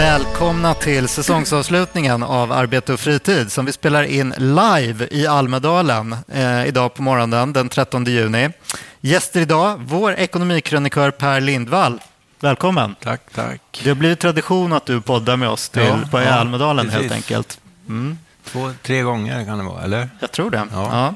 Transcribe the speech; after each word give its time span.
Välkomna 0.00 0.74
till 0.74 1.08
säsongsavslutningen 1.08 2.22
av 2.22 2.52
Arbete 2.52 2.92
och 2.92 3.00
fritid 3.00 3.52
som 3.52 3.64
vi 3.66 3.72
spelar 3.72 4.02
in 4.02 4.34
live 4.38 5.08
i 5.10 5.26
Almedalen 5.26 6.16
eh, 6.28 6.66
idag 6.66 6.94
på 6.94 7.02
morgonen 7.02 7.52
den 7.52 7.68
13 7.68 8.04
juni. 8.04 8.50
Gäster 9.00 9.40
idag, 9.40 9.80
vår 9.84 10.12
ekonomikrönikör 10.12 11.10
Per 11.10 11.40
Lindvall. 11.40 12.00
Välkommen. 12.40 12.94
Tack, 13.02 13.20
tack. 13.34 13.80
Det 13.84 13.90
har 13.90 13.94
blivit 13.94 14.20
tradition 14.20 14.72
att 14.72 14.86
du 14.86 15.00
poddar 15.00 15.36
med 15.36 15.48
oss 15.48 15.68
till, 15.68 15.82
Ja, 15.82 15.98
på 16.10 16.20
ja, 16.20 16.28
Almedalen 16.30 16.90
helt 16.90 17.02
precis. 17.02 17.16
enkelt. 17.16 17.60
Mm, 17.88 18.18
Två, 18.44 18.72
tre 18.82 19.02
gånger 19.02 19.44
kan 19.44 19.58
det 19.58 19.64
vara, 19.64 19.82
eller? 19.82 20.10
jag 20.20 20.32
tror 20.32 20.50
det. 20.50 20.66
Ja. 20.72 20.88
Ja. 20.92 21.14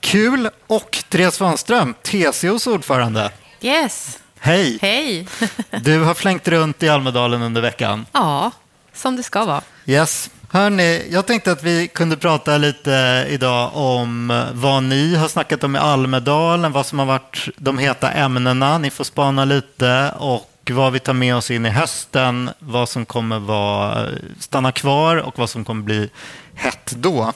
Kul. 0.00 0.48
Och 0.66 1.04
Therese 1.08 1.34
Svanström, 1.34 1.94
TCOs 2.02 2.66
ordförande. 2.66 3.30
Yes, 3.60 4.18
Hej! 4.44 4.78
hej. 4.82 5.26
Du 5.82 5.98
har 5.98 6.14
flängt 6.14 6.48
runt 6.48 6.82
i 6.82 6.88
Almedalen 6.88 7.42
under 7.42 7.60
veckan. 7.60 8.06
ja, 8.12 8.50
som 8.92 9.16
det 9.16 9.22
ska 9.22 9.44
vara. 9.44 9.62
Yes. 9.86 10.30
Hörni, 10.50 11.06
jag 11.10 11.26
tänkte 11.26 11.52
att 11.52 11.62
vi 11.62 11.88
kunde 11.88 12.16
prata 12.16 12.58
lite 12.58 13.26
idag 13.28 13.70
om 13.74 14.44
vad 14.52 14.82
ni 14.82 15.14
har 15.14 15.28
snackat 15.28 15.64
om 15.64 15.76
i 15.76 15.78
Almedalen, 15.78 16.72
vad 16.72 16.86
som 16.86 16.98
har 16.98 17.06
varit 17.06 17.48
de 17.56 17.78
heta 17.78 18.10
ämnena. 18.10 18.78
Ni 18.78 18.90
får 18.90 19.04
spana 19.04 19.44
lite 19.44 20.14
och 20.18 20.70
vad 20.70 20.92
vi 20.92 20.98
tar 20.98 21.12
med 21.12 21.36
oss 21.36 21.50
in 21.50 21.66
i 21.66 21.70
hösten, 21.70 22.50
vad 22.58 22.88
som 22.88 23.06
kommer 23.06 23.38
vara, 23.38 24.08
stanna 24.38 24.72
kvar 24.72 25.16
och 25.16 25.38
vad 25.38 25.50
som 25.50 25.64
kommer 25.64 25.82
bli 25.82 26.10
hett 26.54 26.92
då. 26.96 27.32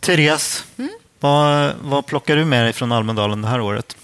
Therese, 0.00 0.64
vad, 1.20 1.72
vad 1.80 2.06
plockar 2.06 2.36
du 2.36 2.44
med 2.44 2.64
dig 2.64 2.72
från 2.72 2.92
Almedalen 2.92 3.42
det 3.42 3.48
här 3.48 3.60
året? 3.60 3.96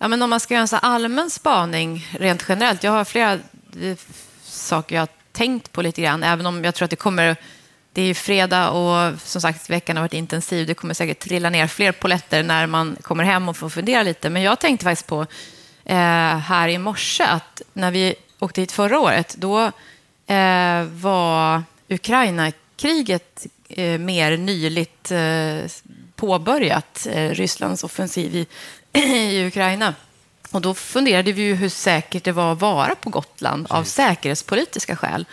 Ja, 0.00 0.08
men 0.08 0.22
om 0.22 0.30
man 0.30 0.40
ska 0.40 0.54
göra 0.54 0.62
en 0.62 0.68
så 0.68 0.76
allmän 0.76 1.30
spaning 1.30 2.06
rent 2.18 2.44
generellt. 2.48 2.82
Jag 2.82 2.92
har 2.92 3.04
flera 3.04 3.32
eh, 3.32 3.96
saker 4.42 4.96
jag 4.96 5.02
har 5.02 5.08
tänkt 5.32 5.72
på 5.72 5.82
lite 5.82 6.02
grann, 6.02 6.22
även 6.22 6.46
om 6.46 6.64
jag 6.64 6.74
tror 6.74 6.84
att 6.84 6.90
det 6.90 6.96
kommer... 6.96 7.36
Det 7.92 8.02
är 8.02 8.06
ju 8.06 8.14
fredag 8.14 8.70
och 8.70 9.20
som 9.20 9.40
sagt 9.40 9.70
veckan 9.70 9.96
har 9.96 10.02
varit 10.04 10.12
intensiv. 10.12 10.66
Det 10.66 10.74
kommer 10.74 10.94
säkert 10.94 11.18
trilla 11.18 11.50
ner 11.50 11.66
fler 11.66 11.92
poletter 11.92 12.42
när 12.42 12.66
man 12.66 12.96
kommer 13.02 13.24
hem 13.24 13.48
och 13.48 13.56
får 13.56 13.68
fundera 13.68 14.02
lite. 14.02 14.30
Men 14.30 14.42
jag 14.42 14.58
tänkte 14.60 14.84
faktiskt 14.84 15.06
på 15.06 15.26
eh, 15.84 16.38
här 16.38 16.68
i 16.68 16.78
morse 16.78 17.24
att 17.24 17.62
när 17.72 17.90
vi 17.90 18.14
åkte 18.38 18.60
hit 18.60 18.72
förra 18.72 19.00
året, 19.00 19.34
då 19.38 19.60
eh, 20.26 20.82
var 20.82 21.62
Ukraina-kriget 21.88 23.46
eh, 23.68 23.98
mer 23.98 24.36
nyligt 24.36 25.10
eh, 25.10 25.70
påbörjat, 26.16 27.06
eh, 27.10 27.30
Rysslands 27.30 27.84
offensiv 27.84 28.34
i, 28.34 28.46
i 29.32 29.46
Ukraina. 29.46 29.94
Och 30.50 30.60
då 30.60 30.74
funderade 30.74 31.32
vi 31.32 31.42
ju 31.42 31.54
hur 31.54 31.68
säkert 31.68 32.24
det 32.24 32.32
var 32.32 32.52
att 32.52 32.60
vara 32.60 32.94
på 32.94 33.10
Gotland 33.10 33.66
av 33.70 33.84
säkerhetspolitiska 33.84 34.96
skäl. 34.96 35.26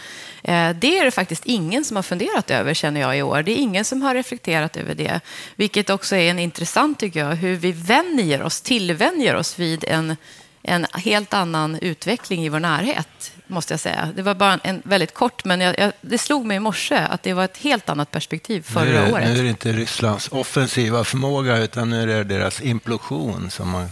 Eh, 0.43 0.69
Det 0.69 0.99
är 0.99 1.05
det 1.05 1.11
faktiskt 1.11 1.45
ingen 1.45 1.85
som 1.85 1.95
har 1.95 2.03
funderat 2.03 2.51
över, 2.51 2.73
känner 2.73 3.01
jag, 3.01 3.17
i 3.17 3.21
år. 3.21 3.43
Det 3.43 3.51
är 3.51 3.55
ingen 3.55 3.85
som 3.85 4.01
har 4.01 4.13
reflekterat 4.15 4.77
över 4.77 4.95
det. 4.95 5.19
Vilket 5.55 5.89
också 5.89 6.15
är 6.15 6.29
en 6.29 6.39
intressant, 6.39 6.99
tycker 6.99 7.19
jag, 7.19 7.35
hur 7.35 7.55
vi 7.55 7.71
vänjer 7.71 8.41
oss, 8.43 8.61
tillvänjer 8.61 9.35
oss 9.35 9.59
vid 9.59 9.83
en, 9.87 10.17
en 10.61 10.85
helt 10.93 11.33
annan 11.33 11.79
utveckling 11.81 12.45
i 12.45 12.49
vår 12.49 12.59
närhet, 12.59 13.31
måste 13.47 13.73
jag 13.73 13.79
säga. 13.79 14.09
Det 14.15 14.21
var 14.21 14.35
bara 14.35 14.59
en 14.63 14.81
väldigt 14.85 15.13
kort, 15.13 15.45
men 15.45 15.61
jag, 15.61 15.79
jag, 15.79 15.91
det 16.01 16.17
slog 16.17 16.45
mig 16.45 16.57
i 16.57 16.59
morse 16.59 16.95
att 16.95 17.23
det 17.23 17.33
var 17.33 17.45
ett 17.45 17.57
helt 17.57 17.89
annat 17.89 18.11
perspektiv 18.11 18.61
förra 18.61 18.83
nu, 18.83 18.95
är 18.95 19.05
det, 19.05 19.13
året. 19.13 19.27
nu 19.27 19.39
är 19.39 19.43
det 19.43 19.49
inte 19.49 19.71
Rysslands 19.71 20.27
offensiva 20.31 21.03
förmåga, 21.03 21.57
utan 21.57 21.89
nu 21.89 22.01
är 22.01 22.07
det 22.07 22.23
deras 22.23 22.61
implosion 22.61 23.49
som 23.49 23.69
man 23.69 23.89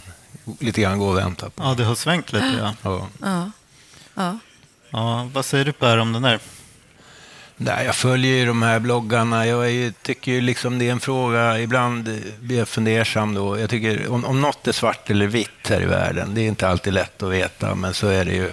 lite 0.60 0.80
grann 0.80 0.98
går 0.98 1.08
och 1.08 1.18
väntar 1.18 1.48
på. 1.48 1.62
Ja, 1.62 1.74
det 1.74 1.84
har 1.84 1.94
svängt 1.94 2.32
lite. 2.32 2.54
Ja. 2.58 2.74
Ja. 2.82 3.08
Ja. 3.20 3.50
Ja. 4.14 4.38
Ja, 4.90 5.30
vad 5.32 5.44
säger 5.44 5.64
du 5.64 5.72
Per 5.72 5.98
om 5.98 6.12
den 6.12 6.22
där? 6.22 6.38
Nej, 7.56 7.86
jag 7.86 7.94
följer 7.96 8.36
ju 8.36 8.46
de 8.46 8.62
här 8.62 8.78
bloggarna. 8.78 9.46
Jag 9.46 9.64
är 9.64 9.70
ju, 9.70 9.92
tycker 9.92 10.32
ju 10.32 10.40
liksom 10.40 10.78
det 10.78 10.88
är 10.88 10.92
en 10.92 11.00
fråga, 11.00 11.60
ibland 11.60 12.22
blir 12.40 12.58
jag 12.58 12.68
fundersam 12.68 13.34
då. 13.34 13.58
Jag 13.58 13.70
tycker 13.70 14.12
om, 14.12 14.24
om 14.24 14.40
något 14.40 14.68
är 14.68 14.72
svart 14.72 15.10
eller 15.10 15.26
vitt 15.26 15.68
här 15.68 15.82
i 15.82 15.86
världen, 15.86 16.34
det 16.34 16.40
är 16.40 16.48
inte 16.48 16.68
alltid 16.68 16.92
lätt 16.92 17.22
att 17.22 17.30
veta, 17.30 17.74
men 17.74 17.94
så 17.94 18.06
är 18.06 18.24
det 18.24 18.32
ju 18.32 18.52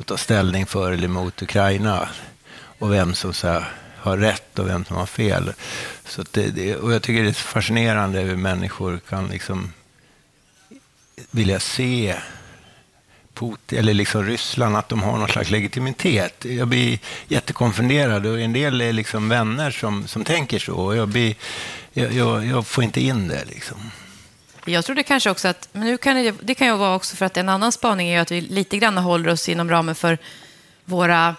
att 0.00 0.06
ta 0.06 0.16
ställning 0.16 0.66
för 0.66 0.92
eller 0.92 1.04
emot 1.04 1.42
Ukraina 1.42 2.08
och 2.78 2.92
vem 2.92 3.14
som 3.14 3.32
så 3.32 3.48
här, 3.48 3.72
har 3.96 4.16
rätt 4.18 4.58
och 4.58 4.68
vem 4.68 4.84
som 4.84 4.96
har 4.96 5.06
fel. 5.06 5.52
Så 6.04 6.20
att 6.20 6.32
det, 6.32 6.50
det, 6.50 6.76
och 6.76 6.92
jag 6.92 7.02
tycker 7.02 7.22
det 7.22 7.28
är 7.28 7.32
fascinerande 7.32 8.20
hur 8.20 8.36
människor 8.36 9.00
kan 9.08 9.28
liksom 9.28 9.72
vilja 11.30 11.60
se 11.60 12.16
Putin, 13.34 13.78
eller 13.78 13.94
liksom 13.94 14.24
Ryssland, 14.24 14.76
att 14.76 14.88
de 14.88 15.02
har 15.02 15.18
någon 15.18 15.28
slags 15.28 15.50
legitimitet. 15.50 16.44
Jag 16.44 16.68
blir 16.68 16.98
jättekonfunderad 17.28 18.26
och 18.26 18.40
en 18.40 18.52
del 18.52 18.80
är 18.80 18.92
liksom 18.92 19.28
vänner 19.28 19.70
som, 19.70 20.06
som 20.08 20.24
tänker 20.24 20.58
så. 20.58 20.74
Och 20.74 20.96
jag, 20.96 21.08
blir, 21.08 21.34
jag, 21.92 22.12
jag, 22.12 22.46
jag 22.46 22.66
får 22.66 22.84
inte 22.84 23.00
in 23.00 23.28
det. 23.28 23.44
Liksom. 23.44 23.90
Jag 24.70 24.84
trodde 24.84 25.02
kanske 25.02 25.30
också 25.30 25.48
att, 25.48 25.68
men 25.72 25.82
nu 25.82 25.96
kan 25.96 26.16
det, 26.16 26.34
det 26.42 26.54
kan 26.54 26.66
ju 26.66 26.76
vara 26.76 26.96
också 26.96 27.16
för 27.16 27.26
att 27.26 27.36
en 27.36 27.48
annan 27.48 27.72
spaning 27.72 28.08
är 28.08 28.12
ju 28.12 28.18
att 28.18 28.30
vi 28.30 28.40
lite 28.40 28.76
grann 28.76 28.98
håller 28.98 29.30
oss 29.30 29.48
inom 29.48 29.70
ramen 29.70 29.94
för 29.94 30.18
våra 30.84 31.36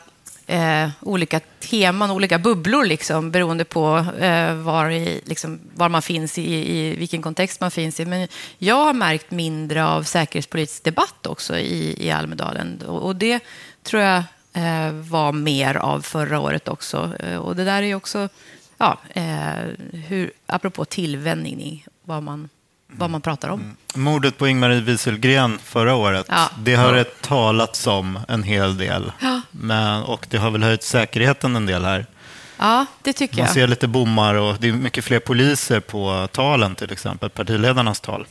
eh, 0.48 0.90
olika 1.02 1.40
teman, 1.40 2.12
olika 2.12 2.40
bubblor, 2.40 2.86
liksom, 2.86 3.32
beroende 3.32 3.66
på 3.66 4.06
eh, 4.20 4.56
var, 4.56 4.90
i, 4.90 5.22
liksom, 5.26 5.60
var 5.76 5.90
man 5.90 6.02
finns 6.02 6.38
i, 6.38 6.78
i 6.78 6.96
vilken 6.96 7.22
kontext 7.22 7.62
man 7.62 7.72
finns 7.72 8.00
i. 8.00 8.06
Men 8.06 8.28
jag 8.58 8.86
har 8.86 8.94
märkt 8.94 9.32
mindre 9.32 9.86
av 9.86 10.04
säkerhetspolitisk 10.04 10.84
debatt 10.84 11.28
också 11.28 11.58
i, 11.58 12.08
i 12.08 12.12
Almedalen 12.12 12.82
och, 12.82 13.02
och 13.02 13.16
det 13.16 13.40
tror 13.84 14.02
jag 14.02 14.24
eh, 14.54 14.92
var 14.92 15.32
mer 15.32 15.76
av 15.76 16.02
förra 16.02 16.40
året 16.40 16.68
också. 16.68 17.12
Eh, 17.20 17.38
och 17.38 17.56
det 17.56 17.64
där 17.64 17.84
är 17.84 17.88
ju 17.88 17.96
också, 17.96 18.30
ja, 18.78 18.98
eh, 19.10 19.54
hur, 20.08 20.32
apropå 20.46 20.86
tillvänjning, 20.86 21.86
vad 22.04 22.24
man, 22.24 22.50
vad 22.98 23.10
man 23.10 23.22
pratar 23.22 23.50
om. 23.50 23.76
Mordet 23.96 24.38
på 24.38 24.48
Ingmarie 24.48 24.82
Wieselgren 24.82 25.60
förra 25.64 25.96
året, 25.96 26.26
Ja. 26.30 26.50
det 26.60 26.76
har 26.76 26.94
det 26.94 27.22
talats 27.22 27.88
om 27.88 28.20
en 28.28 28.44
hel 28.44 28.78
del. 28.78 29.12
Ja. 29.20 29.42
Men, 29.52 30.04
och 30.04 30.26
det 30.30 30.38
har 30.38 30.52
väl 30.52 30.64
höjt 30.64 30.84
säkerheten 30.84 31.56
en 31.56 31.66
del 31.66 31.86
här. 31.86 32.06
Ja, 32.58 32.86
det 33.04 33.14
tycker 33.14 33.38
Man 33.38 33.46
jag. 33.46 33.54
ser 33.54 33.68
lite 33.68 33.88
bommar 33.88 34.36
och 34.36 34.56
det 34.60 34.68
är 34.70 34.74
mycket 34.74 35.04
fler 35.06 35.20
poliser 35.20 35.80
på 35.80 36.28
talen 36.32 36.76
till 36.76 36.92
exempel, 36.92 37.30
partiledarnas 37.30 38.00
tal. 38.00 38.26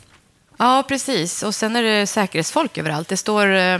Ja, 0.62 0.84
precis. 0.88 1.43
Och 1.43 1.54
sen 1.54 1.76
är 1.76 1.82
det 1.82 2.06
säkerhetsfolk 2.06 2.78
överallt. 2.78 3.09
Det 3.09 3.16
står 3.16 3.54
eh, 3.56 3.78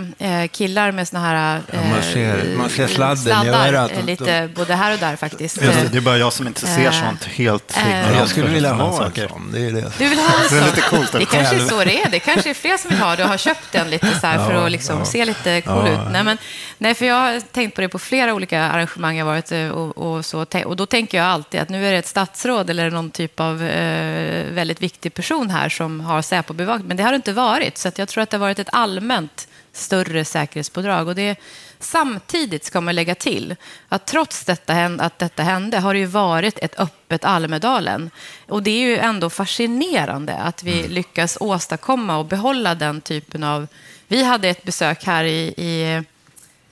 killar 0.53 0.93
med 0.93 1.09
såna 1.09 1.21
här... 1.29 1.61
Ja, 1.73 1.79
man 1.91 2.03
ser- 2.03 2.55
man 2.57 2.71
ser 2.71 2.87
sladden 2.87 3.17
i 3.17 3.21
sladdar, 3.23 3.69
örat. 3.73 3.91
eh, 3.93 4.05
Lite 4.05 4.49
både 4.57 4.75
här 4.75 4.93
och 4.93 4.99
där 4.99 5.17
faktiskt. 5.17 5.63
Just 5.63 5.81
det, 5.83 5.89
det 5.89 5.97
är 5.99 6.01
bara 6.03 6.19
jag 6.19 6.33
som 6.33 6.47
inte 6.47 6.67
ser 6.67 6.87
Eh, 6.87 6.93
sånt 6.93 7.25
helt 7.25 7.77
eh, 7.77 8.17
Jag 8.19 8.29
skulle 8.29 8.49
vilja 8.49 8.73
ha 8.73 8.87
en 8.93 8.97
saker. 8.97 9.29
sån. 9.29 9.51
Det 9.53 9.59
är 9.67 9.71
det. 9.73 9.93
Du 9.99 10.09
vill 10.09 10.19
ha 10.19 10.43
en 10.43 10.49
sån? 10.49 10.59
Det 10.59 10.63
är 10.65 10.67
lite 10.67 10.81
coolt 10.81 11.13
Det 11.13 11.25
kanske 11.25 11.57
är 11.57 11.61
så 11.61 11.85
det 11.85 12.03
är. 12.03 12.11
Det 12.11 12.19
kanske 12.19 12.51
är 12.51 12.55
fler 12.55 12.77
som 12.77 12.91
vill 12.91 12.99
ha 12.99 13.17
det 13.17 13.23
och 13.23 13.29
har 13.29 13.37
köpt 13.37 13.73
den 13.73 13.91
lite 13.91 14.19
så 14.21 14.27
här 14.27 14.47
för 14.47 14.55
att 14.67 14.73
liksom 14.73 15.05
se 15.07 15.25
lite 15.25 15.61
cool 15.61 15.89
ut. 15.89 15.99
Nej, 16.13 16.25
men, 16.25 16.39
nej, 16.79 16.95
för 16.95 17.07
jag 17.07 17.15
har 17.15 17.41
tänkt 17.41 17.75
på 17.75 17.81
det 17.81 17.89
på 17.89 17.99
flera 17.99 18.35
olika 18.35 18.63
arrangemang 18.63 19.17
jag 19.17 19.27
varit 19.27 19.53
eh, 19.53 19.69
och, 19.69 20.15
och 20.15 20.25
så. 20.25 20.47
Och 20.65 20.77
då 20.77 20.87
tänker 20.87 21.19
jag 21.19 21.27
alltid 21.27 21.61
att 21.61 21.69
nu 21.69 21.87
är 21.89 21.93
det 21.93 21.99
ett 21.99 22.07
statsråd 22.07 22.71
eller 22.71 22.91
någon 22.91 23.11
typ 23.11 23.41
av 23.41 23.63
eh, 23.63 24.45
väldigt 24.53 24.83
viktig 24.83 25.15
person 25.15 25.51
här 25.51 25.69
som 25.69 26.01
har 26.01 26.23
Säpo-bevakning. 26.23 26.70
Men 26.79 26.97
det 26.97 27.03
har 27.03 27.11
det 27.11 27.17
inte 27.17 27.33
varit. 27.33 27.79
Så 27.79 27.91
jag 27.97 28.09
tror 28.09 28.23
att 28.23 28.31
det 28.31 28.37
har 28.37 28.41
varit 28.41 28.59
ett 28.59 28.69
allmänt 28.73 29.49
större 29.73 30.25
säkerhetspådrag. 30.25 31.09
Och 31.09 31.15
det, 31.15 31.37
samtidigt 31.79 32.65
ska 32.65 32.81
man 32.81 32.95
lägga 32.95 33.15
till 33.15 33.57
att 33.89 34.07
trots 34.07 34.45
detta, 34.45 34.85
att 34.85 35.19
detta 35.19 35.43
hände 35.43 35.79
har 35.79 35.95
det 35.95 36.01
ju 36.01 36.07
varit 36.07 36.59
ett 36.59 36.81
öppet 36.81 37.25
Almedalen. 37.25 38.11
Och 38.49 38.63
det 38.63 38.71
är 38.71 38.81
ju 38.81 38.99
ändå 38.99 39.31
fascinerande 39.31 40.35
att 40.35 40.63
vi 40.63 40.89
lyckas 40.89 41.39
åstadkomma 41.41 42.17
och 42.19 42.27
behålla 42.27 42.75
den 42.75 43.01
typen 43.01 43.45
av... 43.45 43.67
Vi 44.09 44.23
hade 44.23 44.49
ett 44.49 44.63
besök 44.63 45.05
här 45.05 45.25
i, 45.25 45.55
i 45.57 46.03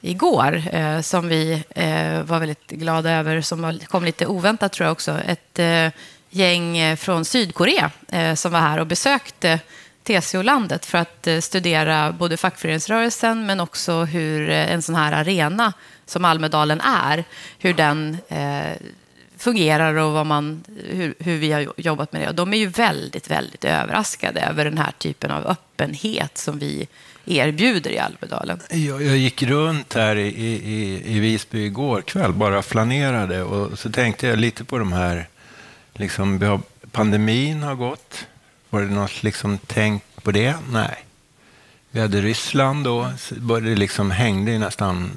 igår 0.01 0.63
eh, 0.73 1.01
som 1.01 1.29
vi 1.29 1.63
eh, 1.71 2.23
var 2.23 2.39
väldigt 2.39 2.71
glada 2.71 3.11
över, 3.11 3.41
som 3.41 3.63
var, 3.63 3.87
kom 3.87 4.05
lite 4.05 4.27
oväntat 4.27 4.73
tror 4.73 4.87
jag 4.87 4.93
också. 4.93 5.19
Ett 5.27 5.59
eh, 5.59 5.89
gäng 6.31 6.79
eh, 6.79 6.97
från 6.97 7.25
Sydkorea 7.25 7.91
eh, 8.09 8.35
som 8.35 8.53
var 8.53 8.61
här 8.61 8.81
och 8.81 8.87
besökte 8.87 9.61
TCO-landet 10.09 10.87
för 10.87 10.99
att 10.99 11.27
eh, 11.27 11.41
studera 11.41 12.13
både 12.13 12.37
fackföreningsrörelsen 12.37 13.47
men 13.47 13.61
också 13.61 14.05
hur 14.05 14.51
eh, 14.51 14.73
en 14.73 14.83
sån 14.83 14.95
här 14.95 15.13
arena 15.13 15.73
som 16.07 16.25
Almedalen 16.25 16.81
är, 16.81 17.25
hur 17.59 17.75
den 17.75 18.17
eh, 18.29 18.73
fungerar 19.37 19.95
och 19.95 20.13
vad 20.13 20.27
man, 20.27 20.65
hur, 20.91 21.15
hur 21.19 21.39
vi 21.39 21.53
har 21.53 21.73
jobbat 21.77 22.13
med 22.13 22.23
det. 22.23 22.29
Och 22.29 22.35
de 22.35 22.53
är 22.53 22.59
ju 22.59 22.67
väldigt, 22.67 23.31
väldigt 23.31 23.65
överraskade 23.65 24.41
över 24.41 24.65
den 24.65 24.79
här 24.79 24.93
typen 24.99 25.31
av 25.31 25.47
öppenhet 25.47 26.39
som 26.39 26.59
vi 26.59 26.89
erbjuder 27.25 27.91
i 27.91 27.99
Almedalen. 27.99 28.61
Jag, 28.71 29.03
jag 29.03 29.17
gick 29.17 29.43
runt 29.43 29.95
här 29.95 30.17
i, 30.17 30.29
i, 30.29 31.03
i 31.17 31.21
Visby 31.21 31.65
igår 31.65 32.01
kväll, 32.01 32.33
bara 32.33 32.63
flanerade 32.63 33.43
och 33.43 33.79
så 33.79 33.91
tänkte 33.91 34.27
jag 34.27 34.39
lite 34.39 34.65
på 34.65 34.79
de 34.79 34.93
här, 34.93 35.29
liksom, 35.95 36.63
pandemin 36.93 37.63
har 37.63 37.75
gått. 37.75 38.27
Var 38.71 38.81
det 38.81 38.87
något 38.87 39.23
liksom 39.23 39.59
tänk 39.67 40.03
på 40.23 40.31
det? 40.31 40.57
Nej. 40.71 41.05
Vi 41.91 42.01
hade 42.01 42.21
Ryssland 42.21 42.85
då, 42.85 43.13
det 43.61 43.75
liksom 43.75 44.11
hängde 44.11 44.59
nästan 44.59 45.11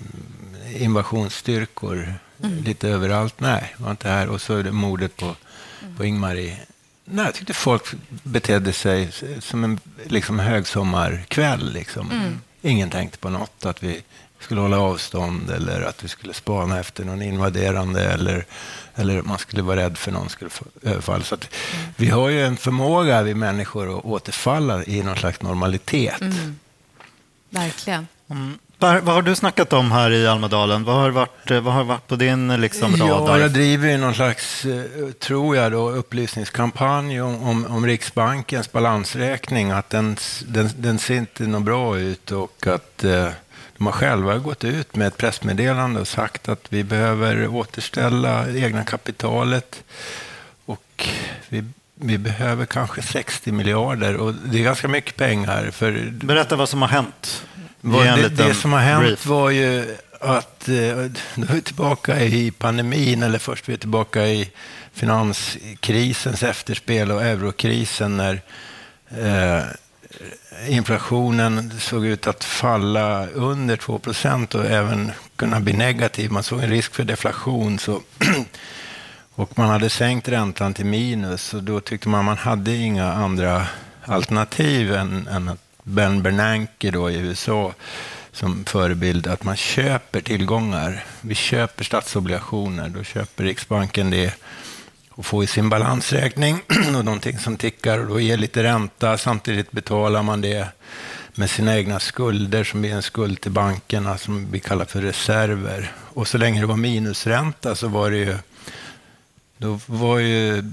invasionsstyrkor 0.75 2.13
mm. 2.43 2.63
lite 2.63 2.89
överallt. 2.89 3.39
Nej, 3.39 3.75
var 3.77 3.91
inte 3.91 4.09
här. 4.09 4.29
Och 4.29 4.41
så 4.41 4.63
mordet 4.63 5.17
på, 5.17 5.25
mm. 5.25 5.97
på 5.97 6.05
Ingmarie. 6.05 6.57
Nej, 7.05 7.25
jag 7.25 7.33
tyckte 7.33 7.53
folk 7.53 7.83
betedde 8.23 8.73
sig 8.73 9.11
som 9.39 9.63
en 9.63 9.79
liksom, 10.03 10.39
högsommarkväll. 10.39 11.73
Liksom. 11.73 12.11
Mm. 12.11 12.41
Ingen 12.61 12.89
tänkte 12.89 13.17
på 13.17 13.29
något, 13.29 13.65
att 13.65 13.83
vi 13.83 14.01
skulle 14.41 14.61
hålla 14.61 14.79
avstånd 14.79 15.49
eller 15.49 15.81
att 15.81 16.03
vi 16.03 16.07
skulle 16.07 16.33
spana 16.33 16.79
efter 16.79 17.05
någon 17.05 17.21
invaderande 17.21 18.03
eller, 18.03 18.45
eller 18.95 19.21
man 19.21 19.37
skulle 19.37 19.61
vara 19.61 19.79
rädd 19.79 19.97
för 19.97 20.11
någon 20.11 20.29
skulle 20.29 20.49
få 20.49 20.65
överfall. 20.83 21.23
Så. 21.23 21.37
Vi 21.95 22.09
har 22.09 22.29
ju 22.29 22.45
en 22.45 22.57
förmåga, 22.57 23.21
vi 23.21 23.33
människor, 23.33 23.97
att 23.97 24.05
återfalla 24.05 24.83
i 24.83 25.03
någon 25.03 25.15
slags 25.15 25.41
normalitet. 25.41 26.21
Mm. 26.21 26.59
Verkligen. 27.49 28.07
Mm. 28.29 28.57
Per, 28.81 29.01
vad 29.01 29.15
har 29.15 29.21
du 29.21 29.35
snackat 29.35 29.73
om 29.73 29.91
här 29.91 30.11
i 30.11 30.27
Almedalen? 30.27 30.83
Vad 30.83 30.95
har 30.95 31.09
varit, 31.09 31.51
vad 31.51 31.73
har 31.73 31.83
varit 31.83 32.07
på 32.07 32.15
din 32.15 32.61
liksom, 32.61 32.95
radar? 32.95 33.37
Ja, 33.37 33.39
jag 33.39 33.51
driver 33.51 33.97
någon 33.97 34.13
slags, 34.13 34.65
eh, 34.65 35.11
tror 35.19 35.55
jag, 35.55 35.71
då, 35.71 35.89
upplysningskampanj 35.89 37.21
om, 37.21 37.43
om, 37.43 37.65
om 37.65 37.85
Riksbankens 37.85 38.71
balansräkning. 38.71 39.71
Att 39.71 39.89
den, 39.89 40.17
den, 40.47 40.69
den 40.75 40.99
ser 40.99 41.15
inte 41.15 41.43
något 41.43 41.63
bra 41.63 41.97
ut 41.97 42.31
och 42.31 42.67
att 42.67 43.03
eh, 43.03 43.27
de 43.81 43.85
har 43.85 43.93
själva 43.93 44.37
gått 44.37 44.63
ut 44.63 44.95
med 44.95 45.07
ett 45.07 45.17
pressmeddelande 45.17 45.99
och 46.01 46.07
sagt 46.07 46.49
att 46.49 46.65
vi 46.69 46.83
behöver 46.83 47.47
återställa 47.47 48.45
det 48.45 48.59
egna 48.59 48.83
kapitalet 48.83 49.83
och 50.65 51.07
vi 51.49 51.63
vi 51.95 52.17
behöver 52.17 52.65
kanske 52.65 53.01
60 53.01 53.51
miljarder 53.51 54.17
och 54.17 54.33
det 54.33 54.59
är 54.59 54.63
ganska 54.63 54.87
mycket 54.87 55.15
pengar. 55.15 55.71
För 55.71 56.09
Berätta 56.11 56.55
vad 56.55 56.69
som 56.69 56.81
har 56.81 56.89
hänt. 56.89 57.45
Det, 57.81 58.29
det, 58.29 58.53
som 58.53 58.73
har 58.73 58.79
hänt 58.79 59.03
brief. 59.03 59.25
var 59.25 59.49
ju 59.49 59.97
att 60.19 60.67
eh, 60.67 60.73
nu 61.35 61.45
är 61.49 61.53
vi 61.53 61.61
tillbaka 61.61 62.19
i 62.19 62.51
pandemin, 62.51 63.23
eller 63.23 63.39
först 63.39 63.69
vi 63.69 63.73
är 63.73 63.77
tillbaka 63.77 64.27
i 64.27 64.51
finanskrisens 64.93 66.43
efterspel 66.43 67.11
och 67.11 67.23
eurokrisen 67.23 68.17
när 68.17 68.41
eh, 69.09 69.63
inflationen 70.67 71.71
såg 71.79 72.05
ut 72.05 72.27
att 72.27 72.43
falla 72.43 73.27
under 73.27 73.77
2 73.77 73.99
procent 73.99 74.55
och 74.55 74.65
även 74.65 75.11
kunna 75.35 75.59
bli 75.59 75.73
negativ. 75.73 76.31
Man 76.31 76.43
såg 76.43 76.59
en 76.59 76.69
risk 76.69 76.93
för 76.95 77.03
deflation. 77.03 77.79
Så 77.79 78.01
och 79.35 79.57
man 79.57 79.69
hade 79.69 79.89
sänkt 79.89 80.27
räntan 80.27 80.73
till 80.73 80.85
minus 80.85 81.53
och 81.53 81.63
då 81.63 81.79
tyckte 81.79 82.09
man 82.09 82.25
man 82.25 82.37
hade 82.37 82.75
inga 82.75 83.13
andra 83.13 83.67
alternativ 84.05 84.93
än, 84.93 85.27
än 85.27 85.49
att 85.49 85.59
Ben 85.83 86.23
Bernanke 86.23 86.91
då 86.91 87.09
i 87.09 87.17
USA 87.17 87.73
som 88.31 88.65
förebild 88.65 89.27
att 89.27 89.43
man 89.43 89.55
köper 89.55 90.21
tillgångar. 90.21 91.03
Vi 91.21 91.35
köper 91.35 91.83
statsobligationer, 91.83 92.89
då 92.89 93.03
köper 93.03 93.43
Riksbanken 93.43 94.09
det 94.09 94.33
och 95.21 95.25
få 95.25 95.43
i 95.43 95.47
sin 95.47 95.69
balansräkning 95.69 96.61
och 96.97 97.05
någonting 97.05 97.39
som 97.39 97.57
tickar 97.57 97.99
och 97.99 98.07
då 98.07 98.19
ger 98.19 98.37
lite 98.37 98.63
ränta. 98.63 99.17
Samtidigt 99.17 99.71
betalar 99.71 100.23
man 100.23 100.41
det 100.41 100.67
med 101.35 101.49
sina 101.49 101.77
egna 101.77 101.99
skulder 101.99 102.63
som 102.63 102.85
är 102.85 102.95
en 102.95 103.01
skuld 103.01 103.41
till 103.41 103.51
bankerna 103.51 104.17
som 104.17 104.51
vi 104.51 104.59
kallar 104.59 104.85
för 104.85 105.01
reserver. 105.01 105.91
Och 105.95 106.27
så 106.27 106.37
länge 106.37 106.61
det 106.61 106.67
var 106.67 106.75
minusränta 106.75 107.75
så 107.75 107.87
var 107.87 108.11
det 108.11 108.17
ju 108.17 108.37
då 109.57 109.79
var 109.85 110.19
ju, 110.19 110.63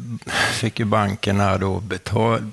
fick 0.52 0.78
ju 0.78 0.84
bankerna 0.84 1.58
då 1.58 1.80
betal, 1.80 2.50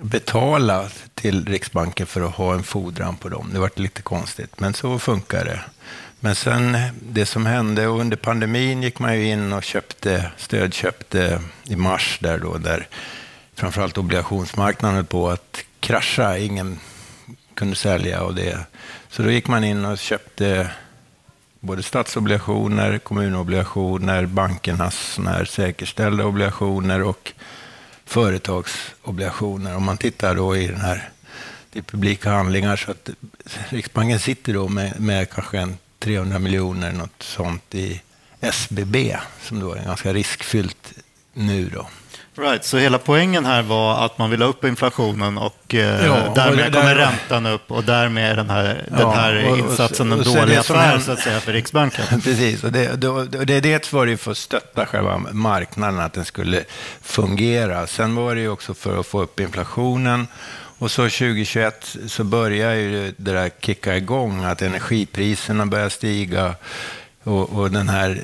betala 0.00 0.88
till 1.14 1.46
Riksbanken 1.46 2.06
för 2.06 2.20
att 2.20 2.34
ha 2.34 2.54
en 2.54 2.62
fordran 2.62 3.16
på 3.16 3.28
dem. 3.28 3.50
Det 3.52 3.58
var 3.58 3.70
lite 3.74 4.02
konstigt, 4.02 4.60
men 4.60 4.74
så 4.74 4.98
funkar 4.98 5.44
det. 5.44 5.60
Men 6.20 6.34
sen 6.34 6.78
det 7.02 7.26
som 7.26 7.46
hände 7.46 7.84
under 7.84 8.16
pandemin 8.16 8.82
gick 8.82 8.98
man 8.98 9.16
ju 9.16 9.26
in 9.26 9.52
och 9.52 9.62
köpte, 9.62 10.30
stödköpte 10.36 11.42
i 11.64 11.76
mars 11.76 12.18
där 12.20 12.38
då, 12.38 12.58
där 12.58 12.88
framförallt 13.54 13.98
obligationsmarknaden 13.98 15.06
på 15.06 15.30
att 15.30 15.64
krascha. 15.80 16.38
Ingen 16.38 16.78
kunde 17.54 17.76
sälja 17.76 18.22
och 18.22 18.34
det. 18.34 18.58
Så 19.08 19.22
då 19.22 19.30
gick 19.30 19.48
man 19.48 19.64
in 19.64 19.84
och 19.84 19.98
köpte 19.98 20.70
både 21.60 21.82
statsobligationer, 21.82 22.98
kommunobligationer, 22.98 24.26
bankernas 24.26 25.18
här 25.26 25.44
säkerställda 25.44 26.24
obligationer 26.24 27.02
och 27.02 27.32
företagsobligationer. 28.10 29.76
Om 29.76 29.84
man 29.84 29.96
tittar 29.96 30.34
då 30.34 30.56
i 30.56 30.66
den 30.66 30.80
här 30.80 31.10
i 31.72 31.82
publika 31.82 32.30
handlingar 32.30 32.76
så 32.76 32.90
att 32.90 33.10
Riksbanken 33.68 34.20
sitter 34.20 34.52
då 34.54 34.68
med, 34.68 35.00
med 35.00 35.30
kanske 35.30 35.58
en 35.58 35.78
300 35.98 36.38
miljoner, 36.38 36.92
något 36.92 37.22
sånt 37.22 37.74
i 37.74 38.02
SBB, 38.40 39.16
som 39.42 39.60
då 39.60 39.72
är 39.72 39.84
ganska 39.84 40.12
riskfyllt 40.12 40.92
nu 41.32 41.70
då. 41.74 41.86
Right, 42.40 42.64
så 42.64 42.78
hela 42.78 42.98
poängen 42.98 43.44
här 43.44 43.62
var 43.62 44.04
att 44.04 44.18
man 44.18 44.30
vill 44.30 44.42
ha 44.42 44.48
upp 44.48 44.64
inflationen 44.64 45.38
och 45.38 45.74
eh, 45.74 46.06
ja, 46.06 46.32
därmed 46.34 46.66
och 46.66 46.72
kommer 46.72 46.94
räntan 46.94 47.46
upp 47.46 47.70
och 47.70 47.84
därmed 47.84 48.32
är 48.32 48.36
den 48.36 48.50
här, 48.50 48.84
ja, 48.90 48.96
den 48.98 49.10
här 49.10 49.50
och, 49.50 49.58
insatsen 49.58 50.12
en 50.12 50.22
dålig 50.22 50.56
affär 50.56 50.98
så 50.98 51.12
att 51.12 51.18
säga 51.18 51.40
för 51.40 51.52
Riksbanken. 51.52 52.04
Precis, 52.24 52.64
och 52.64 52.72
det, 52.72 52.96
det 53.44 53.54
är 53.54 53.60
det 53.60 53.92
var 53.92 54.06
det 54.06 54.16
för 54.16 54.30
att 54.30 54.38
stötta 54.38 54.86
själva 54.86 55.18
marknaden, 55.32 56.00
att 56.00 56.12
den 56.12 56.24
skulle 56.24 56.64
fungera. 57.02 57.86
Sen 57.86 58.14
var 58.14 58.34
det 58.34 58.40
ju 58.40 58.48
också 58.48 58.74
för 58.74 59.00
att 59.00 59.06
få 59.06 59.22
upp 59.22 59.40
inflationen 59.40 60.26
och 60.78 60.90
så 60.90 61.02
2021 61.02 61.96
så 62.06 62.24
börjar 62.24 62.74
ju 62.74 63.14
det 63.16 63.32
där 63.32 63.50
kicka 63.60 63.96
igång, 63.96 64.44
att 64.44 64.62
energipriserna 64.62 65.66
börjar 65.66 65.88
stiga 65.88 66.54
och, 67.24 67.50
och 67.50 67.70
den 67.70 67.88
här 67.88 68.22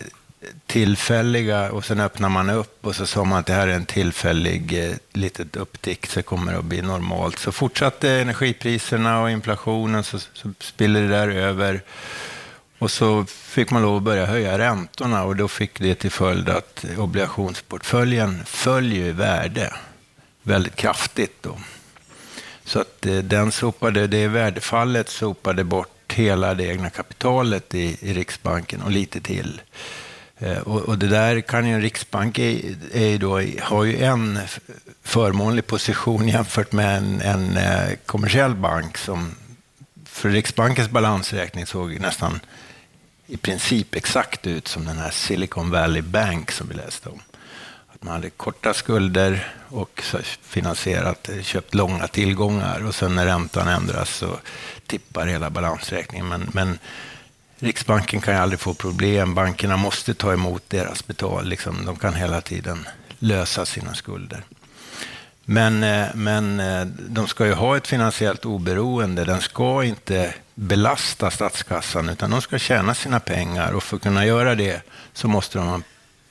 tillfälliga 0.66 1.72
och 1.72 1.84
sen 1.84 2.00
öppnar 2.00 2.28
man 2.28 2.50
upp 2.50 2.86
och 2.86 2.96
så 2.96 3.06
sa 3.06 3.24
man 3.24 3.38
att 3.38 3.46
det 3.46 3.52
här 3.52 3.68
är 3.68 3.72
en 3.72 3.86
tillfällig 3.86 4.88
eh, 4.88 4.96
litet 5.12 5.56
upptick, 5.56 6.06
så 6.06 6.22
kommer 6.22 6.52
det 6.52 6.58
att 6.58 6.64
bli 6.64 6.82
normalt. 6.82 7.38
Så 7.38 7.52
fortsatte 7.52 8.10
energipriserna 8.10 9.22
och 9.22 9.30
inflationen 9.30 10.04
så, 10.04 10.18
så 10.18 10.52
spiller 10.60 11.02
det 11.02 11.08
där 11.08 11.28
över. 11.28 11.82
Och 12.78 12.90
så 12.90 13.24
fick 13.26 13.70
man 13.70 13.82
lov 13.82 13.96
att 13.96 14.02
börja 14.02 14.26
höja 14.26 14.58
räntorna 14.58 15.24
och 15.24 15.36
då 15.36 15.48
fick 15.48 15.80
det 15.80 15.94
till 15.94 16.10
följd 16.10 16.48
att 16.48 16.84
obligationsportföljen 16.98 18.42
följer 18.44 19.06
i 19.06 19.12
värde 19.12 19.72
väldigt 20.42 20.76
kraftigt. 20.76 21.42
Då. 21.42 21.58
Så 22.64 22.80
att 22.80 23.06
eh, 23.06 23.18
den 23.18 23.52
sopade, 23.52 24.06
det 24.06 24.28
värdefallet 24.28 25.08
sopade 25.08 25.64
bort 25.64 26.12
hela 26.12 26.54
det 26.54 26.64
egna 26.64 26.90
kapitalet 26.90 27.74
i, 27.74 27.98
i 28.00 28.14
Riksbanken 28.14 28.82
och 28.82 28.90
lite 28.90 29.20
till. 29.20 29.60
Eh, 30.38 30.58
och, 30.58 30.80
och, 30.80 30.98
det 30.98 31.08
där 31.08 31.40
kan 31.40 31.66
ju 31.66 31.74
en 31.74 31.82
riksbank 31.82 32.38
är, 32.38 32.76
är 32.92 33.18
då, 33.18 33.40
har 33.62 33.84
ju 33.84 34.02
en 34.02 34.38
förmånlig 35.02 35.66
position 35.66 36.28
jämfört 36.36 36.72
med 36.72 36.96
en, 36.96 37.20
en 37.20 37.56
eh, 37.56 37.96
kommersiell 38.06 38.54
bank 38.54 38.98
som 38.98 39.34
för 40.04 40.30
Riksbankens 40.30 40.90
balansräkning 40.90 41.66
såg 41.66 42.00
nästan 42.00 42.40
i 43.26 43.36
princip 43.36 43.94
exakt 43.94 44.46
ut 44.46 44.68
som 44.68 44.84
den 44.84 44.98
här 44.98 45.10
Silicon 45.10 45.70
Valley 45.70 46.02
Bank 46.02 46.50
som 46.50 46.68
vi 46.68 46.74
läste 46.74 47.08
om. 47.08 47.20
Att 47.88 48.02
man 48.02 48.12
hade 48.12 48.30
korta 48.30 48.74
skulder 48.74 49.52
och 49.68 50.02
finansierat, 50.42 51.28
eh, 51.28 51.42
köpt 51.42 51.74
långa 51.74 52.08
tillgångar 52.08 52.86
och 52.86 52.94
sen 52.94 53.14
när 53.14 53.26
räntan 53.26 53.68
ändras 53.68 54.16
så 54.16 54.38
tippar 54.86 55.26
hela 55.26 55.50
balansräkningen. 55.50 56.28
Men, 56.28 56.50
men 56.52 56.78
Riksbanken 57.58 58.20
kan 58.20 58.34
ju 58.34 58.40
aldrig 58.40 58.60
få 58.60 58.74
problem. 58.74 59.34
Bankerna 59.34 59.76
måste 59.76 60.14
ta 60.14 60.32
emot 60.32 60.62
deras 60.68 61.06
betal. 61.06 61.46
Liksom, 61.46 61.84
de 61.84 61.96
kan 61.96 62.14
hela 62.14 62.40
tiden 62.40 62.88
lösa 63.18 63.66
sina 63.66 63.94
skulder. 63.94 64.42
Men, 65.44 65.82
eh, 65.82 66.06
men 66.14 66.60
eh, 66.60 66.86
de 66.86 67.28
ska 67.28 67.46
ju 67.46 67.52
ha 67.52 67.76
ett 67.76 67.86
finansiellt 67.86 68.44
oberoende. 68.44 69.24
Den 69.24 69.40
ska 69.40 69.84
inte 69.84 70.34
belasta 70.54 71.30
statskassan, 71.30 72.08
utan 72.08 72.30
de 72.30 72.42
ska 72.42 72.58
tjäna 72.58 72.94
sina 72.94 73.20
pengar. 73.20 73.72
Och 73.72 73.82
för 73.82 73.96
att 73.96 74.02
kunna 74.02 74.26
göra 74.26 74.54
det 74.54 74.82
så 75.12 75.28
måste 75.28 75.58
de 75.58 75.82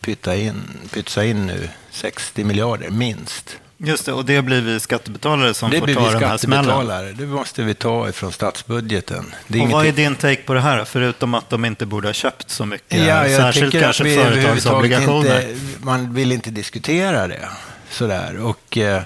pytta 0.02 0.36
in, 0.36 0.64
pytsa 0.94 1.26
in 1.26 1.46
nu 1.46 1.70
60 1.92 2.44
miljarder, 2.44 2.90
minst. 2.90 3.60
Just 3.78 4.06
det, 4.06 4.14
och 4.14 4.26
det 4.26 4.42
blir 4.42 4.62
vi 4.62 4.80
skattebetalare 4.80 5.54
som 5.54 5.70
Det 5.70 5.80
får 5.80 5.88
ta 5.88 6.12
den 6.12 6.24
här 6.30 6.38
smällen. 6.38 7.16
Det 7.18 7.26
måste 7.26 7.64
vi 7.64 7.74
ta 7.74 8.10
ifrån 8.10 8.32
statsbudgeten. 8.32 9.36
Och 9.50 9.70
vad 9.70 9.86
är 9.86 9.92
din 9.92 10.16
take 10.16 10.42
på 10.42 10.54
det 10.54 10.62
här, 10.62 10.86
förutom 10.86 11.34
att 11.34 11.50
de 11.50 11.66
inte 11.66 11.86
borde 11.86 12.08
ha 12.08 12.14
köpt 12.14 12.50
så 12.50 12.66
mycket, 12.66 13.00
Ja, 13.00 13.28
jag 13.28 13.42
särskilt 13.42 13.72
tycker 13.72 13.86
kanske 13.86 14.04
att 14.04 14.10
vi 14.10 14.16
företagsobligationer? 14.16 15.50
Inte, 15.50 15.86
man 15.86 16.14
vill 16.14 16.32
inte 16.32 16.50
diskutera 16.50 17.28
det 17.28 17.50
sådär. 17.90 18.38
Och, 18.38 18.78
eh, 18.78 19.02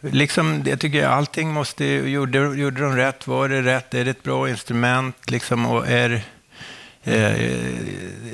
liksom, 0.00 0.62
jag 0.66 0.80
tycker 0.80 1.06
allting 1.06 1.52
måste, 1.52 1.84
gjorde, 1.84 2.38
gjorde 2.38 2.80
de 2.80 2.96
rätt, 2.96 3.26
var 3.26 3.48
det 3.48 3.62
rätt, 3.62 3.94
är 3.94 4.04
det 4.04 4.10
ett 4.10 4.22
bra 4.22 4.48
instrument? 4.48 5.30
Liksom, 5.30 5.66
och 5.66 5.88
är, 5.88 6.22
Eh, 7.04 7.50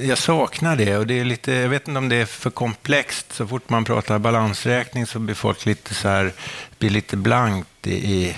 jag 0.01 0.19
saknar 0.19 0.77
det 0.77 0.97
och 0.97 1.07
det 1.07 1.21
är 1.21 1.25
lite, 1.25 1.53
jag 1.53 1.69
vet 1.69 1.89
inte 1.89 1.99
om 1.99 2.09
det 2.09 2.17
är 2.17 2.27
för 2.27 2.51
komplext. 2.51 3.33
Så 3.33 3.47
fort 3.47 3.71
man 3.71 3.85
pratar 3.85 4.19
balansräkning 4.19 5.07
så 5.07 5.19
blir 5.19 5.35
folk 5.35 5.67
lite 5.67 5.95
så 5.95 6.09
här, 6.09 6.33
blir 6.79 6.91
lite 6.91 7.17
blankt 7.17 7.87
i, 7.87 7.93
i 7.93 8.37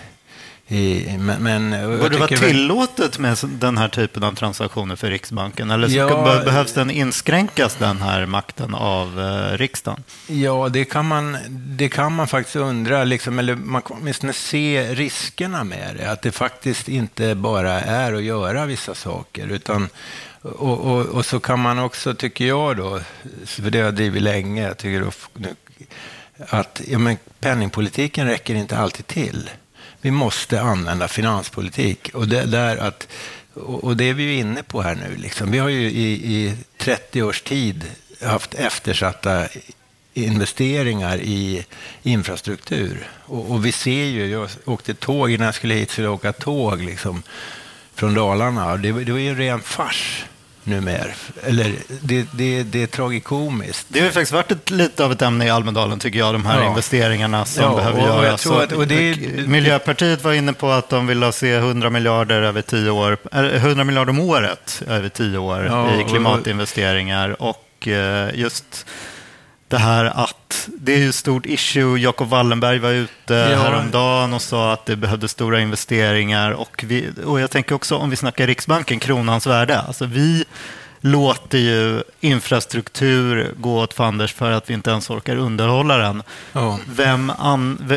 i, 0.73 1.17
men, 1.19 1.43
men, 1.43 1.71
Borde 1.99 2.09
det 2.09 2.19
vara 2.19 2.29
tillåtet 2.29 3.19
med 3.19 3.39
den 3.43 3.79
här 3.79 3.89
typen 3.89 4.23
av 4.25 4.33
transaktioner 4.35 4.97
för 4.97 5.11
Riksbanken? 5.11 5.71
Eller 5.71 5.89
Ja, 5.89 6.25
be- 6.25 6.45
behövs 6.45 6.73
den 6.73 6.91
inskränkas, 6.91 7.75
den 7.75 8.03
här 8.03 8.27
makten, 8.27 8.75
av 8.75 9.21
eh, 9.21 9.59
riksdagen? 9.59 10.03
Ja, 10.27 10.69
det 10.69 10.85
kan 10.85 11.07
man, 11.07 11.37
det 11.51 11.89
kan 11.89 12.13
man 12.13 12.29
faktiskt 12.29 12.57
undra, 12.57 13.05
liksom, 13.05 13.39
eller 13.39 13.55
man 13.55 13.83
kan 13.83 13.97
åtminstone 14.01 14.33
se 14.33 14.95
riskerna 14.95 15.65
med 15.65 15.97
det. 15.99 16.11
Att 16.11 16.23
det 16.23 16.33
faktiskt 16.33 16.89
inte 16.89 17.35
bara 17.35 17.81
är 17.81 18.13
att 18.13 18.23
göra 18.23 18.67
vissa 18.67 18.95
saker. 18.95 19.49
Utan, 19.49 19.89
och, 20.43 20.79
och, 20.81 21.07
och 21.07 21.27
så 21.27 21.41
kan 21.41 21.61
man 21.61 21.79
också, 21.79 22.15
tycker 22.15 22.47
jag 22.47 22.77
då, 22.77 23.01
för 23.47 23.71
det 23.71 23.79
har 23.79 23.85
jag 23.85 23.95
drivit 23.95 24.23
länge, 24.23 24.63
jag 24.63 24.79
tycker 24.79 25.01
då, 25.01 25.11
att 26.49 26.81
ja, 26.89 26.99
men 26.99 27.17
penningpolitiken 27.41 28.27
räcker 28.27 28.55
inte 28.55 28.79
alltid 28.79 29.07
till. 29.07 29.51
Vi 30.03 30.11
måste 30.11 30.61
använda 30.61 31.09
finanspolitik. 31.09 32.11
Och 32.15 32.29
det, 32.29 32.47
där 32.47 32.77
att, 32.77 33.09
och 33.55 33.97
det 33.97 34.05
är 34.05 34.15
vi 34.15 34.23
ju 34.23 34.35
inne 34.35 34.63
på 34.63 34.83
här 34.83 34.95
nu. 34.95 35.17
Liksom. 35.17 35.51
Vi 35.51 35.59
har 35.59 35.69
ju 35.69 35.91
i, 35.91 36.13
i 36.13 36.57
30 36.79 37.23
års 37.23 37.43
tid 37.43 37.85
haft 38.23 38.55
eftersatta 38.55 39.47
investeringar 40.15 41.19
i 41.19 41.65
infrastruktur. 42.03 43.09
Och, 43.25 43.51
och 43.51 43.67
vi 43.67 43.73
ser 43.73 44.05
ju, 44.05 44.27
jag 44.27 44.49
åkte 44.65 44.95
tåg 44.95 45.31
innan 45.31 45.45
jag 45.45 45.55
skulle 45.55 45.75
hit, 45.75 45.91
skulle 45.91 46.07
jag 46.07 46.15
åka 46.15 46.33
tåg 46.33 46.81
liksom, 46.81 47.23
från 47.95 48.15
Dalarna. 48.15 48.77
Det, 48.77 49.05
det 49.05 49.13
var 49.13 49.19
ju 49.19 49.29
en 49.29 49.37
ren 49.37 49.61
fars 49.61 50.25
numera. 50.65 51.07
Eller 51.43 51.73
det, 52.03 52.27
det, 52.33 52.63
det 52.63 52.83
är 52.83 52.87
tragikomiskt. 52.87 53.87
Det 53.89 53.99
har 53.99 54.07
ju 54.07 54.13
faktiskt 54.13 54.33
varit 54.33 54.51
ett, 54.51 54.71
lite 54.71 55.05
av 55.05 55.13
ett 55.13 55.23
ämne 55.23 55.47
i 55.47 55.51
Almedalen, 55.51 55.99
tycker 55.99 56.19
jag, 56.19 56.35
de 56.35 56.47
här 56.47 56.61
Ja. 56.63 56.69
investeringarna 56.69 57.45
som 57.45 57.63
Ja, 57.65 57.75
behöver 57.77 58.01
och- 58.01 58.07
göras. 58.25 58.43
tror 58.43 58.63
att- 58.63 58.73
och 58.73 58.87
det 58.87 58.95
är- 59.11 59.47
Miljöpartiet 59.47 60.25
var 60.25 60.33
inne 60.33 60.53
på 60.53 60.71
att 60.71 60.89
de 60.89 61.07
vill 61.07 61.33
se 61.33 61.55
100 61.57 61.91
miljarder 61.91 62.43
över 62.43 62.63
10 62.63 62.91
år, 62.91 63.17
eller 63.33 63.57
100 63.59 63.85
miljarder 63.85 64.11
om 64.11 64.21
året 64.21 64.83
över 64.89 65.09
10 65.09 65.39
år 65.39 65.65
Ja, 65.65 66.01
i 66.01 66.05
klimatinvesteringar. 66.05 67.43
Och 67.43 67.89
eh, 67.89 68.29
just 68.35 68.87
det 69.73 69.79
här 69.79 70.05
att 70.05 70.69
det 70.81 70.95
är 70.95 70.99
ju 70.99 71.09
ett 71.09 71.15
stort 71.15 71.47
issue. 71.47 71.99
Jacob 72.01 72.29
Wallenberg 72.29 72.79
var 72.79 72.91
ute 72.91 73.35
Ja. 73.35 73.59
häromdagen 73.63 74.35
och 74.35 74.43
sa 74.43 74.73
att 74.73 74.87
det 74.87 74.97
behövdes 74.97 75.31
stora 75.31 75.61
investeringar. 75.61 76.51
Och, 76.51 76.85
vi, 76.87 77.09
och 77.25 77.41
jag 77.41 77.51
tänker 77.51 77.75
också 77.75 77.97
om 77.97 78.11
vi 78.11 78.17
snackar 78.17 78.47
Riksbanken, 78.47 78.99
kronans 79.01 79.47
värde. 79.47 79.81
Alltså 79.81 80.07
vi 80.07 80.45
låter 81.01 81.59
ju 81.59 82.03
infrastruktur 82.21 83.55
gå 83.57 83.81
åt 83.81 83.95
fanders 83.95 84.33
för 84.35 84.51
att 84.51 84.71
vi 84.71 84.75
inte 84.75 84.91
ens 84.91 85.11
orkar 85.11 85.37
underhålla 85.37 85.97
den. 85.99 86.23
Ja. 86.53 86.79
Vem 86.87 87.31
an, 87.39 87.93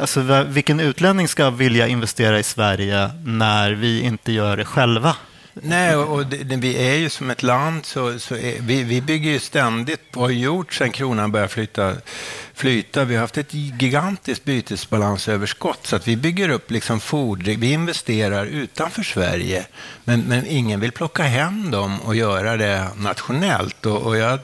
alltså, 0.00 0.44
vilken 0.48 0.80
utlänning 0.80 1.28
ska 1.28 1.50
vilja 1.50 1.86
investera 1.88 2.38
i 2.38 2.42
Sverige 2.42 3.10
när 3.24 3.72
vi 3.72 4.00
inte 4.00 4.32
gör 4.32 4.56
det 4.56 4.64
själva? 4.64 5.16
Nej, 5.62 5.96
och 5.96 6.26
det, 6.26 6.36
det, 6.36 6.56
vi 6.56 6.88
är 6.88 6.94
ju 6.94 7.08
som 7.08 7.30
ett 7.30 7.42
land, 7.42 7.86
så, 7.86 8.18
så 8.18 8.34
är, 8.34 8.60
vi, 8.60 8.82
vi 8.82 9.00
bygger 9.00 9.30
ju 9.30 9.38
ständigt 9.38 10.10
på, 10.10 10.20
har 10.20 10.30
gjort 10.30 10.74
sedan 10.74 10.92
kronan 10.92 11.32
började 11.32 11.52
flytta, 11.52 11.94
flyta. 12.54 13.04
Vi 13.04 13.14
har 13.14 13.20
haft 13.20 13.38
ett 13.38 13.54
gigantiskt 13.54 14.44
bytesbalansöverskott, 14.44 15.86
så 15.86 15.96
att 15.96 16.08
vi 16.08 16.16
bygger 16.16 16.48
upp 16.48 16.70
liksom 16.70 17.00
fordring, 17.00 17.60
vi 17.60 17.72
investerar 17.72 18.46
utanför 18.46 19.02
Sverige, 19.02 19.66
men, 20.04 20.20
men 20.20 20.46
ingen 20.46 20.80
vill 20.80 20.92
plocka 20.92 21.22
hem 21.22 21.70
dem 21.70 22.00
och 22.00 22.16
göra 22.16 22.56
det 22.56 22.88
nationellt. 22.96 23.86
Och, 23.86 24.02
och 24.02 24.16
jag, 24.16 24.38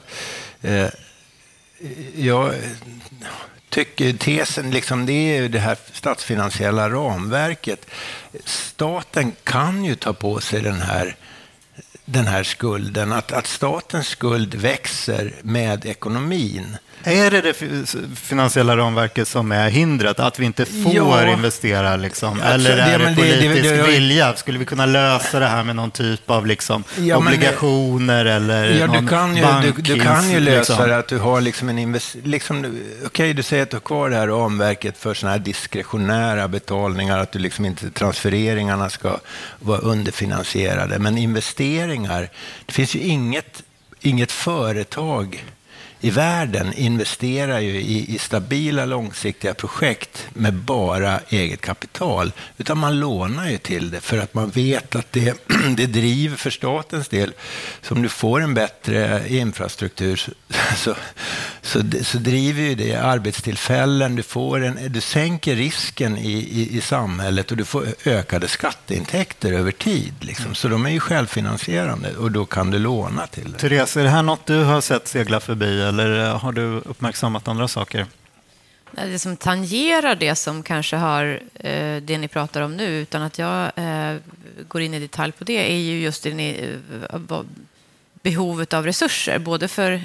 eh, 0.61 0.87
jag 2.15 2.53
tycker 3.73 4.13
tesen, 4.13 4.71
liksom, 4.71 5.05
det 5.05 5.13
är 5.13 5.41
ju 5.41 5.47
det 5.47 5.59
här 5.59 5.77
statsfinansiella 5.93 6.89
ramverket. 6.89 7.85
Staten 8.45 9.31
kan 9.43 9.85
ju 9.85 9.95
ta 9.95 10.13
på 10.13 10.39
sig 10.39 10.61
den 10.61 10.81
här, 10.81 11.15
den 12.05 12.27
här 12.27 12.43
skulden, 12.43 13.11
att, 13.11 13.31
att 13.31 13.47
statens 13.47 14.07
skuld 14.07 14.55
växer 14.55 15.33
med 15.41 15.85
ekonomin. 15.85 16.77
Är 17.05 17.31
det 17.31 17.41
det 17.41 17.53
fi- 17.53 17.85
finansiella 18.15 18.77
ramverket 18.77 19.27
som 19.27 19.51
är 19.51 19.69
hindret? 19.69 20.19
Att 20.19 20.39
vi 20.39 20.45
inte 20.45 20.65
får 20.65 20.93
Ja. 20.95 21.27
investera? 21.33 21.95
Liksom? 21.95 22.41
Eller 22.41 22.69
är 22.71 22.75
det- 22.75 22.91
det, 22.91 22.97
men 23.03 23.15
det- 23.15 23.21
det- 23.23 23.37
politisk 23.41 23.63
det- 23.69 23.77
det- 23.77 23.83
vilja? 23.83 24.35
Skulle 24.35 24.59
vi 24.59 24.65
kunna 24.65 24.85
lösa 24.85 25.39
det 25.39 25.45
här 25.47 25.63
med 25.63 25.75
någon 25.75 25.91
typ 25.91 26.29
av 26.29 26.47
liksom, 26.47 26.83
Ja, 26.97 27.17
obligationer 27.17 28.25
eller 28.25 28.69
Ja, 28.79 28.85
någon 28.87 29.03
du 29.05 29.09
kan, 29.09 29.35
ju, 29.35 29.41
bank, 29.41 29.75
du, 29.75 29.81
du 29.81 29.99
kan 29.99 30.29
ju 30.31 30.39
lösa 30.39 30.57
liksom? 30.73 30.89
det 30.89 30.97
att 30.97 31.07
du 31.07 31.17
har 31.17 31.41
liksom 31.41 31.69
en 31.69 31.79
invest... 31.79 32.15
Liksom, 32.23 32.77
Okej, 33.05 33.33
du 33.33 33.43
säger 33.43 33.63
att 33.63 33.69
du 33.69 33.75
har 33.75 33.81
kvar 33.81 34.09
det 34.09 34.15
här 34.15 34.27
ramverket 34.27 34.97
för 34.97 35.13
sådana 35.13 35.31
här 35.37 35.39
diskretionära 35.43 36.47
betalningar, 36.47 37.17
att 37.19 37.31
du 37.31 37.39
liksom 37.39 37.65
inte 37.65 37.89
transfereringarna 37.91 38.89
ska 38.89 39.17
vara 39.59 39.79
underfinansierade. 39.79 40.99
Men 40.99 41.17
investeringar, 41.17 42.29
det 42.65 42.73
finns 42.73 42.95
ju 42.95 42.99
inget, 42.99 43.63
inget 44.01 44.31
företag 44.31 45.43
i 46.03 46.09
världen 46.09 46.73
investerar 46.73 47.59
ju 47.59 47.75
i, 47.75 48.15
i 48.15 48.17
stabila 48.17 48.85
långsiktiga 48.85 49.53
projekt 49.53 50.27
med 50.33 50.53
bara 50.53 51.19
eget 51.29 51.61
kapital, 51.61 52.31
utan 52.57 52.77
man 52.77 52.99
lånar 52.99 53.49
ju 53.49 53.57
till 53.57 53.91
det 53.91 54.01
för 54.01 54.17
att 54.17 54.33
man 54.33 54.49
vet 54.49 54.95
att 54.95 55.11
det, 55.11 55.47
det 55.77 55.85
driver 55.85 56.37
för 56.37 56.49
statens 56.49 57.07
del. 57.07 57.33
Så 57.81 57.95
om 57.95 58.01
du 58.01 58.09
får 58.09 58.41
en 58.41 58.53
bättre 58.53 59.23
infrastruktur 59.27 60.15
så, 60.15 60.31
så, 60.75 60.95
så, 61.61 61.81
så 62.03 62.17
driver 62.17 62.61
ju 62.61 62.75
det 62.75 62.95
arbetstillfällen, 62.95 64.15
du, 64.15 64.23
får 64.23 64.63
en, 64.63 64.79
du 64.87 65.01
sänker 65.01 65.55
risken 65.55 66.17
i, 66.17 66.31
i, 66.31 66.77
i 66.77 66.81
samhället 66.81 67.51
och 67.51 67.57
du 67.57 67.65
får 67.65 67.85
ökade 68.05 68.47
skatteintäkter 68.47 69.51
över 69.51 69.71
tid. 69.71 70.13
Liksom. 70.19 70.55
Så 70.55 70.67
de 70.67 70.85
är 70.85 70.89
ju 70.89 70.99
självfinansierande 70.99 72.15
och 72.15 72.31
då 72.31 72.45
kan 72.45 72.71
du 72.71 72.79
låna 72.79 73.27
till 73.27 73.51
det. 73.51 73.57
Therese, 73.57 73.97
är 73.97 74.03
det 74.03 74.09
här 74.09 74.23
något 74.23 74.45
du 74.45 74.63
har 74.63 74.81
sett 74.81 75.07
segla 75.07 75.39
förbi 75.39 75.92
eller 75.93 76.25
eh, 76.25 76.39
har 76.39 76.51
du 76.51 76.61
uppmärksammat 76.61 77.47
andra 77.47 77.67
saker? 77.67 78.05
Det 78.91 79.19
som 79.19 79.37
tangerar 79.37 80.15
det 80.15 80.35
som 80.35 80.63
kanske 80.63 80.95
har 80.95 81.39
eh, 81.53 82.01
det 82.01 82.17
ni 82.17 82.27
pratar 82.27 82.61
om 82.61 82.77
nu, 82.77 82.85
utan 82.85 83.21
att 83.21 83.39
jag 83.39 83.71
eh, 83.75 84.17
går 84.67 84.81
in 84.81 84.93
i 84.93 84.99
detalj 84.99 85.31
på 85.31 85.43
det, 85.43 85.71
är 85.71 85.77
ju 85.77 85.99
just 85.99 86.23
det 86.23 86.33
ni, 86.33 86.77
behovet 88.21 88.73
av 88.73 88.85
resurser, 88.85 89.39
både 89.39 89.67
för 89.67 90.01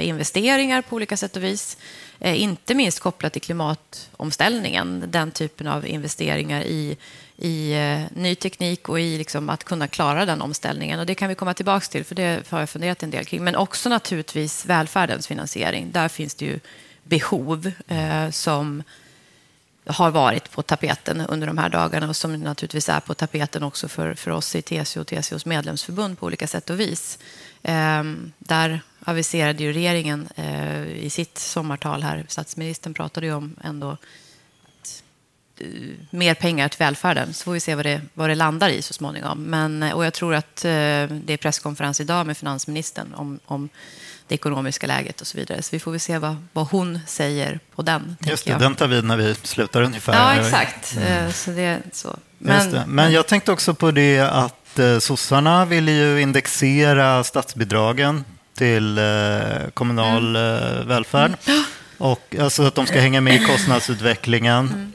investeringar 0.00 0.82
på 0.82 0.96
olika 0.96 1.16
sätt 1.16 1.36
och 1.36 1.44
vis, 1.44 1.76
Eh, 2.18 2.42
inte 2.42 2.74
minst 2.74 3.00
kopplat 3.00 3.32
till 3.32 3.42
klimatomställningen, 3.42 5.04
den 5.08 5.30
typen 5.30 5.66
av 5.66 5.86
investeringar 5.86 6.62
i, 6.62 6.96
i 7.36 7.72
eh, 7.72 8.00
ny 8.20 8.34
teknik 8.34 8.88
och 8.88 9.00
i 9.00 9.18
liksom 9.18 9.50
att 9.50 9.64
kunna 9.64 9.88
klara 9.88 10.26
den 10.26 10.42
omställningen. 10.42 11.00
Och 11.00 11.06
Det 11.06 11.14
kan 11.14 11.28
vi 11.28 11.34
komma 11.34 11.54
tillbaka 11.54 11.86
till, 11.86 12.04
för 12.04 12.14
det 12.14 12.50
har 12.50 12.60
jag 12.60 12.70
funderat 12.70 13.02
en 13.02 13.10
del 13.10 13.24
kring. 13.24 13.44
Men 13.44 13.56
också 13.56 13.88
naturligtvis 13.88 14.66
välfärdens 14.66 15.26
finansiering. 15.26 15.90
Där 15.92 16.08
finns 16.08 16.34
det 16.34 16.44
ju 16.44 16.60
behov 17.02 17.72
eh, 17.88 18.30
som 18.30 18.82
har 19.86 20.10
varit 20.10 20.50
på 20.50 20.62
tapeten 20.62 21.20
under 21.20 21.46
de 21.46 21.58
här 21.58 21.68
dagarna 21.68 22.08
och 22.08 22.16
som 22.16 22.40
naturligtvis 22.40 22.88
är 22.88 23.00
på 23.00 23.14
tapeten 23.14 23.62
också 23.62 23.88
för, 23.88 24.14
för 24.14 24.30
oss 24.30 24.56
i 24.56 24.62
TCO 24.62 25.00
och 25.00 25.06
TCOs 25.06 25.46
medlemsförbund 25.46 26.18
på 26.18 26.26
olika 26.26 26.46
sätt 26.46 26.70
och 26.70 26.80
vis. 26.80 27.18
Eh, 27.62 28.02
där 28.38 28.80
aviserade 29.08 29.62
ju 29.62 29.72
regeringen 29.72 30.28
eh, 30.36 30.82
i 30.86 31.10
sitt 31.10 31.38
sommartal 31.38 32.02
här, 32.02 32.24
statsministern 32.28 32.94
pratade 32.94 33.26
ju 33.26 33.34
om 33.34 33.56
ändå 33.64 33.90
att, 33.90 35.02
eh, 35.60 35.66
mer 36.10 36.34
pengar 36.34 36.68
till 36.68 36.78
välfärden, 36.78 37.34
så 37.34 37.44
får 37.44 37.52
vi 37.52 37.60
se 37.60 37.74
vad 37.74 37.86
det, 37.86 38.00
vad 38.14 38.30
det 38.30 38.34
landar 38.34 38.68
i 38.68 38.82
så 38.82 38.92
småningom. 38.92 39.42
Men, 39.42 39.82
eh, 39.82 39.92
och 39.92 40.04
jag 40.06 40.12
tror 40.12 40.34
att 40.34 40.64
eh, 40.64 40.70
det 40.70 41.28
är 41.28 41.36
presskonferens 41.36 42.00
idag 42.00 42.26
med 42.26 42.36
finansministern 42.36 43.14
om, 43.14 43.38
om 43.46 43.68
det 44.28 44.34
ekonomiska 44.34 44.86
läget 44.86 45.20
och 45.20 45.26
så 45.26 45.38
vidare. 45.38 45.62
Så 45.62 45.68
vi 45.72 45.80
får 45.80 45.90
väl 45.90 46.00
se 46.00 46.18
vad, 46.18 46.36
vad 46.52 46.66
hon 46.66 47.00
säger 47.06 47.60
på 47.74 47.82
den. 47.82 48.16
Just 48.20 48.44
det, 48.44 48.50
jag. 48.50 48.60
den 48.60 48.74
tar 48.74 48.86
vi 48.86 49.02
när 49.02 49.16
vi 49.16 49.34
slutar 49.34 49.82
ungefär. 49.82 50.14
Ja, 50.14 50.34
exakt. 50.34 50.96
Eh, 50.96 51.30
Så 51.30 51.50
det 51.50 51.80
så. 51.92 52.16
Men, 52.38 52.70
Men, 52.70 52.90
men 52.90 53.12
jag 53.12 53.26
tänkte 53.26 53.52
också 53.52 53.74
på 53.74 53.90
det 53.90 54.20
att 54.20 54.78
eh, 54.78 54.98
sossarna 54.98 55.64
ville 55.64 55.92
ju 55.92 56.20
indexera 56.20 57.24
statsbidragen 57.24 58.24
till 58.56 58.98
eh, 58.98 59.04
kommunal 59.74 60.36
Mm. 60.36 60.64
eh, 60.78 60.84
välfärd. 60.86 61.32
Och, 61.98 62.36
alltså 62.40 62.62
att 62.62 62.74
de 62.74 62.86
ska 62.86 63.00
hänga 63.00 63.20
med 63.20 63.34
i 63.34 63.44
kostnadsutvecklingen. 63.46 64.92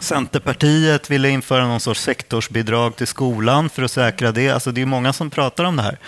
Centerpartiet 0.00 1.10
ville 1.10 1.28
införa 1.28 1.66
någon 1.66 1.80
sorts 1.80 2.00
sektorsbidrag 2.00 2.96
till 2.96 3.06
skolan 3.06 3.70
för 3.70 3.82
att 3.82 3.90
säkra 3.90 4.32
det. 4.32 4.50
Alltså 4.50 4.72
det 4.72 4.82
är 4.82 4.86
många 4.86 5.12
som 5.12 5.30
pratar 5.30 5.64
om 5.64 5.76
det 5.76 5.82
här. 5.82 5.98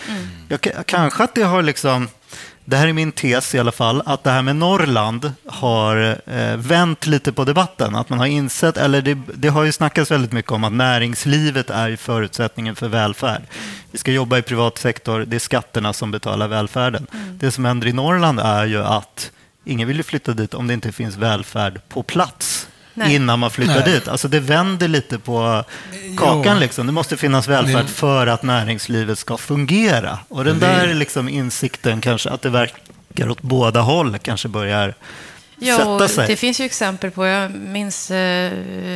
Jag, 0.49 0.87
kanske 0.87 1.25
att 1.25 1.35
det 1.35 1.43
har 1.43 1.63
liksom, 1.63 2.09
det 2.69 2.77
här 2.77 2.89
är 2.89 2.93
min 2.93 3.13
tes 3.13 3.55
i 3.55 3.59
alla 3.59 3.73
fall, 3.73 4.03
att 4.07 4.25
det 4.25 4.31
här 4.31 4.43
med 4.43 4.57
Norrland 4.57 5.33
har 5.47 6.21
eh, 6.27 6.57
vänt 6.57 7.07
lite 7.07 7.33
på 7.33 7.45
debatten. 7.45 7.97
Att 7.97 8.09
man 8.09 8.19
har 8.19 8.27
insett, 8.27 8.77
eller 8.77 9.03
det, 9.03 9.19
det 9.35 9.49
har 9.49 9.65
ju 9.65 9.73
snackats 9.73 10.11
väldigt 10.11 10.33
mycket 10.33 10.53
om 10.53 10.65
att 10.65 10.73
näringslivet 10.73 11.71
är 11.71 11.97
förutsättningen 11.97 12.77
för 12.77 12.89
välfärd. 12.89 13.43
Vi 13.91 13.99
ska 13.99 14.13
jobba 14.13 14.39
i 14.39 14.43
privat 14.43 14.79
sektor, 14.79 15.21
det 15.21 15.37
är 15.37 15.41
skatterna 15.41 15.93
som 15.93 16.11
betalar 16.11 16.49
välfärden. 16.49 17.07
Det 17.35 17.51
som 17.51 17.65
händer 17.65 17.87
i 17.87 17.93
Norrland 17.93 18.41
är 18.41 18.67
ju 18.67 18.85
att 18.85 19.31
ingen 19.65 19.89
vill 19.89 20.05
flytta 20.05 20.33
dit 20.33 20.55
om 20.55 20.67
det 20.67 20.75
inte 20.75 20.93
finns 20.93 21.17
välfärd 21.17 21.81
på 21.89 22.03
plats 22.03 22.69
Nej. 22.99 23.15
innan 23.15 23.39
man 23.39 23.51
flyttar 23.51 23.75
Nej. 23.75 23.85
dit. 23.93 24.09
Alltså 24.09 24.29
det 24.29 24.41
vänder 24.41 24.89
lite 24.89 25.19
på 25.19 25.65
kakan. 26.19 26.55
Jo. 26.55 26.61
Liksom. 26.61 26.87
Det 26.87 26.93
måste 26.93 27.17
finnas 27.17 27.49
välfärd 27.49 27.85
Det- 27.85 27.93
för 27.93 28.27
att 28.27 28.43
näringslivet 28.43 29.19
ska 29.19 29.37
fungera. 29.37 30.19
Och 30.29 30.45
den 30.45 30.59
Det- 30.59 30.67
där 30.67 30.95
liksom 30.95 31.29
insikten, 31.29 32.01
kanske 32.01 32.31
att 32.31 32.43
det 32.43 32.51
verkar 32.51 33.31
åt 33.31 33.43
båda 33.43 33.81
håll, 33.81 34.19
kanske 34.19 34.49
börjar 34.49 34.95
Ja, 35.61 35.77
sätta 35.77 36.09
sig. 36.09 36.27
det 36.29 36.37
finns 36.37 36.61
ju 36.61 36.65
exempel 36.65 37.11
på, 37.11 37.27
jag 37.27 37.51
minns 37.51 38.11
eh, 38.11 38.53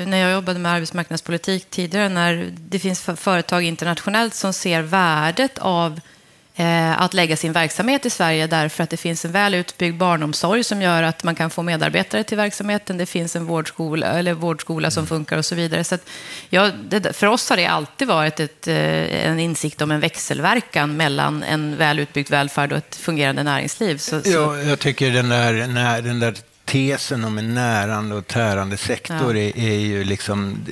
när 0.06 0.16
jag 0.16 0.32
jobbade 0.32 0.58
med 0.58 0.72
arbetsmarknadspolitik 0.72 1.70
tidigare, 1.70 2.08
när 2.08 2.50
det 2.58 2.78
finns 2.78 3.00
företag 3.16 3.62
internationellt 3.64 4.34
som 4.34 4.52
ser 4.52 4.82
värdet 4.82 5.58
av 5.58 5.92
eh, 5.92 5.98
att 6.96 7.14
lägga 7.14 7.36
sin 7.36 7.52
verksamhet 7.52 8.06
i 8.06 8.10
Sverige 8.10 8.46
därför 8.46 8.84
att 8.84 8.90
det 8.90 8.96
finns 8.96 9.24
en 9.24 9.32
väl 9.32 9.54
utbyggd 9.54 9.96
barnomsorg 9.96 10.64
som 10.64 10.82
gör 10.82 11.02
att 11.02 11.24
man 11.24 11.34
kan 11.34 11.50
få 11.50 11.62
medarbetare 11.62 12.24
till 12.24 12.36
verksamheten. 12.36 12.98
Det 12.98 13.06
finns 13.06 13.36
en 13.36 13.46
vårdskola, 13.46 14.06
eller 14.06 14.32
vårdskola 14.34 14.90
som 14.90 15.06
funkar 15.06 15.38
och 15.38 15.44
så 15.44 15.54
vidare. 15.54 15.84
Så 15.84 15.94
att, 15.94 16.08
ja, 16.50 16.70
det, 16.88 17.16
för 17.16 17.26
oss 17.26 17.50
har 17.50 17.56
det 17.56 17.66
alltid 17.66 18.08
varit 18.08 18.40
ett, 18.40 18.68
eh, 18.68 19.28
en 19.28 19.40
insikt 19.40 19.82
om 19.82 19.90
en 19.90 20.00
växelverkan 20.00 20.96
mellan 20.96 21.42
en 21.42 21.76
väl 21.76 21.98
utbyggd 21.98 22.30
välfärd 22.30 22.72
och 22.72 22.78
ett 22.78 22.94
fungerande 22.94 23.42
näringsliv. 23.42 23.98
Så, 23.98 24.22
så, 24.22 24.30
Ja, 24.30 24.58
jag 24.58 24.78
tycker 24.78 25.10
den 25.10 25.28
där, 25.28 25.66
när, 25.66 26.02
den 26.02 26.20
där 26.20 26.34
tesen 26.64 27.24
om 27.24 27.38
en 27.38 27.54
närande 27.54 28.14
och 28.14 28.26
tärande 28.26 28.76
sektor 28.76 29.36
Ja. 29.36 29.42
är, 29.42 29.58
är 29.58 29.78
ju 29.78 30.04
liksom, 30.04 30.64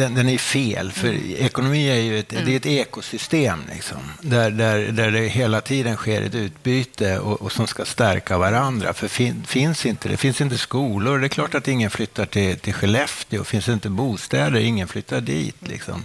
den, 0.00 0.14
den 0.14 0.28
är 0.28 0.38
fel. 0.38 0.92
För 0.92 1.14
ekonomi 1.40 1.90
är 1.90 1.94
ju 1.94 2.18
ett, 2.18 2.28
det 2.28 2.52
är 2.52 2.56
ett 2.56 2.66
ekosystem 2.66 3.64
liksom, 3.74 3.98
där, 4.20 4.50
där, 4.50 4.78
där 4.78 5.10
det 5.10 5.28
hela 5.28 5.60
tiden 5.60 5.96
sker 5.96 6.22
ett 6.22 6.34
utbyte 6.34 7.18
och, 7.18 7.42
och 7.42 7.52
som 7.52 7.66
ska 7.66 7.84
stärka 7.84 8.38
varandra. 8.38 8.92
För 8.92 9.08
fin, 9.08 9.44
finns 9.46 9.86
inte 9.86 10.08
det, 10.08 10.16
finns 10.16 10.40
inte 10.40 10.58
skolor, 10.58 11.18
det 11.18 11.26
är 11.26 11.28
klart 11.28 11.54
att 11.54 11.68
ingen 11.68 11.90
flyttar 11.90 12.26
till, 12.26 12.58
till 12.58 12.74
Skellefteå. 12.74 13.44
Finns 13.44 13.64
det 13.64 13.72
inte 13.72 13.90
bostäder, 13.90 14.60
ingen 14.60 14.88
flyttar 14.88 15.20
dit. 15.20 15.68
Liksom. 15.68 16.04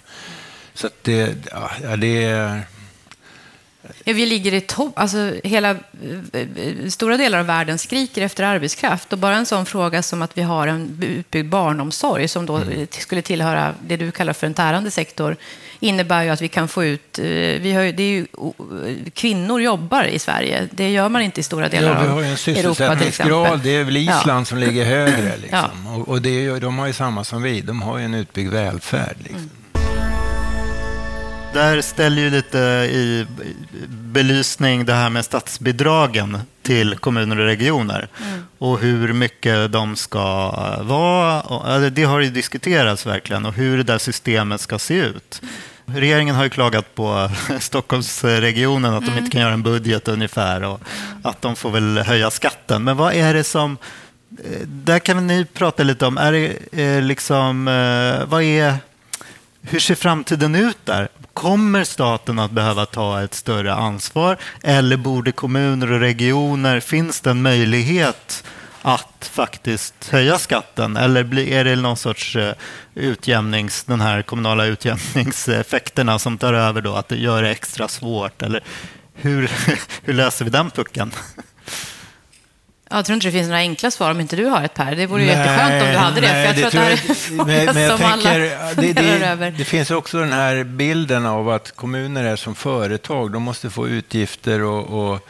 Så 0.73 0.89
det, 1.01 1.35
ja, 1.51 1.95
det 1.97 2.23
är... 2.23 2.61
Ja, 4.03 4.13
vi 4.13 4.25
ligger 4.25 4.53
i 4.53 4.61
topp. 4.61 4.93
Alltså, 4.95 5.33
hela, 5.43 5.69
eh, 5.69 5.77
eh, 6.33 6.87
stora 6.89 7.17
delar 7.17 7.39
av 7.39 7.45
världen 7.45 7.77
skriker 7.77 8.21
efter 8.21 8.43
arbetskraft. 8.43 9.13
Och 9.13 9.19
bara 9.19 9.35
en 9.35 9.45
sån 9.45 9.65
fråga 9.65 10.03
som 10.03 10.21
att 10.21 10.37
vi 10.37 10.41
har 10.41 10.67
en 10.67 11.03
utbyggd 11.03 11.49
barnomsorg 11.49 12.27
som 12.27 12.45
då 12.45 12.57
eh, 12.57 12.87
skulle 12.89 13.21
tillhöra 13.21 13.73
det 13.87 13.97
du 13.97 14.11
kallar 14.11 14.33
för 14.33 14.47
en 14.47 14.53
tärande 14.53 14.91
sektor 14.91 15.35
innebär 15.79 16.23
ju 16.23 16.29
att 16.29 16.41
vi 16.41 16.47
kan 16.47 16.67
få 16.67 16.83
ut... 16.85 17.19
Vi 17.19 17.73
har, 17.73 17.83
det 17.91 18.03
är 18.03 18.09
ju, 18.11 18.25
kvinnor 19.13 19.61
jobbar 19.61 20.03
i 20.03 20.19
Sverige. 20.19 20.67
Det 20.71 20.89
gör 20.89 21.09
man 21.09 21.21
inte 21.21 21.39
i 21.39 21.43
stora 21.43 21.69
delar 21.69 21.93
Ja, 21.93 22.01
vi 22.01 22.07
har 22.07 22.15
av 22.15 22.21
ju 22.21 22.25
en 22.25 22.31
Europa 22.31 22.37
sysselsättningsgrad. 22.37 23.59
Det 23.63 23.75
är 23.75 23.83
väl 23.83 23.97
Island 23.97 24.41
Ja. 24.41 24.45
som 24.45 24.57
ligger 24.57 24.85
högre. 24.85 25.37
Liksom. 25.37 25.87
Och, 25.87 26.07
och 26.07 26.21
det 26.21 26.45
är 26.45 26.59
de 26.59 26.79
har 26.79 26.87
ju 26.87 26.93
samma 26.93 27.23
som 27.23 27.41
vi. 27.43 27.61
De 27.61 27.81
har 27.81 27.97
ju 27.97 28.05
en 28.05 28.13
utbyggd 28.13 28.51
välfärd. 28.51 29.15
Liksom. 29.23 29.49
Där 31.55 31.81
ställer 31.81 32.21
ju 32.21 32.29
lite 32.29 32.57
i 32.91 33.25
belysning 33.87 34.85
det 34.85 34.93
här 34.93 35.09
med 35.09 35.25
statsbidragen 35.25 36.37
till 36.61 36.97
kommuner 36.97 37.39
och 37.39 37.45
regioner 37.45 38.07
och 38.57 38.79
hur 38.79 39.13
mycket 39.13 39.71
de 39.71 39.95
ska 39.95 40.51
vara. 40.81 41.79
Det 41.89 42.03
har 42.03 42.19
ju 42.19 42.29
diskuterats 42.29 43.05
verkligen 43.05 43.45
och 43.45 43.53
hur 43.53 43.77
det 43.77 43.83
där 43.83 43.97
systemet 43.97 44.61
ska 44.61 44.79
se 44.79 44.93
ut. 44.93 45.41
Regeringen 45.85 46.35
har 46.35 46.43
ju 46.43 46.49
klagat 46.49 46.95
på 46.95 47.29
Stockholmsregionen 47.59 48.93
att 48.93 49.05
de 49.05 49.17
inte 49.17 49.31
kan 49.31 49.41
göra 49.41 49.53
en 49.53 49.63
budget 49.63 50.07
ungefär 50.07 50.63
och 50.63 50.81
att 51.23 51.41
de 51.41 51.55
får 51.55 51.71
väl 51.71 51.97
höja 51.97 52.31
skatten. 52.31 52.83
Men 52.83 52.97
vad 52.97 53.13
är 53.13 53.33
det 53.33 53.43
som 53.43 53.77
eh, 54.31 54.67
där 54.67 54.99
kan 54.99 55.27
ni 55.27 55.45
prata 55.45 55.83
lite 55.83 56.05
om, 56.05 56.17
är 56.17 56.31
det 56.31 56.81
eh, 56.83 57.01
liksom, 57.01 57.67
eh, 57.67 58.29
vad 58.29 58.43
är, 58.43 58.75
hur 59.61 59.79
ser 59.79 59.95
framtiden 59.95 60.55
ut 60.55 60.77
där? 60.85 61.09
Kommer 61.35 61.83
staten 61.83 62.39
att 62.39 62.51
behöva 62.51 62.85
ta 62.85 63.23
ett 63.23 63.33
större 63.33 63.73
ansvar 63.73 64.37
eller 64.63 64.97
borde 64.97 65.31
kommuner 65.31 65.91
och 65.91 65.99
regioner, 65.99 66.79
finns 66.79 67.21
det 67.21 67.29
en 67.29 67.41
möjlighet 67.41 68.43
att 68.81 69.29
faktiskt 69.33 70.09
höja 70.09 70.37
skatten 70.37 70.97
eller 70.97 71.39
är 71.39 71.63
det 71.63 71.75
någon 71.75 71.97
sorts 71.97 72.35
eh, 72.35 72.53
utjämnings, 72.93 73.83
den 73.83 74.01
här 74.01 74.21
kommunala 74.21 74.65
utjämningseffekterna 74.65 76.19
som 76.19 76.37
tar 76.37 76.53
över 76.53 76.81
då, 76.81 76.95
att 76.95 77.07
det 77.07 77.17
gör 77.17 77.43
det 77.43 77.49
extra 77.49 77.87
svårt? 77.87 78.41
Eller 78.41 78.63
hur, 79.13 79.51
hur 80.03 80.13
löser 80.13 80.45
vi 80.45 80.51
den 80.51 80.71
pucken? 80.71 81.11
Jag 82.89 83.05
tror 83.05 83.13
inte 83.13 83.27
det 83.27 83.31
finns 83.31 83.47
några 83.47 83.59
enkla 83.59 83.91
svar 83.91 84.11
om 84.11 84.21
inte 84.21 84.35
du 84.35 84.45
har 84.45 84.63
ett 84.63 84.73
Per. 84.73 84.95
Det 84.95 85.07
vore 85.07 85.21
ju 85.21 85.27
jätteskönt 85.27 85.83
om 85.83 85.89
du 85.89 85.97
hade 85.97 86.21
det. 86.21 86.27
För 86.27 86.35
jag 86.43 86.55
tror 86.55 86.65
att 86.65 86.71
det 86.71 86.79
här 86.79 86.91
är 86.91 87.31
men, 87.31 87.65
men 87.75 87.83
jag 87.83 87.97
som 87.97 88.05
alla 88.05 88.23
tänker, 88.23 88.39
det, 88.75 88.75
funderar 88.75 89.19
det, 89.19 89.27
över. 89.27 89.51
det 89.57 89.65
finns 89.65 89.91
också 89.91 90.19
den 90.19 90.33
här 90.33 90.63
bilden 90.63 91.25
av 91.25 91.49
att 91.49 91.71
kommuner 91.71 92.23
är 92.23 92.35
som 92.35 92.55
företag. 92.55 93.31
De 93.31 93.43
måste 93.43 93.69
få 93.69 93.87
utgifter 93.87 94.61
och, 94.61 95.09
och, 95.09 95.29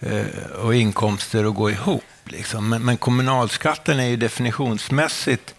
eh, 0.00 0.26
och 0.62 0.74
inkomster 0.74 1.44
att 1.44 1.54
gå 1.54 1.70
ihop. 1.70 2.04
Liksom. 2.24 2.68
Men, 2.68 2.84
men 2.84 2.96
kommunalskatten 2.96 4.00
är 4.00 4.06
ju 4.06 4.16
definitionsmässigt 4.16 5.54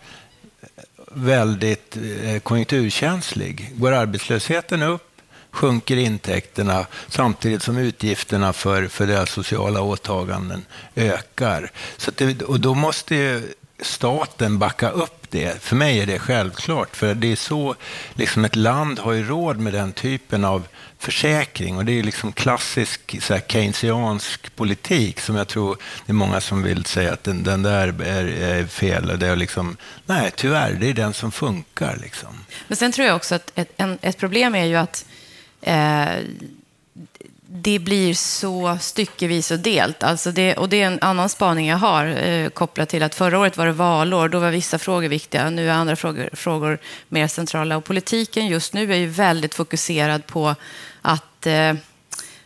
väldigt 1.12 1.98
eh, 2.24 2.40
konjunkturkänslig. 2.40 3.72
Går 3.76 3.92
arbetslösheten 3.92 4.84
upp 4.84 5.09
sjunker 5.52 5.98
intäkterna 5.98 6.86
samtidigt 7.08 7.64
som 7.64 7.78
utgifterna 7.78 8.54
för, 8.54 8.88
för 8.88 9.08
deras 9.08 9.30
sociala 9.30 9.82
åtaganden 9.82 10.66
ökar. 10.96 11.72
Så 11.98 12.10
att 12.10 12.18
det, 12.18 12.42
och 12.42 12.60
då 12.60 12.76
måste 12.76 13.16
ju 13.16 13.54
staten 13.82 14.60
backa 14.60 14.90
upp 14.90 15.20
det. 15.30 15.62
För 15.62 15.76
mig 15.76 16.00
är 16.00 16.06
det 16.06 16.20
självklart, 16.20 16.96
för 16.96 17.16
det 17.16 17.32
är 17.32 17.36
så 17.36 17.76
liksom 18.14 18.46
ett 18.46 18.56
land 18.56 19.00
har 19.00 19.12
ju 19.12 19.28
råd 19.28 19.60
med 19.60 19.74
den 19.74 19.94
typen 19.94 20.46
av 20.46 20.68
försäkring 20.98 21.78
och 21.78 21.86
det 21.86 22.00
är 22.00 22.04
liksom 22.04 22.32
klassisk 22.32 23.24
så 23.24 23.34
här, 23.34 23.42
keynesiansk 23.48 24.56
politik 24.56 25.20
som 25.20 25.36
jag 25.36 25.48
tror 25.48 25.78
det 26.06 26.12
är 26.12 26.14
många 26.14 26.42
som 26.42 26.64
vill 26.64 26.86
säga 26.86 27.14
att 27.14 27.24
den, 27.24 27.44
den 27.44 27.64
där 27.64 28.02
är, 28.02 28.26
är 28.26 28.66
fel. 28.66 29.10
Och 29.12 29.20
det 29.20 29.28
är 29.28 29.36
liksom, 29.36 29.78
nej, 30.06 30.32
tyvärr, 30.36 30.74
det 30.74 30.90
är 30.90 30.94
den 30.94 31.14
som 31.14 31.32
funkar. 31.32 31.98
Liksom. 32.02 32.46
Men 32.68 32.78
sen 32.78 32.92
tror 32.92 33.08
jag 33.08 33.16
också 33.16 33.36
att 33.36 33.52
ett, 33.56 33.72
en, 33.78 33.98
ett 34.02 34.18
problem 34.18 34.56
är 34.56 34.66
ju 34.66 34.76
att 34.76 35.06
eh, 35.62 36.24
det 37.52 37.80
blir 37.80 38.14
så 38.14 38.78
styckevis 38.82 39.52
och 39.52 39.60
delt. 39.60 40.04
Alltså 40.04 40.32
det, 40.32 40.54
och 40.56 40.70
det 40.70 40.82
är 40.82 40.88
en 40.88 41.00
annan 41.02 41.30
spaning 41.30 41.68
jag 41.68 41.78
har 41.78 42.06
eh, 42.06 42.50
kopplat 42.50 42.90
till 42.90 43.04
att 43.04 43.16
förra 43.16 43.40
året 43.40 43.58
var 43.58 43.66
det 43.66 43.72
valår. 43.72 44.30
Då 44.30 44.40
var 44.40 44.52
vissa 44.52 44.78
frågor 44.78 45.08
viktiga. 45.08 45.50
Nu 45.50 45.70
är 45.70 45.74
andra 45.74 45.96
frågor, 45.96 46.30
frågor 46.34 46.80
mer 47.08 47.28
centrala. 47.28 47.78
Och 47.78 47.84
politiken 47.84 48.48
just 48.48 48.74
nu 48.74 48.94
är 48.94 48.98
ju 48.98 49.08
väldigt 49.08 49.56
fokuserad 49.56 50.26
på 50.26 50.56
att 51.02 51.46
eh, 51.46 51.74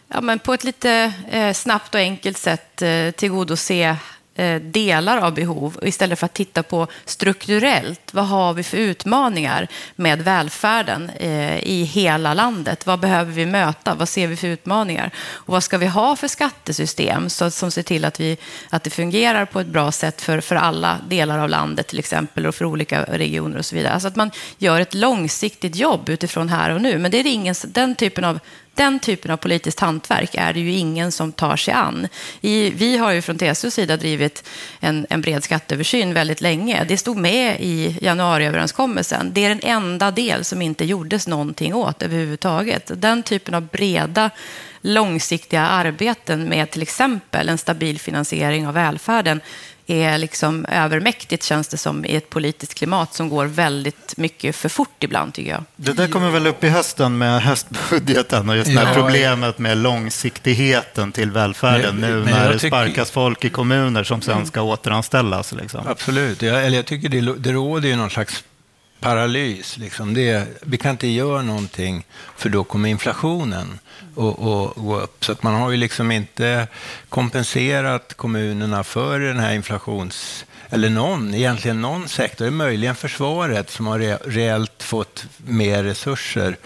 ja, 0.07 0.21
men 0.21 0.39
på 0.39 0.53
ett 0.53 0.63
lite 0.63 1.13
eh, 1.31 1.53
snabbt 1.53 1.95
och 1.95 2.01
enkelt 2.01 2.37
sätt 2.37 2.81
eh, 2.81 3.11
tillgodose 3.11 3.97
Eh, 4.35 4.61
delar 4.61 5.17
av 5.17 5.33
behov 5.33 5.79
istället 5.81 6.19
för 6.19 6.25
att 6.25 6.33
titta 6.33 6.63
på 6.63 6.87
strukturellt. 7.05 8.13
Vad 8.13 8.27
har 8.27 8.53
vi 8.53 8.63
för 8.63 8.77
utmaningar 8.77 9.67
med 9.95 10.21
välfärden 10.21 11.09
eh, 11.09 11.57
i 11.57 11.83
hela 11.83 12.33
landet? 12.33 12.85
Vad 12.85 12.99
behöver 12.99 13.31
vi 13.31 13.45
möta? 13.45 13.95
Vad 13.95 14.09
ser 14.09 14.27
vi 14.27 14.35
för 14.35 14.47
utmaningar? 14.47 15.11
Och 15.17 15.53
vad 15.53 15.63
ska 15.63 15.77
vi 15.77 15.87
ha 15.87 16.15
för 16.15 16.27
skattesystem 16.27 17.29
så, 17.29 17.51
som 17.51 17.71
ser 17.71 17.83
till 17.83 18.05
att, 18.05 18.19
vi, 18.19 18.37
att 18.69 18.83
det 18.83 18.89
fungerar 18.89 19.45
på 19.45 19.59
ett 19.59 19.67
bra 19.67 19.91
sätt 19.91 20.21
för, 20.21 20.41
för 20.41 20.55
alla 20.55 20.99
delar 21.07 21.39
av 21.39 21.49
landet 21.49 21.87
till 21.87 21.99
exempel 21.99 22.45
och 22.45 22.55
för 22.55 22.65
olika 22.65 23.03
regioner 23.03 23.57
och 23.57 23.65
så 23.65 23.75
vidare. 23.75 23.93
Alltså 23.93 24.07
att 24.07 24.15
man 24.15 24.31
gör 24.57 24.79
ett 24.81 24.93
långsiktigt 24.93 25.75
jobb 25.75 26.09
utifrån 26.09 26.49
här 26.49 26.69
och 26.69 26.81
nu. 26.81 26.97
Men 26.97 27.11
det 27.11 27.17
är 27.17 27.27
ingen, 27.27 27.55
den 27.67 27.95
typen 27.95 28.23
av 28.23 28.39
den 28.75 28.99
typen 28.99 29.31
av 29.31 29.37
politiskt 29.37 29.79
hantverk 29.79 30.35
är 30.35 30.53
det 30.53 30.59
ju 30.59 30.71
ingen 30.71 31.11
som 31.11 31.31
tar 31.31 31.55
sig 31.55 31.73
an. 31.73 32.07
I, 32.41 32.69
vi 32.69 32.97
har 32.97 33.11
ju 33.11 33.21
från 33.21 33.37
TCOs 33.37 33.73
sida 33.73 33.97
drivit 33.97 34.43
en, 34.79 35.07
en 35.09 35.21
bred 35.21 35.43
skatteöversyn 35.43 36.13
väldigt 36.13 36.41
länge. 36.41 36.83
Det 36.83 36.97
stod 36.97 37.17
med 37.17 37.57
i 37.59 37.97
januariöverenskommelsen. 38.01 39.31
Det 39.33 39.45
är 39.45 39.49
den 39.49 39.59
enda 39.63 40.11
del 40.11 40.45
som 40.45 40.61
inte 40.61 40.85
gjordes 40.85 41.27
någonting 41.27 41.73
åt 41.73 42.03
överhuvudtaget. 42.03 42.91
Den 42.95 43.23
typen 43.23 43.53
av 43.53 43.61
breda 43.67 44.29
långsiktiga 44.81 45.61
arbeten 45.61 46.43
med 46.43 46.71
till 46.71 46.81
exempel 46.81 47.49
en 47.49 47.57
stabil 47.57 47.99
finansiering 47.99 48.67
av 48.67 48.73
välfärden 48.73 49.41
är 49.87 50.17
liksom 50.17 50.65
övermäktigt 50.65 51.43
känns 51.43 51.67
det 51.67 51.77
som 51.77 52.05
i 52.05 52.15
ett 52.15 52.29
politiskt 52.29 52.73
klimat 52.73 53.13
som 53.13 53.29
går 53.29 53.45
väldigt 53.45 54.13
mycket 54.17 54.55
för 54.55 54.69
fort 54.69 55.03
ibland 55.03 55.33
tycker 55.33 55.51
jag. 55.51 55.63
Det 55.75 55.93
där 55.93 56.07
kommer 56.07 56.29
väl 56.29 56.47
upp 56.47 56.63
i 56.63 56.69
hösten 56.69 57.17
med 57.17 57.41
höstbudgeten 57.41 58.49
och 58.49 58.55
just 58.57 58.71
det 58.73 58.79
här 58.79 58.87
Ja. 58.87 58.93
problemet 58.93 59.59
med 59.59 59.77
långsiktigheten 59.77 61.11
till 61.11 61.31
välfärden 61.31 61.95
Men- 61.95 62.09
nu 62.09 62.15
men 62.23 62.33
när 62.33 62.47
det 62.49 62.59
tycker- 62.59 62.67
sparkas 62.67 63.11
folk 63.11 63.45
i 63.45 63.49
kommuner 63.49 64.03
som 64.03 64.21
sen 64.21 64.45
ska 64.45 64.61
återanställas. 64.61 65.51
Liksom. 65.51 65.87
Absolut. 65.87 66.41
Jag, 66.41 66.65
eller 66.65 66.77
jag 66.77 66.85
tycker 66.85 67.09
det, 67.09 67.21
det 67.21 67.51
råder 67.51 67.89
ju 67.89 67.95
någon 67.95 68.09
slags 68.09 68.43
paralys. 69.03 69.77
Liksom. 69.77 70.13
Det, 70.13 70.47
vi 70.61 70.77
kan 70.77 70.91
inte 70.91 71.07
göra 71.07 71.41
någonting 71.41 72.05
för 72.37 72.49
då 72.49 72.63
kommer 72.63 72.89
inflationen 72.89 73.79
att 74.09 74.75
gå 74.75 74.99
upp. 75.03 75.25
Så 75.25 75.31
att 75.31 75.43
man 75.43 75.55
har 75.55 75.71
ju 75.71 75.77
liksom 75.77 76.11
inte 76.11 76.67
kompenserat 77.09 78.13
kommunerna 78.13 78.83
för 78.83 79.19
den 79.19 79.39
här 79.39 79.53
inflations... 79.53 80.45
Eller 80.69 80.89
någon, 80.89 81.33
egentligen 81.33 81.81
någon 81.81 82.07
sektor, 82.07 82.49
möjligen 82.49 82.95
försvaret 82.95 83.69
som 83.69 83.87
har 83.87 83.99
re, 83.99 84.17
reellt 84.25 84.83
fått 84.83 85.25
mer 85.37 85.83
resurser. 85.83 86.57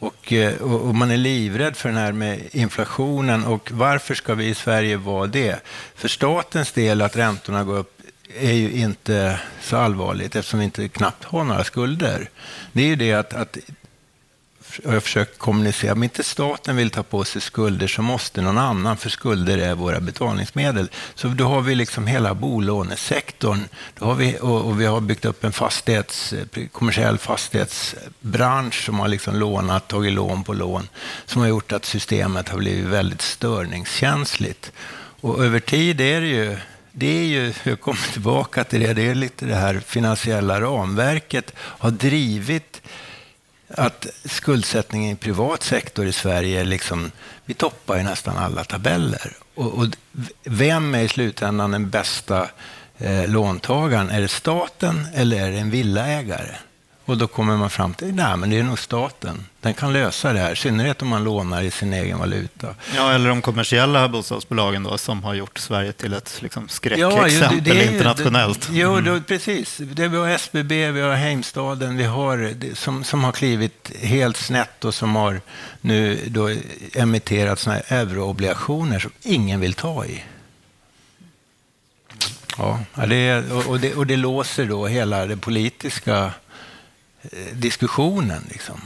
Eh, 0.00 0.62
och, 0.62 0.88
och 0.88 0.94
man 0.94 1.10
är 1.10 1.16
livrädd 1.16 1.76
för 1.76 1.88
den 1.88 1.98
här 1.98 2.12
med 2.12 2.40
inflationen. 2.52 3.44
Och 3.44 3.70
varför 3.72 4.14
ska 4.14 4.34
vi 4.34 4.46
i 4.46 4.54
Sverige 4.54 4.96
vara 4.96 5.26
det? 5.26 5.60
För 5.94 6.08
statens 6.08 6.72
del 6.72 7.02
att 7.02 7.16
räntorna 7.16 7.64
går 7.64 7.78
upp 7.78 7.95
är 8.38 8.52
ju 8.52 8.72
inte 8.72 9.40
så 9.60 9.76
allvarligt 9.76 10.36
eftersom 10.36 10.58
vi 10.58 10.64
inte 10.64 10.88
knappt 10.88 11.24
har 11.24 11.44
några 11.44 11.64
skulder. 11.64 12.30
Det 12.72 12.82
är 12.82 12.86
ju 12.86 12.96
det 12.96 13.12
att, 13.12 13.34
att 13.34 13.58
jag 14.84 14.92
har 14.92 15.00
försökt 15.00 15.38
kommunicera, 15.38 15.92
om 15.92 16.02
inte 16.02 16.24
staten 16.24 16.76
vill 16.76 16.90
ta 16.90 17.02
på 17.02 17.24
sig 17.24 17.40
skulder 17.40 17.86
så 17.86 18.02
måste 18.02 18.42
någon 18.42 18.58
annan, 18.58 18.96
för 18.96 19.10
skulder 19.10 19.58
är 19.58 19.74
våra 19.74 20.00
betalningsmedel. 20.00 20.90
Så 21.14 21.28
då 21.28 21.44
har 21.44 21.60
vi 21.60 21.74
liksom 21.74 22.06
hela 22.06 22.34
bolånesektorn 22.34 23.60
då 23.98 24.04
har 24.04 24.14
vi, 24.14 24.38
och, 24.40 24.64
och 24.64 24.80
vi 24.80 24.86
har 24.86 25.00
byggt 25.00 25.24
upp 25.24 25.44
en 25.44 25.52
fastighets, 25.52 26.34
kommersiell 26.72 27.18
fastighetsbransch 27.18 28.84
som 28.84 28.98
har 28.98 29.08
liksom 29.08 29.36
lånat, 29.36 29.88
tagit 29.88 30.12
lån 30.12 30.44
på 30.44 30.52
lån, 30.52 30.88
som 31.26 31.40
har 31.40 31.48
gjort 31.48 31.72
att 31.72 31.84
systemet 31.84 32.48
har 32.48 32.58
blivit 32.58 32.84
väldigt 32.84 33.22
störningskänsligt. 33.22 34.72
Och 35.20 35.44
över 35.44 35.60
tid 35.60 36.00
är 36.00 36.20
det 36.20 36.26
ju 36.26 36.56
det 36.98 37.06
är 37.06 37.24
ju, 37.24 37.52
jag 37.62 37.80
kommer 37.80 38.12
tillbaka 38.12 38.64
till 38.64 38.80
det, 38.80 38.94
det 38.94 39.08
är 39.08 39.14
lite 39.14 39.46
det 39.46 39.54
här 39.54 39.80
finansiella 39.80 40.60
ramverket 40.60 41.52
har 41.56 41.90
drivit 41.90 42.82
att 43.68 44.06
skuldsättningen 44.24 45.12
i 45.12 45.16
privat 45.16 45.62
sektor 45.62 46.06
i 46.06 46.12
Sverige, 46.12 46.64
liksom, 46.64 47.10
vi 47.44 47.54
toppar 47.54 47.98
i 47.98 48.02
nästan 48.02 48.36
alla 48.36 48.64
tabeller. 48.64 49.32
Och, 49.54 49.74
och 49.74 49.86
vem 50.44 50.94
är 50.94 51.02
i 51.02 51.08
slutändan 51.08 51.70
den 51.70 51.90
bästa 51.90 52.48
eh, 52.98 53.28
låntagaren? 53.28 54.10
Är 54.10 54.20
det 54.20 54.28
staten 54.28 55.06
eller 55.14 55.46
är 55.46 55.50
det 55.50 55.58
en 55.58 55.70
villaägare? 55.70 56.54
Och 57.06 57.18
då 57.18 57.26
kommer 57.26 57.56
man 57.56 57.70
fram 57.70 57.94
till, 57.94 58.14
nej 58.14 58.36
men 58.36 58.50
det 58.50 58.58
är 58.58 58.62
nog 58.62 58.78
staten. 58.78 59.46
Den 59.60 59.74
kan 59.74 59.92
lösa 59.92 60.32
det 60.32 60.38
här, 60.38 60.52
i 60.52 60.56
synnerhet 60.56 61.02
om 61.02 61.08
man 61.08 61.24
lånar 61.24 61.62
i 61.62 61.70
sin 61.70 61.92
egen 61.92 62.18
valuta. 62.18 62.74
Ja, 62.96 63.12
eller 63.12 63.28
de 63.28 63.42
kommersiella 63.42 64.08
bostadsbolagen 64.08 64.82
då, 64.82 64.98
som 64.98 65.24
har 65.24 65.34
gjort 65.34 65.58
Sverige 65.58 65.92
till 65.92 66.12
ett 66.12 66.38
liksom, 66.42 66.68
skräckexempel 66.68 67.64
det 67.64 67.70
är 67.70 67.74
ju- 67.74 67.92
internationellt. 67.92 68.68
Det, 68.70 68.78
jo, 68.78 69.00
då, 69.00 69.20
precis. 69.20 69.76
Det, 69.76 70.08
vi 70.08 70.16
har 70.16 70.28
SBB, 70.28 70.90
vi 70.90 71.00
har 71.00 71.14
Heimstaden, 71.14 71.96
vi 71.96 72.04
har 72.04 72.36
det, 72.36 72.78
som, 72.78 73.04
som 73.04 73.24
har 73.24 73.32
klivit 73.32 73.92
helt 74.02 74.36
snett 74.36 74.84
och 74.84 74.94
som 74.94 75.16
har 75.16 75.40
nu 75.80 76.20
då 76.26 76.50
emitterat 76.94 77.58
såna 77.58 77.76
här 77.76 78.00
euroobligationer 78.00 78.98
som 78.98 79.10
ingen 79.22 79.60
vill 79.60 79.74
ta 79.74 80.04
i. 80.04 80.24
Ja, 82.58 82.80
ja, 82.94 83.06
det, 83.06 83.50
och, 83.52 83.80
det, 83.80 83.94
och 83.94 84.06
det 84.06 84.16
låser 84.16 84.66
då 84.66 84.86
hela 84.86 85.26
den 85.26 85.38
politiska 85.38 86.32
Eh, 87.32 87.56
diskussionen. 87.56 88.42
Liksom. 88.48 88.80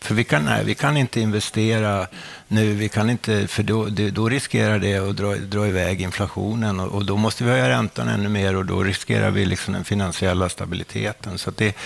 För 0.00 0.14
vi 0.14 0.24
kan, 0.24 0.44
nej, 0.44 0.64
vi 0.64 0.74
kan 0.74 0.96
inte 0.96 1.20
investera 1.20 2.06
nu, 2.48 2.74
vi 2.74 2.88
kan 2.88 3.10
inte, 3.10 3.46
för 3.46 3.62
då, 3.62 3.88
då 4.12 4.28
riskerar 4.28 4.78
det 4.78 4.96
att 4.96 5.16
dra, 5.16 5.34
dra 5.34 5.66
iväg 5.66 6.00
inflationen 6.00 6.80
och, 6.80 6.92
och 6.92 7.04
då 7.04 7.16
måste 7.16 7.44
vi 7.44 7.50
höja 7.50 7.68
räntan 7.68 8.08
ännu 8.08 8.28
mer 8.28 8.56
och 8.56 8.64
då 8.64 8.82
riskerar 8.82 9.30
vi 9.30 9.44
liksom 9.44 9.74
den 9.74 9.84
finansiella 9.84 10.48
stabiliteten. 10.48 11.38
Så 11.38 11.50
att 11.50 11.56
det, 11.56 11.76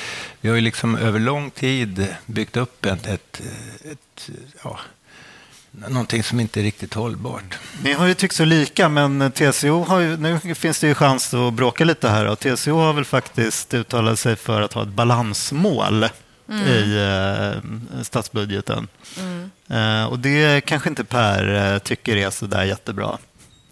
vi 0.41 0.49
har 0.49 0.57
ju 0.57 0.63
liksom 0.63 0.97
över 0.97 1.21
lång 1.21 1.51
tid 1.51 2.07
byggt 2.27 2.57
upp 2.57 2.87
ett, 2.87 3.07
ett, 3.07 3.43
ett 3.85 4.31
ja, 4.65 4.79
någonting 5.89 6.23
som 6.23 6.41
inte 6.41 6.61
är 6.61 6.63
riktigt 6.65 6.95
hållbart. 6.95 7.59
Ni 7.83 7.93
har 7.93 8.07
ju 8.07 8.15
tyckt 8.15 8.35
så 8.35 8.45
lika, 8.45 8.89
men 8.89 9.33
TCO 9.33 9.85
har 9.85 10.01
ju, 10.01 10.17
nu 10.17 10.55
finns 10.55 10.81
det 10.81 10.87
ju 10.87 10.95
chans 10.95 11.35
att 11.35 11.53
bråka 11.55 11.85
lite 11.85 12.09
här. 12.09 12.27
Och 12.27 12.39
TCO 12.41 12.77
har 12.79 12.93
väl 12.93 13.05
faktiskt 13.05 13.75
uttalat 13.75 14.19
sig 14.19 14.37
för 14.37 14.61
att 14.61 14.73
ha 14.73 14.83
ett 14.83 14.89
balansmål 14.89 16.05
i 16.67 16.97
eh, 16.97 18.03
statsbudgeten. 18.03 18.89
Eh, 19.71 20.05
och 20.05 20.19
det 20.19 20.61
kanske 20.67 20.89
inte 20.89 21.05
Per 21.05 21.73
eh, 21.75 21.79
tycker 21.79 22.17
är 22.17 22.31
så 22.31 22.47
där 22.47 22.65
jättebra. 22.65 23.19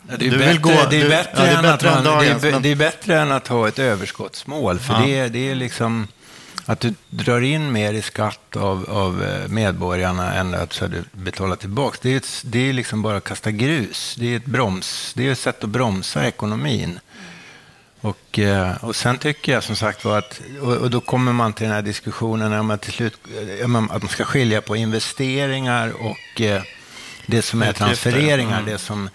Ja, 0.09 0.15
Det 0.19 0.27
är, 0.27 0.31
bättre, 0.31 0.47
vill 0.49 0.61
gå- 0.61 0.71
det, 0.91 0.97
är 0.97 1.03
du- 1.03 1.09
bättre 1.09 1.31
ja, 1.37 1.43
det 1.45 1.51
är 1.51 1.59
än 1.59 1.65
att 1.65 1.83
än 1.83 1.95
man, 1.95 2.05
dagens, 2.05 2.43
det, 2.43 2.49
är, 2.49 2.53
men- 2.53 2.63
det 2.63 2.69
är 2.73 2.77
bättre 2.77 3.21
än 3.21 3.33
att 3.33 3.49
ha 3.49 3.69
ett 3.69 3.79
överskottsmål. 3.79 4.79
För 4.79 4.95
Ja. 4.95 5.01
det, 5.01 5.19
är, 5.19 5.29
det 5.29 5.51
är 5.51 5.55
liksom 5.55 6.09
att 6.67 6.81
du 6.81 6.95
drar 7.11 7.41
in 7.41 7.73
mer 7.73 7.93
i 7.93 8.03
skatt 8.03 8.57
av, 8.57 8.91
av 8.91 9.23
eh, 9.25 9.49
medborgarna 9.49 10.35
än 10.35 10.55
att 10.55 10.83
du 10.91 11.05
betalar 11.13 11.57
tillbaka. 11.57 11.99
Det 12.03 12.13
är, 12.13 12.17
ett, 12.17 12.43
det 12.45 12.69
är 12.69 12.73
liksom 12.73 13.03
bara 13.03 13.17
att 13.17 13.25
kasta 13.25 13.51
grus. 13.51 14.15
Det 14.19 14.33
är 14.33 14.37
ett, 14.37 14.45
broms, 14.45 15.13
det 15.17 15.29
är 15.29 15.33
ett 15.33 15.39
sätt 15.39 15.65
att 15.65 15.71
bromsa 15.71 16.27
ekonomin. 16.27 17.01
Och, 18.01 18.39
eh, 18.39 18.85
och 18.85 18.97
sen 18.97 19.19
tycker 19.19 19.53
jag 19.53 19.65
som 19.65 19.77
sagt 19.77 20.05
var 20.05 20.19
att, 20.19 20.41
och, 20.61 20.91
då 20.91 21.01
kommer 21.01 21.33
man 21.33 21.53
till 21.53 21.65
den 21.65 21.75
här 21.75 21.83
diskussionen 21.83 22.53
om 22.53 22.71
att, 22.71 22.83
till 22.83 22.93
slut, 22.93 23.19
eh, 23.61 23.65
att 23.65 23.71
man 23.71 24.09
ska 24.09 24.25
skilja 24.25 24.61
på 24.61 24.77
investeringar 24.77 25.93
och 26.03 26.41
det 27.27 27.43
som 27.43 27.63
är 27.63 27.73
transfereringar, 27.73 28.59
mm. 28.61 28.73
det 28.73 28.79
som 28.79 29.09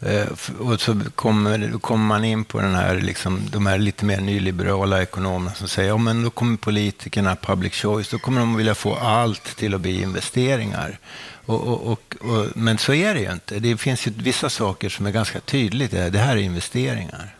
Eh, 0.00 0.26
och 0.58 0.80
så 0.80 1.00
kommer, 1.14 1.58
då 1.58 1.78
kommer 1.78 2.04
man 2.04 2.24
in 2.24 2.44
på 2.44 2.60
den 2.60 2.74
här, 2.74 3.00
liksom, 3.00 3.40
de 3.52 3.66
här 3.66 3.78
lite 3.78 4.04
mer 4.04 4.20
nyliberala 4.20 5.02
ekonomerna 5.02 5.54
som 5.54 5.68
säger 5.68 5.88
ja, 5.88 5.96
men 5.96 6.24
då 6.24 6.30
kommer 6.30 6.56
politikerna, 6.56 7.36
public 7.36 7.74
choice, 7.74 8.08
då 8.08 8.18
kommer 8.18 8.40
de 8.40 8.56
vilja 8.56 8.74
få 8.74 8.94
allt 8.94 9.56
till 9.56 9.74
att 9.74 9.80
bli 9.80 10.02
investeringar. 10.02 10.98
Och, 11.46 11.60
och, 11.60 11.92
och, 11.92 12.16
och, 12.20 12.46
men 12.54 12.78
så 12.78 12.94
är 12.94 13.14
det 13.14 13.20
ju 13.20 13.32
inte. 13.32 13.58
Det 13.58 13.76
finns 13.76 14.06
ju 14.06 14.12
vissa 14.16 14.50
saker 14.50 14.88
som 14.88 15.06
är 15.06 15.10
ganska 15.10 15.40
tydligt. 15.40 15.90
Det 15.90 16.18
här 16.18 16.36
är 16.36 16.40
investeringar. 16.40 17.34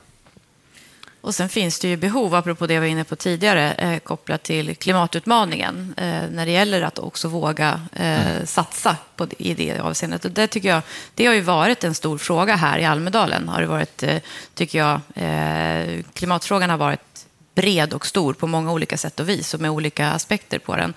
Och 1.26 1.34
sen 1.34 1.48
finns 1.48 1.78
det 1.78 1.88
ju 1.88 1.96
behov, 1.96 2.34
apropå 2.34 2.66
det 2.66 2.74
jag 2.74 2.80
var 2.80 2.88
inne 2.88 3.04
på 3.04 3.16
tidigare, 3.16 3.72
eh, 3.72 3.98
kopplat 3.98 4.42
till 4.42 4.76
klimatutmaningen, 4.76 5.94
eh, 5.96 6.22
när 6.30 6.46
det 6.46 6.52
gäller 6.52 6.82
att 6.82 6.98
också 6.98 7.28
våga 7.28 7.80
eh, 7.92 8.44
satsa 8.44 8.96
på, 9.16 9.26
i 9.38 9.54
det 9.54 9.80
avseendet. 9.80 10.24
Och 10.24 10.30
det 10.30 10.46
tycker 10.46 10.68
jag, 10.68 10.82
det 11.14 11.26
har 11.26 11.34
ju 11.34 11.40
varit 11.40 11.84
en 11.84 11.94
stor 11.94 12.18
fråga 12.18 12.56
här 12.56 12.78
i 12.78 12.84
Almedalen, 12.84 13.48
har 13.48 13.60
det 13.60 13.66
varit, 13.66 14.02
eh, 14.02 14.16
tycker 14.54 14.78
jag. 14.78 15.00
Eh, 15.14 16.02
klimatfrågan 16.12 16.70
har 16.70 16.76
varit 16.76 17.26
bred 17.54 17.94
och 17.94 18.06
stor 18.06 18.34
på 18.34 18.46
många 18.46 18.72
olika 18.72 18.96
sätt 18.96 19.20
och 19.20 19.28
vis 19.28 19.54
och 19.54 19.60
med 19.60 19.70
olika 19.70 20.10
aspekter 20.10 20.58
på 20.58 20.76
den. 20.76 20.94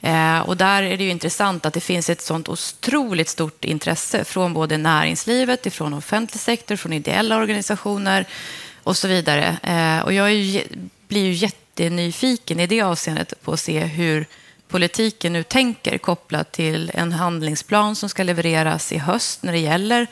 Eh, 0.00 0.40
och 0.40 0.56
där 0.56 0.82
är 0.82 0.96
det 0.96 1.04
ju 1.04 1.10
intressant 1.10 1.66
att 1.66 1.74
det 1.74 1.80
finns 1.80 2.10
ett 2.10 2.22
sånt 2.22 2.48
otroligt 2.48 3.28
stort 3.28 3.64
intresse 3.64 4.24
från 4.24 4.54
både 4.54 4.76
näringslivet, 4.78 5.66
ifrån 5.66 5.94
offentlig 5.94 6.40
sektor, 6.40 6.76
från 6.76 6.92
ideella 6.92 7.36
organisationer 7.36 8.26
och 8.84 8.96
så 8.96 9.08
vidare. 9.08 9.56
Eh, 9.62 10.04
och 10.04 10.12
jag 10.12 10.26
är 10.26 10.30
ju, 10.30 10.62
blir 11.08 11.24
ju 11.24 11.32
jättenyfiken 11.32 12.60
i 12.60 12.66
det 12.66 12.82
avseendet 12.82 13.42
på 13.42 13.52
att 13.52 13.60
se 13.60 13.80
hur 13.80 14.26
politiken 14.68 15.32
nu 15.32 15.42
tänker 15.42 15.98
kopplat 15.98 16.52
till 16.52 16.90
en 16.94 17.12
handlingsplan 17.12 17.96
som 17.96 18.08
ska 18.08 18.22
levereras 18.22 18.92
i 18.92 18.98
höst 18.98 19.42
när 19.42 19.52
det 19.52 19.58
gäller 19.58 20.06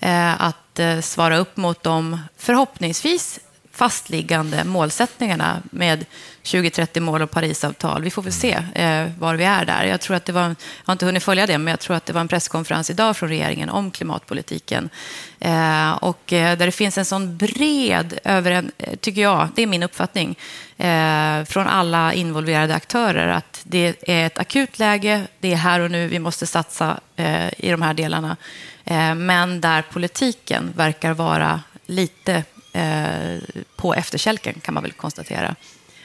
eh, 0.00 0.42
att 0.42 0.78
eh, 0.78 1.00
svara 1.00 1.38
upp 1.38 1.56
mot 1.56 1.82
de 1.82 2.20
förhoppningsvis 2.36 3.40
fastliggande 3.76 4.64
målsättningarna 4.64 5.62
med 5.70 6.04
2030-mål 6.42 7.22
och 7.22 7.30
Parisavtal. 7.30 8.02
Vi 8.02 8.10
får 8.10 8.22
väl 8.22 8.32
se 8.32 8.52
eh, 8.74 9.06
var 9.18 9.34
vi 9.34 9.44
är 9.44 9.64
där. 9.64 9.84
Jag 9.84 10.00
tror 10.00 10.16
att 10.16 10.24
det 10.24 10.32
var, 10.32 10.42
jag 10.42 10.56
har 10.84 10.92
inte 10.92 11.06
hunnit 11.06 11.22
följa 11.22 11.46
det, 11.46 11.58
men 11.58 11.70
jag 11.70 11.80
tror 11.80 11.96
att 11.96 12.06
det 12.06 12.12
var 12.12 12.20
en 12.20 12.28
presskonferens 12.28 12.90
idag 12.90 13.16
från 13.16 13.28
regeringen 13.28 13.68
om 13.68 13.90
klimatpolitiken. 13.90 14.90
Eh, 15.40 15.92
och 15.92 16.32
eh, 16.32 16.58
där 16.58 16.66
det 16.66 16.72
finns 16.72 16.98
en 16.98 17.04
sån 17.04 17.36
bred, 17.36 18.18
över 18.24 18.50
en, 18.50 18.72
eh, 18.78 18.96
tycker 18.96 19.22
jag, 19.22 19.48
det 19.54 19.62
är 19.62 19.66
min 19.66 19.82
uppfattning, 19.82 20.38
eh, 20.76 21.44
från 21.44 21.66
alla 21.66 22.12
involverade 22.12 22.74
aktörer 22.74 23.28
att 23.28 23.60
det 23.64 23.96
är 24.08 24.26
ett 24.26 24.38
akut 24.38 24.78
läge, 24.78 25.22
det 25.40 25.52
är 25.52 25.56
här 25.56 25.80
och 25.80 25.90
nu, 25.90 26.08
vi 26.08 26.18
måste 26.18 26.46
satsa 26.46 27.00
eh, 27.16 27.46
i 27.58 27.70
de 27.70 27.82
här 27.82 27.94
delarna. 27.94 28.36
Men 29.16 29.60
där 29.60 29.82
politiken 29.82 30.72
verkar 30.76 31.14
vara 31.14 31.60
lite 31.86 32.44
eh, 32.76 33.38
på 33.76 33.94
efterkälken 33.94 34.60
kan 34.60 34.74
man 34.74 34.82
väl 34.82 34.92
konstatera. 34.92 35.56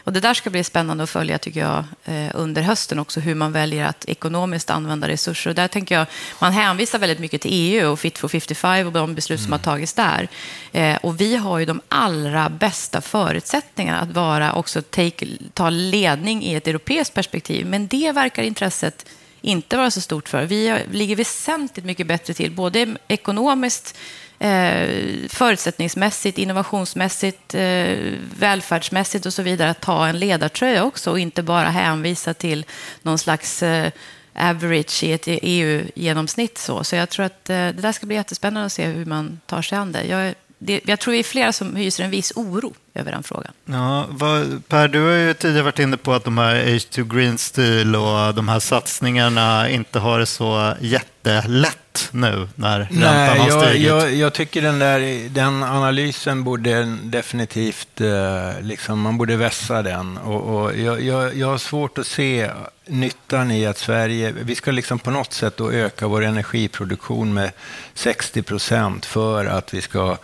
Och 0.03 0.13
det 0.13 0.19
där 0.19 0.33
ska 0.33 0.49
bli 0.49 0.63
spännande 0.63 1.03
att 1.03 1.09
följa 1.09 1.37
tycker 1.37 1.59
jag 1.59 1.83
eh, 2.05 2.31
under 2.33 2.61
hösten 2.61 2.99
också, 2.99 3.19
hur 3.19 3.35
man 3.35 3.51
väljer 3.51 3.85
att 3.85 4.05
ekonomiskt 4.05 4.69
använda 4.69 5.07
resurser. 5.07 5.49
Och 5.49 5.55
där 5.55 5.67
tänker 5.67 5.95
jag, 5.95 6.07
man 6.39 6.51
hänvisar 6.51 6.99
väldigt 6.99 7.19
mycket 7.19 7.41
till 7.41 7.51
EU 7.53 7.91
och 7.91 7.99
Fit 7.99 8.17
for 8.17 8.27
55 8.27 8.87
och 8.87 8.93
de 8.93 9.15
beslut 9.15 9.41
som 9.41 9.51
har 9.51 9.59
tagits 9.59 9.93
där. 9.93 10.27
Eh, 10.71 10.95
och 10.95 11.21
vi 11.21 11.35
har 11.35 11.59
ju 11.59 11.65
de 11.65 11.81
allra 11.87 12.49
bästa 12.49 13.01
förutsättningarna 13.01 13.99
att 13.99 14.11
vara 14.11 14.53
också 14.53 14.81
take, 14.81 15.25
ta 15.53 15.69
ledning 15.69 16.43
i 16.43 16.55
ett 16.55 16.67
europeiskt 16.67 17.13
perspektiv. 17.13 17.65
Men 17.65 17.87
det 17.87 18.11
verkar 18.11 18.43
intresset 18.43 19.05
inte 19.41 19.77
vara 19.77 19.91
så 19.91 20.01
stort 20.01 20.29
för. 20.29 20.45
Vi 20.45 20.83
ligger 20.91 21.15
väsentligt 21.15 21.85
mycket 21.85 22.07
bättre 22.07 22.33
till, 22.33 22.51
både 22.51 22.95
ekonomiskt, 23.07 23.97
eh, 24.41 25.29
förutsättningsmässigt, 25.29 26.37
innovationsmässigt, 26.37 27.55
eh, 27.55 27.97
välfärdsmässigt 28.39 29.25
och 29.25 29.33
så 29.33 29.41
vidare, 29.41 29.69
att 29.69 29.81
ta 29.81 30.07
en 30.07 30.19
ledartröja 30.19 30.83
också 30.83 31.11
och 31.11 31.19
inte 31.19 31.43
bara 31.43 31.69
hänvisa 31.69 32.33
till 32.33 32.65
någon 33.01 33.17
slags 33.17 33.63
eh, 33.63 33.91
average 34.33 35.03
i 35.03 35.11
ett 35.13 35.23
EU-genomsnitt. 35.27 36.57
Så. 36.57 36.83
så 36.83 36.95
jag 36.95 37.09
tror 37.09 37.25
att 37.25 37.49
eh, 37.49 37.55
det 37.55 37.71
där 37.71 37.91
ska 37.91 38.05
bli 38.05 38.15
jättespännande 38.15 38.65
att 38.65 38.71
se 38.71 38.85
hur 38.85 39.05
man 39.05 39.39
tar 39.45 39.61
sig 39.61 39.77
an 39.77 39.91
det. 39.91 40.03
Jag, 40.03 40.35
det, 40.57 40.81
jag 40.85 40.99
tror 40.99 41.11
vi 41.11 41.19
är 41.19 41.23
flera 41.23 41.53
som 41.53 41.75
hyser 41.75 42.03
en 42.03 42.09
viss 42.09 42.31
oro 42.35 42.73
över 42.93 43.11
den 43.11 43.23
frågan. 43.23 43.53
Ja, 43.65 44.05
vad, 44.09 44.67
per, 44.67 44.87
du 44.87 45.01
har 45.01 45.11
ju 45.11 45.33
tidigare 45.33 45.63
varit 45.63 45.79
inne 45.79 45.97
på 45.97 46.13
att 46.13 46.23
de 46.23 46.37
här 46.37 46.55
H2 46.55 47.15
Green 47.15 47.37
Steel 47.37 47.95
och 47.95 48.35
de 48.35 48.49
här 48.49 48.59
satsningarna 48.59 49.69
inte 49.69 49.99
har 49.99 50.19
det 50.19 50.25
så 50.25 50.73
jättelätt 50.79 52.09
nu 52.11 52.47
när 52.55 52.79
räntan 52.79 52.97
Nej, 52.99 53.39
har 53.39 53.47
jag, 53.47 53.63
stigit. 53.63 53.87
jag, 53.87 54.13
jag 54.13 54.33
tycker 54.33 54.61
den, 54.61 54.79
där, 54.79 55.29
den 55.29 55.63
analysen 55.63 56.43
borde 56.43 56.97
definitivt, 57.03 58.01
eh, 58.01 58.61
liksom, 58.61 59.01
man 59.01 59.17
borde 59.17 59.35
vässa 59.35 59.81
den. 59.81 60.17
Och, 60.17 60.41
och 60.41 60.77
jag, 60.77 61.01
jag, 61.01 61.35
jag 61.35 61.47
har 61.47 61.57
svårt 61.57 61.97
att 61.97 62.07
se 62.07 62.51
nyttan 62.85 63.51
i 63.51 63.65
att 63.65 63.77
Sverige, 63.77 64.33
vi 64.41 64.55
ska 64.55 64.71
liksom 64.71 64.99
på 64.99 65.11
något 65.11 65.33
sätt 65.33 65.57
då 65.57 65.71
öka 65.71 66.07
vår 66.07 66.23
energiproduktion 66.23 67.33
med 67.33 67.51
60 67.93 68.41
procent 68.41 69.05
för 69.05 69.45
att 69.45 69.73
vi 69.73 69.81
ska 69.81 70.17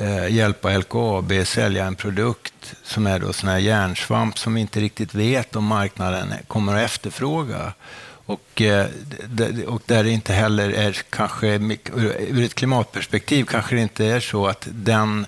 Eh, 0.00 0.34
hjälpa 0.34 0.78
LKAB 0.78 1.32
sälja 1.46 1.84
en 1.84 1.94
produkt 1.94 2.74
som 2.84 3.06
är 3.06 3.18
då 3.18 3.32
sån 3.32 3.48
här 3.48 3.58
järnsvamp 3.58 4.38
som 4.38 4.54
vi 4.54 4.60
inte 4.60 4.80
riktigt 4.80 5.14
vet 5.14 5.56
om 5.56 5.64
marknaden 5.64 6.34
kommer 6.46 6.74
att 6.74 6.84
efterfråga. 6.84 7.72
Och, 8.26 8.62
eh, 8.62 8.86
och 9.66 9.82
där 9.86 10.04
det 10.04 10.10
inte 10.10 10.32
heller 10.32 10.70
är 10.70 10.92
kanske, 11.10 11.46
ur 11.48 12.42
ett 12.42 12.54
klimatperspektiv 12.54 13.44
kanske 13.44 13.74
det 13.74 13.82
inte 13.82 14.06
är 14.06 14.20
så 14.20 14.46
att 14.46 14.68
den 14.70 15.26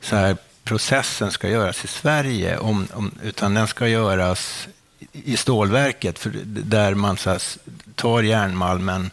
så 0.00 0.16
här, 0.16 0.36
processen 0.64 1.30
ska 1.30 1.48
göras 1.48 1.84
i 1.84 1.88
Sverige, 1.88 2.58
om, 2.58 2.88
om, 2.92 3.14
utan 3.22 3.54
den 3.54 3.66
ska 3.66 3.88
göras 3.88 4.68
i 5.12 5.36
stålverket, 5.36 6.18
för 6.18 6.32
där 6.44 6.94
man 6.94 7.16
så 7.16 7.30
här, 7.30 7.42
tar 7.94 8.22
järnmalmen 8.22 9.10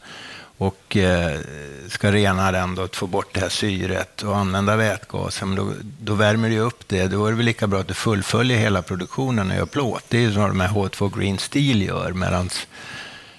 och 0.60 0.98
eh, 0.98 1.39
ska 1.88 2.12
rena 2.12 2.52
den 2.52 2.76
då, 2.76 2.88
få 2.88 3.08
bort 3.08 3.34
det 3.34 3.39
här 3.39 3.50
syret 3.50 4.24
och 4.24 4.38
använda 4.38 4.76
vätgasen, 4.76 5.56
då, 5.56 5.74
då 6.02 6.13
värmer 6.13 6.50
det 6.50 6.60
upp 6.60 6.88
det. 6.88 7.08
Då 7.08 7.26
är 7.26 7.32
det 7.32 7.38
väl 7.38 7.45
lika 7.45 7.67
bra 7.67 7.80
att 7.80 7.88
du 7.88 7.93
fullföljer 7.93 8.58
hela 8.58 8.82
produktionen 8.82 9.52
och 9.52 9.58
gör 9.58 9.65
plåt. 9.65 10.04
Det 10.08 10.17
är 10.17 10.22
ju 10.22 10.30
vad 10.30 10.50
de 10.50 10.60
här 10.60 10.69
H2 10.69 11.19
Green 11.19 11.38
Steel 11.38 11.82
gör, 11.82 12.12
medan 12.12 12.50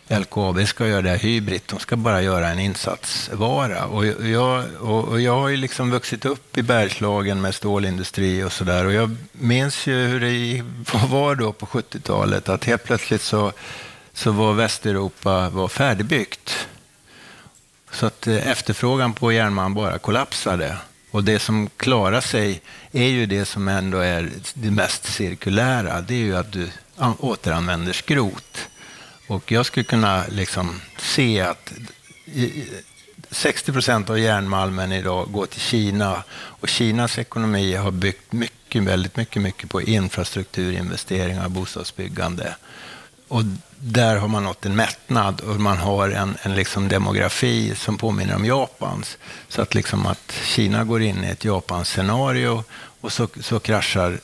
LKAB 0.08 0.66
ska 0.66 0.86
göra 0.86 1.02
det 1.02 1.08
här 1.10 1.18
hybrid. 1.18 1.62
De 1.66 1.78
ska 1.78 1.96
bara 1.96 2.22
göra 2.22 2.48
en 2.48 2.58
insatsvara. 2.58 3.84
Och 3.84 4.06
jag, 4.06 4.64
och 4.80 5.08
och 5.08 5.20
jag 5.20 5.40
har 5.40 5.48
ju 5.48 5.56
liksom 5.56 5.90
vuxit 5.90 6.24
upp 6.24 6.58
i 6.58 6.62
Bergslagen 6.62 7.40
med 7.40 7.54
stålindustri 7.54 8.44
och 8.44 8.52
sådär. 8.52 8.84
Och 8.84 8.92
jag 8.92 9.16
minns 9.32 9.86
ju 9.86 10.06
hur 10.06 10.20
det 10.20 10.62
var 11.08 11.34
då 11.34 11.52
på 11.52 11.66
70-talet, 11.66 12.48
att 12.48 12.64
helt 12.64 12.84
plötsligt 12.84 13.22
så, 13.22 13.52
så 14.12 14.30
var 14.30 14.52
Västeuropa 14.52 15.48
var 15.48 15.68
färdigbyggt. 15.68 16.68
Så 17.92 18.06
att 18.06 18.26
eh, 18.26 18.50
efterfrågan 18.50 19.12
på 19.12 19.32
järnmalm 19.32 19.74
bara 19.74 19.98
kollapsade. 19.98 20.76
Och 21.10 21.24
det 21.24 21.38
som 21.38 21.68
klarar 21.76 22.20
sig 22.20 22.60
är 22.92 23.08
ju 23.08 23.26
det 23.26 23.44
som 23.44 23.68
ändå 23.68 23.98
är 23.98 24.30
det 24.54 24.70
mest 24.70 25.04
cirkulära. 25.04 26.00
Det 26.00 26.14
är 26.14 26.18
ju 26.18 26.36
att 26.36 26.52
du 26.52 26.68
återanvänder 27.18 27.92
skrot. 27.92 28.68
Och 29.26 29.52
jag 29.52 29.66
skulle 29.66 29.84
kunna 29.84 30.24
liksom 30.28 30.80
se 30.98 31.40
att 31.40 31.72
60 33.30 33.72
procent 33.72 34.10
av 34.10 34.18
järnmalmen 34.18 34.92
idag 34.92 35.32
går 35.32 35.46
till 35.46 35.60
Kina 35.60 36.22
och 36.32 36.68
Kinas 36.68 37.18
ekonomi 37.18 37.74
har 37.74 37.90
byggt 37.90 38.32
mycket, 38.32 38.82
väldigt 38.82 39.16
mycket, 39.16 39.42
mycket 39.42 39.70
på 39.70 39.82
infrastrukturinvesteringar 39.82 41.44
och 41.44 41.50
bostadsbyggande. 41.50 42.54
Och 43.28 43.42
där 43.82 44.16
har 44.16 44.28
man 44.28 44.44
nått 44.44 44.66
en 44.66 44.76
mättnad 44.76 45.40
och 45.40 45.60
man 45.60 45.76
har 45.76 46.08
en, 46.08 46.36
en 46.42 46.54
liksom 46.54 46.88
demografi 46.88 47.74
som 47.74 47.96
påminner 47.96 48.34
om 48.34 48.44
Japans. 48.44 49.18
Så 49.48 49.62
att, 49.62 49.74
liksom 49.74 50.06
att 50.06 50.32
Kina 50.44 50.84
går 50.84 51.02
in 51.02 51.24
i 51.24 51.26
ett 51.26 51.44
Japans-scenario 51.44 52.64
och 53.00 53.12
så, 53.12 53.28
så 53.40 53.60
kraschar 53.60 54.20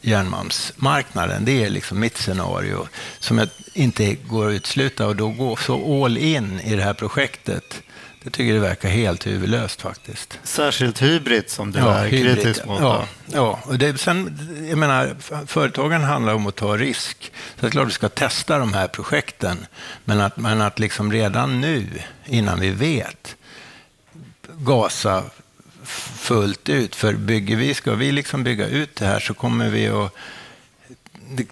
järnmalmsmarknaden. 0.00 1.44
Det 1.44 1.64
är 1.64 1.70
liksom 1.70 2.00
mitt 2.00 2.18
scenario 2.18 2.88
som 3.18 3.38
jag 3.38 3.48
inte 3.72 4.14
går 4.14 4.48
att 4.48 4.54
utsluta 4.54 5.06
och 5.06 5.16
då 5.16 5.28
gå 5.28 5.56
så 5.56 6.04
all 6.04 6.18
in 6.18 6.60
i 6.60 6.76
det 6.76 6.82
här 6.82 6.94
projektet. 6.94 7.82
Det 8.28 8.32
tycker 8.32 8.54
jag 8.54 8.60
verkar 8.60 8.88
helt 8.88 9.26
huvudlöst 9.26 9.82
faktiskt. 9.82 10.38
Särskilt 10.44 11.02
hybrid 11.02 11.50
som 11.50 11.72
du 11.72 11.78
är 11.78 12.04
hybrid, 12.04 12.34
kritisk 12.36 12.64
mot. 12.64 12.80
Ja, 12.80 13.04
ja. 13.26 13.60
Och 13.64 13.78
det, 13.78 14.00
sen, 14.00 14.38
jag 14.68 14.78
menar, 14.78 15.16
företagen 15.46 16.04
handlar 16.04 16.34
om 16.34 16.46
att 16.46 16.56
ta 16.56 16.76
risk. 16.76 17.32
Så 17.54 17.60
det 17.60 17.66
är 17.66 17.70
klart 17.70 17.88
vi 17.88 17.92
ska 17.92 18.08
testa 18.08 18.58
de 18.58 18.72
här 18.74 18.88
projekten. 18.88 19.66
Men 20.04 20.20
att, 20.20 20.36
men 20.36 20.60
att 20.60 20.78
liksom 20.78 21.12
redan 21.12 21.60
nu, 21.60 21.86
innan 22.26 22.60
vi 22.60 22.70
vet, 22.70 23.36
gasa 24.58 25.22
fullt 26.16 26.68
ut. 26.68 26.96
För 26.96 27.12
bygger 27.12 27.56
vi, 27.56 27.74
ska 27.74 27.94
vi 27.94 28.12
liksom 28.12 28.44
bygga 28.44 28.66
ut 28.66 28.96
det 28.96 29.06
här 29.06 29.20
så 29.20 29.34
kommer 29.34 29.68
vi 29.68 29.88
att 29.88 30.12
det- 30.14 30.20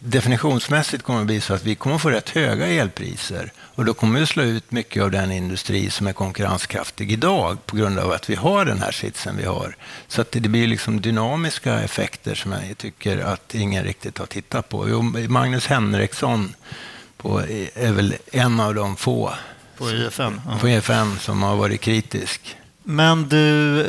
definitionsmässigt 0.01 1.03
kommer 1.03 1.19
det 1.19 1.27
bli 1.27 1.41
så 1.41 1.55
att 1.55 1.65
vi 1.65 1.75
kommer 1.75 1.99
få 1.99 2.11
rätt 2.11 2.31
höga 2.31 2.67
elpriser 2.67 3.53
och 3.59 3.85
då 3.85 3.95
kommer 3.95 4.19
vi 4.19 4.23
att 4.23 4.29
slå 4.29 4.43
ut 4.43 4.73
mycket 4.73 5.03
av 5.03 5.11
den 5.11 5.33
industri 5.33 5.91
som 5.91 6.07
är 6.07 6.13
konkurrenskraftig 6.13 7.13
idag 7.13 7.67
på 7.67 7.77
grund 7.77 7.99
av 7.99 8.13
att 8.13 8.31
vi 8.31 8.35
har 8.35 8.65
den 8.65 8.79
här 8.79 8.93
sitsen 8.93 9.37
vi 9.37 9.45
har. 9.45 9.77
Så 10.09 10.21
att 10.21 10.33
det 10.33 10.41
blir 10.41 10.67
liksom 10.67 11.01
dynamiska 11.01 11.81
effekter 11.81 12.35
som 12.35 12.53
jag 12.53 12.79
tycker 12.79 13.19
att 13.19 13.55
ingen 13.55 13.85
riktigt 13.85 14.19
har 14.19 14.27
tittat 14.27 14.69
på. 14.69 14.89
Jo, 14.89 15.03
Magnus 15.29 15.67
Henriksson 15.67 16.55
på, 17.17 17.41
är 17.75 17.93
väl 17.93 18.15
en 18.33 18.61
av 18.61 18.75
de 18.75 18.97
få 18.97 19.35
På 19.77 19.91
IFN. 19.91 20.41
Ja. 20.49 20.59
på 20.61 20.69
EFN 20.69 21.19
som 21.21 21.43
har 21.43 21.57
varit 21.57 21.81
kritisk. 21.81 22.57
Men 22.89 23.29
du, 23.29 23.83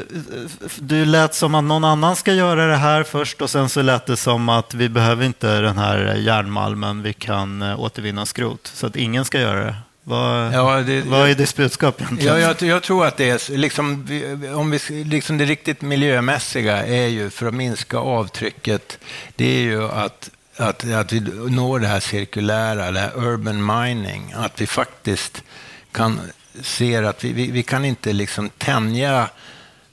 du 0.80 1.06
lät 1.06 1.36
som 1.36 1.56
att 1.56 1.64
någon 1.64 1.84
annan 1.84 2.16
ska 2.16 2.34
göra 2.34 2.68
det 2.68 2.76
här 2.76 3.04
först 3.04 3.42
och 3.42 3.50
sen 3.50 3.70
så 3.70 3.82
lät 3.82 4.06
det 4.06 4.18
som 4.18 4.50
att 4.50 4.74
vi 4.74 4.90
behöver 4.90 5.26
inte 5.26 5.60
den 5.62 5.78
här 5.78 6.16
järnmalmen, 6.16 7.02
vi 7.04 7.14
kan 7.14 7.62
eh, 7.62 7.80
återvinna 7.80 8.26
skrot. 8.26 8.72
Så 8.74 8.88
att 8.88 8.96
ingen 8.96 9.26
ska 9.26 9.40
göra 9.40 9.66
det. 9.66 9.76
Vad, 10.04 10.54
Ja, 10.54 10.82
det- 10.82 11.02
vad 11.02 11.30
är 11.30 11.36
ditt 11.36 11.56
budskap 11.56 12.02
egentligen? 12.02 12.40
Ja, 12.42 12.56
jag, 12.60 12.70
jag 12.70 12.84
tror 12.84 13.06
att 13.06 13.18
det 13.18 13.30
är 13.30 13.58
liksom, 13.58 14.08
om 14.56 14.72
vi, 14.72 15.04
liksom 15.04 15.38
det 15.38 15.46
riktigt 15.46 15.82
miljömässiga 15.82 16.86
är 16.86 17.08
ju 17.08 17.30
för 17.30 17.46
att 17.48 17.54
minska 17.54 17.98
avtrycket, 17.98 18.98
det 19.36 19.46
är 19.58 19.62
ju 19.62 19.84
att, 19.88 20.30
att, 20.58 20.92
att 20.92 21.14
vi 21.14 21.20
når 21.50 21.80
det 21.80 21.88
här 21.88 22.00
cirkulära, 22.00 22.92
det 22.92 23.00
här 23.00 23.12
urban 23.16 23.66
mining, 23.66 24.34
att 24.38 24.62
vi 24.62 24.68
faktiskt 24.68 25.44
kan 25.92 26.20
ser 26.62 27.04
att 27.04 27.24
vi, 27.24 27.34
vi, 27.34 27.52
vi 27.52 27.64
kan 27.64 27.86
inte 27.86 28.14
liksom 28.14 28.50
tänja 28.50 29.30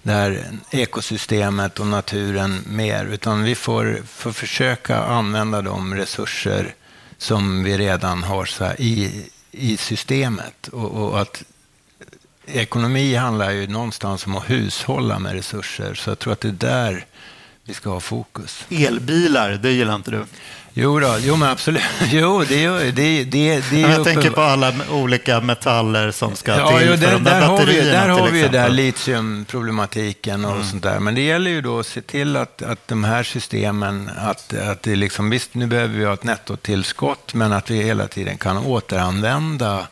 det 0.03 0.12
här 0.12 0.44
ekosystemet 0.70 1.81
och 1.81 1.87
naturen 1.87 2.62
mer, 2.66 3.05
utan 3.05 3.42
vi 3.42 3.55
får, 3.55 4.03
får 4.07 4.33
försöka 4.33 4.98
använda 4.98 5.62
de 5.62 5.94
resurser 5.94 6.74
som 7.18 7.62
vi 7.62 7.79
redan 7.79 8.22
har 8.22 8.44
så 8.44 8.64
här 8.64 8.81
i, 8.81 9.24
i 9.50 9.77
systemet. 9.77 10.68
Och, 10.68 10.90
och 10.90 11.20
att 11.20 11.42
ekonomi 12.46 13.14
handlar 13.14 13.50
ju 13.50 13.66
någonstans 13.66 14.27
om 14.27 14.37
att 14.37 14.50
hushålla 14.50 15.18
med 15.18 15.33
resurser, 15.33 15.94
så 15.94 16.11
jag 16.11 16.18
tror 16.18 16.33
att 16.33 16.40
det 16.40 16.48
är 16.48 16.53
där 16.53 17.07
vi 17.64 17.74
ska 17.74 17.90
ha 17.90 18.00
fokus. 18.00 18.64
Elbilar, 18.70 19.50
det 19.50 19.70
gillar 19.70 19.94
inte 19.94 20.11
du. 20.11 20.24
Jo, 20.77 21.01
då, 21.01 21.17
jo 21.21 21.37
men 21.37 21.49
absolut. 21.49 21.83
Jo, 22.11 22.45
det, 22.49 22.67
det, 22.91 23.25
det, 23.25 23.71
det 23.71 23.81
Jag 23.81 23.99
ju 23.99 24.05
tänker 24.05 24.31
på 24.31 24.41
alla 24.41 24.73
olika 24.91 25.41
metaller 25.41 26.11
som 26.11 26.37
ska 26.37 26.57
Ja, 26.59 26.79
till 26.79 26.89
jo, 26.89 26.97
för 26.97 27.07
där, 27.07 27.13
de 27.13 27.25
där, 27.25 27.41
där 27.41 27.47
har 27.47 27.59
vi, 27.59 27.65
batterierna 27.65 28.07
där 28.07 28.09
har 28.09 28.29
vi 28.29 28.41
ju 28.41 28.49
där 28.49 28.69
litiumproblematiken 28.69 30.45
och 30.45 30.65
sånt 30.65 30.83
där. 30.83 31.01
Men 31.01 31.15
det 31.15 31.21
gäller 31.21 31.51
ju 31.51 31.61
då 31.61 31.79
att 31.79 31.87
se 31.87 32.01
till 32.01 32.37
att, 32.37 32.63
att 32.63 32.89
de 32.89 33.05
här 33.05 33.23
systemen, 33.23 34.11
att, 34.17 34.55
att 34.55 34.83
det 34.83 34.97
liksom, 34.97 35.31
visst 35.31 35.55
nu 35.55 35.67
behöver 35.67 35.99
vi 35.99 36.05
ha 36.05 36.15
ett 36.15 36.25
nettotillskott, 36.25 37.35
men 37.35 37.53
att 37.53 37.71
vi 37.71 37.83
hela 37.83 38.09
tiden 38.09 38.39
kan 38.39 38.57
återanvända 38.57 39.87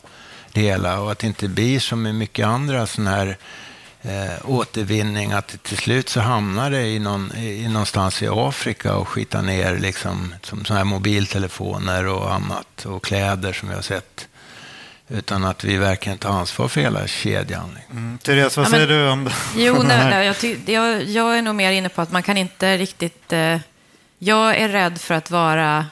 det 0.52 0.60
hela 0.60 1.00
och 1.00 1.12
att 1.12 1.18
det 1.18 1.26
inte 1.26 1.48
blir 1.48 1.80
som 1.80 2.02
med 2.02 2.14
mycket 2.14 2.46
andra 2.46 2.86
sådana 2.86 3.10
här 3.10 3.36
eh, 4.02 4.50
återvinning, 4.50 5.32
att 5.32 5.62
till 5.62 5.76
slut 5.76 6.08
så 6.08 6.20
hamnar 6.20 6.70
det 6.70 6.86
i, 6.86 6.98
någon, 6.98 7.36
i 7.36 7.68
någonstans 7.68 8.22
i 8.22 8.28
Afrika 8.30 8.94
och 8.96 9.08
skitar 9.08 9.42
ner 9.42 9.78
liksom, 9.78 10.34
som 10.42 10.64
såna 10.64 10.78
här 10.78 10.84
mobiltelefoner 10.84 12.06
och 12.06 12.34
annat 12.34 12.84
och 12.86 13.04
kläder 13.04 13.52
som 13.52 13.68
vi 13.68 13.74
har 13.74 13.82
sett. 13.82 14.28
Utan 15.08 15.44
att 15.44 15.64
vi 15.64 15.76
verkligen 15.76 16.18
tar 16.18 16.30
ansvar 16.30 16.68
för 16.68 16.80
hela 16.80 17.06
kedjan. 17.06 17.78
Mm. 17.90 18.18
Therese, 18.18 18.56
vad 18.56 18.66
Ja, 18.66 18.70
säger 18.70 18.86
men- 18.88 18.96
du 18.96 19.08
om 19.10 19.30
Jo, 19.56 19.74
det 19.74 19.82
nej, 19.88 19.96
här? 19.96 20.10
nej, 20.10 20.26
jag, 20.26 20.38
ty- 20.38 20.58
jag, 20.72 21.02
jag 21.04 21.38
är 21.38 21.42
nog 21.42 21.54
mer 21.54 21.72
inne 21.72 21.88
på 21.88 22.02
att 22.02 22.12
man 22.12 22.22
kan 22.22 22.36
inte 22.36 22.76
riktigt... 22.78 23.32
Eh, 23.32 23.58
jag 24.18 24.56
är 24.56 24.68
rädd 24.68 25.00
för 25.00 25.14
att 25.14 25.30
vara 25.30 25.86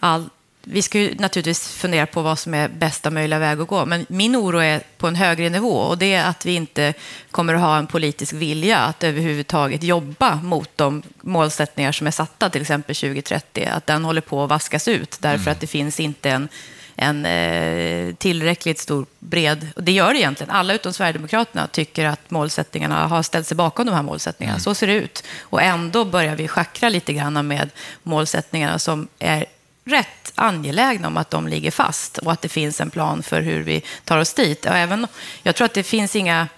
all... 0.00 0.28
Vi 0.64 0.82
ska 0.82 0.98
ju 0.98 1.14
naturligtvis 1.14 1.68
fundera 1.68 2.06
på 2.06 2.22
vad 2.22 2.38
som 2.38 2.54
är 2.54 2.68
bästa 2.68 3.10
möjliga 3.10 3.38
väg 3.38 3.60
att 3.60 3.68
gå, 3.68 3.86
men 3.86 4.06
min 4.08 4.36
oro 4.36 4.58
är 4.58 4.82
på 4.98 5.06
en 5.06 5.16
högre 5.16 5.50
nivå 5.50 5.76
och 5.76 5.98
det 5.98 6.14
är 6.14 6.24
att 6.24 6.46
vi 6.46 6.54
inte 6.54 6.94
kommer 7.30 7.54
att 7.54 7.60
ha 7.60 7.78
en 7.78 7.86
politisk 7.86 8.32
vilja 8.32 8.78
att 8.78 9.04
överhuvudtaget 9.04 9.82
jobba 9.82 10.34
mot 10.34 10.70
de 10.76 11.02
målsättningar 11.20 11.92
som 11.92 12.06
är 12.06 12.10
satta, 12.10 12.50
till 12.50 12.60
exempel 12.60 12.96
2030, 12.96 13.68
att 13.72 13.86
den 13.86 14.04
håller 14.04 14.20
på 14.20 14.44
att 14.44 14.50
vaskas 14.50 14.88
ut 14.88 15.16
därför 15.20 15.50
att 15.50 15.60
det 15.60 15.66
finns 15.66 16.00
inte 16.00 16.30
en 16.30 16.48
en 16.96 17.26
eh, 17.26 18.14
tillräckligt 18.14 18.78
stor, 18.78 19.06
bred... 19.18 19.68
Och 19.76 19.82
det 19.82 19.92
gör 19.92 20.12
det 20.12 20.18
egentligen. 20.18 20.50
Alla 20.50 20.74
utom 20.74 20.92
Sverigedemokraterna 20.92 21.66
tycker 21.66 22.06
att 22.06 22.30
målsättningarna 22.30 23.06
har 23.06 23.22
ställt 23.22 23.46
sig 23.46 23.56
bakom 23.56 23.86
de 23.86 23.94
här 23.94 24.02
målsättningarna. 24.02 24.58
Så 24.58 24.74
ser 24.74 24.86
det 24.86 24.94
ut. 24.94 25.24
Och 25.40 25.62
ändå 25.62 26.04
börjar 26.04 26.36
vi 26.36 26.48
schackra 26.48 26.88
lite 26.88 27.12
grann 27.12 27.46
med 27.46 27.70
målsättningarna 28.02 28.78
som 28.78 29.08
är 29.18 29.46
rätt 29.84 30.21
angelägna 30.34 31.08
om 31.08 31.16
att 31.16 31.30
de 31.30 31.48
ligger 31.48 31.70
fast 31.70 32.18
och 32.18 32.32
att 32.32 32.42
det 32.42 32.48
finns 32.48 32.80
en 32.80 32.90
plan 32.90 33.22
för 33.22 33.42
hur 33.42 33.62
vi 33.62 33.82
tar 34.04 34.18
oss 34.18 34.34
dit. 34.34 34.66
Och 34.66 34.76
även, 34.76 35.06
jag 35.42 35.54
tror 35.54 35.64
att 35.64 35.74
det 35.74 35.82
finns 35.82 36.16
inga... 36.16 36.48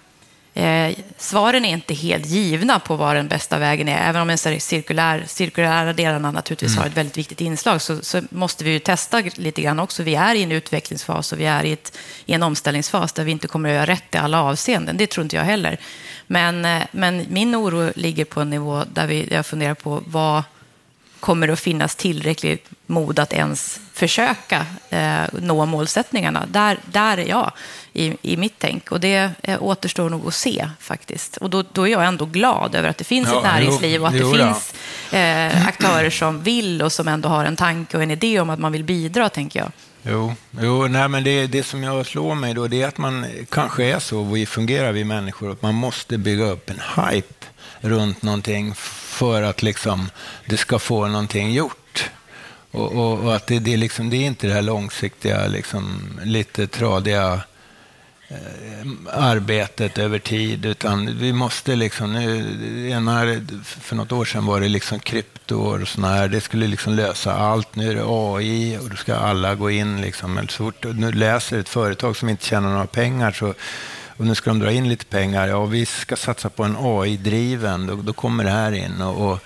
Eh, 0.57 0.97
svaren 1.19 1.65
är 1.65 1.73
inte 1.73 1.95
helt 1.95 2.27
givna 2.27 2.79
på 2.79 2.97
vad 2.97 3.17
den 3.17 3.29
bästa 3.29 3.59
vägen 3.59 3.89
är. 3.89 4.09
Även 4.09 4.23
om 4.23 4.31
en 4.31 4.39
cirkulär, 4.39 5.25
cirkulära 5.27 5.93
delarna 5.93 6.31
naturligtvis 6.31 6.77
har 6.77 6.87
ett 6.87 6.97
väldigt 6.97 7.19
viktigt 7.19 7.41
inslag 7.41 7.83
så, 7.83 8.03
så 8.03 8.23
måste 8.31 8.65
vi 8.65 8.71
ju 8.71 8.79
testa 8.79 9.23
lite 9.35 9.63
grann 9.63 9.79
också. 9.79 10.03
Vi 10.03 10.15
är 10.15 10.35
i 10.35 10.43
en 10.43 10.53
utvecklingsfas 10.53 11.33
och 11.33 11.41
vi 11.41 11.45
är 11.45 11.65
i, 11.65 11.73
ett, 11.73 11.99
i 12.27 12.33
en 12.33 12.43
omställningsfas 12.43 13.13
där 13.13 13.25
vi 13.25 13.33
inte 13.33 13.49
kommer 13.49 13.69
att 13.69 13.75
göra 13.75 13.87
rätt 13.87 14.15
i 14.15 14.19
alla 14.19 14.43
avseenden. 14.43 14.97
Det 14.97 15.07
tror 15.07 15.23
inte 15.23 15.37
jag 15.37 15.45
heller. 15.45 15.79
Men, 16.27 16.65
eh, 16.65 16.83
men 16.91 17.27
min 17.29 17.55
oro 17.55 17.93
ligger 17.97 18.25
på 18.25 18.41
en 18.41 18.51
nivå 18.51 18.85
där 18.93 19.07
vi, 19.07 19.29
jag 19.31 19.47
funderar 19.47 19.75
på 19.75 20.03
vad 20.07 20.43
kommer 21.25 21.47
det 21.47 21.53
att 21.53 21.61
finnas 21.61 21.97
tillräckligt 21.97 22.69
mod 22.87 23.19
att 23.19 23.33
ens 23.33 23.81
försöka 23.93 24.67
eh, 24.91 25.23
nå 25.33 25.67
målsättningarna. 25.67 26.47
Där, 26.47 26.79
där 26.85 27.19
är 27.19 27.29
jag 27.29 27.53
i, 27.93 28.17
i 28.23 28.37
mitt 28.37 28.55
tänk 28.59 28.93
och 28.93 29.01
det 29.01 29.31
eh, 29.43 29.63
återstår 29.63 30.11
nog 30.11 30.27
att 30.27 30.35
se 30.35 30.69
faktiskt. 30.81 31.37
Och 31.37 31.51
då, 31.51 31.65
då 31.73 31.89
är 31.89 31.93
jag 31.93 32.05
ändå 32.05 32.25
glad 32.25 32.75
över 32.75 32.89
att 32.89 32.99
det 32.99 33.05
finns 33.05 33.29
Ja, 33.33 33.39
ett 33.39 33.45
näringsliv 33.45 34.03
och 34.03 34.09
att 34.09 34.15
jo, 34.15 34.33
det 34.33 34.39
jo, 34.39 34.45
finns 34.45 34.75
eh, 35.13 35.67
aktörer 35.67 36.11
som 36.11 36.43
vill 36.43 36.83
och 36.83 36.93
som 36.93 37.09
ändå 37.09 37.29
har 37.29 37.45
en 37.45 37.57
tanke 37.57 37.97
och 37.97 38.03
en 38.03 38.11
idé 38.11 38.41
om 38.41 38.51
att 38.51 38.59
man 38.59 38.73
vill 38.73 38.85
bidra, 38.85 39.29
tänker 39.29 39.61
jag. 39.61 39.73
Jo, 40.03 40.35
jo 40.51 40.87
nej, 40.87 41.09
men 41.09 41.25
det, 41.25 41.47
det 41.47 41.63
som 41.63 41.83
jag 41.83 42.07
slår 42.07 42.35
mig 42.35 42.55
då, 42.55 42.67
det 42.67 42.83
är 42.83 42.89
att 42.89 42.99
man 42.99 43.27
kanske 43.51 43.85
är 43.85 43.99
så, 43.99 44.23
vi 44.23 44.47
fungerar 44.47 44.93
vi 44.93 45.05
människor, 45.05 45.53
att 45.53 45.63
man 45.63 45.75
måste 45.75 46.19
bygga 46.19 46.45
upp 46.45 46.71
en 46.71 46.81
hype 46.97 47.47
runt 47.81 48.23
någonting 48.23 48.75
för 49.15 49.43
att 49.43 49.63
liksom, 49.63 50.11
det 50.47 50.57
ska 50.57 50.79
få 50.79 51.07
någonting 51.07 51.53
gjort. 51.53 52.11
Och, 52.71 52.93
och, 52.93 53.19
och 53.19 53.37
att 53.37 53.47
det, 53.47 53.59
det, 53.59 53.73
är 53.73 53.77
liksom, 53.77 54.11
det 54.11 54.17
är 54.17 54.27
inte 54.27 54.47
det 54.47 54.53
här 54.53 54.63
långsiktiga, 54.63 55.47
liksom, 55.47 56.01
lite 56.25 56.67
tradiga 56.67 57.41
eh, 58.29 58.87
arbetet 59.13 59.99
över 59.99 60.19
tid, 60.19 60.67
utan 60.67 61.19
vi 61.19 61.33
måste 61.33 61.77
liksom 61.77 62.13
nu, 62.13 62.91
ena, 62.91 63.21
för 63.63 63.97
något 63.97 64.13
år 64.13 64.25
sedan 64.25 64.47
var 64.47 64.61
det 64.61 64.69
liksom 64.69 65.01
krypto 65.01 65.57
och 65.57 65.89
sådana 65.89 66.15
här, 66.15 66.29
det 66.29 66.41
skulle 66.41 66.67
liksom 66.67 66.95
lösa 66.95 67.35
allt. 67.35 67.77
Nu 67.77 67.91
är 67.91 67.95
det 67.95 68.05
AI 68.07 68.79
och 68.79 68.91
då 68.91 68.97
ska 68.97 69.15
alla 69.15 69.55
gå 69.55 69.71
in 69.71 70.01
liksom. 70.01 70.47
Så 70.49 70.65
fort 70.65 70.83
du 70.83 71.13
läser 71.13 71.59
ett 71.59 71.69
företag 71.69 72.17
som 72.17 72.29
inte 72.29 72.47
tjänar 72.47 72.71
några 72.71 72.87
pengar 72.87 73.33
så 73.33 73.55
och 74.17 74.27
nu 74.27 74.35
ska 74.35 74.51
de 74.51 74.59
dra 74.59 74.73
in 74.73 74.89
lite 74.89 75.05
pengar. 75.05 75.49
Ja, 75.49 75.65
vi 75.65 75.87
ska 75.87 76.17
satsa 76.17 76.51
på 76.51 76.65
en 76.65 76.77
AI-driven. 76.79 77.87
Då, 77.87 77.97
då 77.97 78.13
kommer 78.13 78.45
det 78.45 78.51
här 78.51 78.73
in. 78.73 79.01
Och, 79.01 79.31
och, 79.31 79.41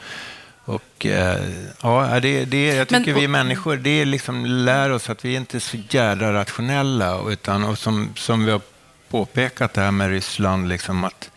och 0.65 1.07
eh, 1.07 1.41
ja, 1.83 2.21
det, 2.21 2.45
det, 2.45 2.67
jag 2.67 2.91
Men- 2.91 3.05
tycker 3.05 3.21
vi 3.21 3.29
människor, 3.29 3.77
det 3.77 4.05
liksom 4.05 4.47
lär 4.47 4.91
oss 4.91 5.11
att 5.11 5.25
vi 5.25 5.35
inte 5.35 5.57
är 5.57 5.61
så 5.61 5.77
jädra 5.91 6.33
rationella. 6.33 7.21
Utan, 7.29 7.65
och 7.65 7.79
som, 7.79 8.09
som 8.17 8.45
vi 8.45 8.51
har 8.51 8.61
påpekat 9.11 9.75
det 9.75 9.81
här 9.81 9.91
med 9.91 10.11
Ryssland, 10.11 10.69
liksom 10.69 11.05
att 11.05 11.31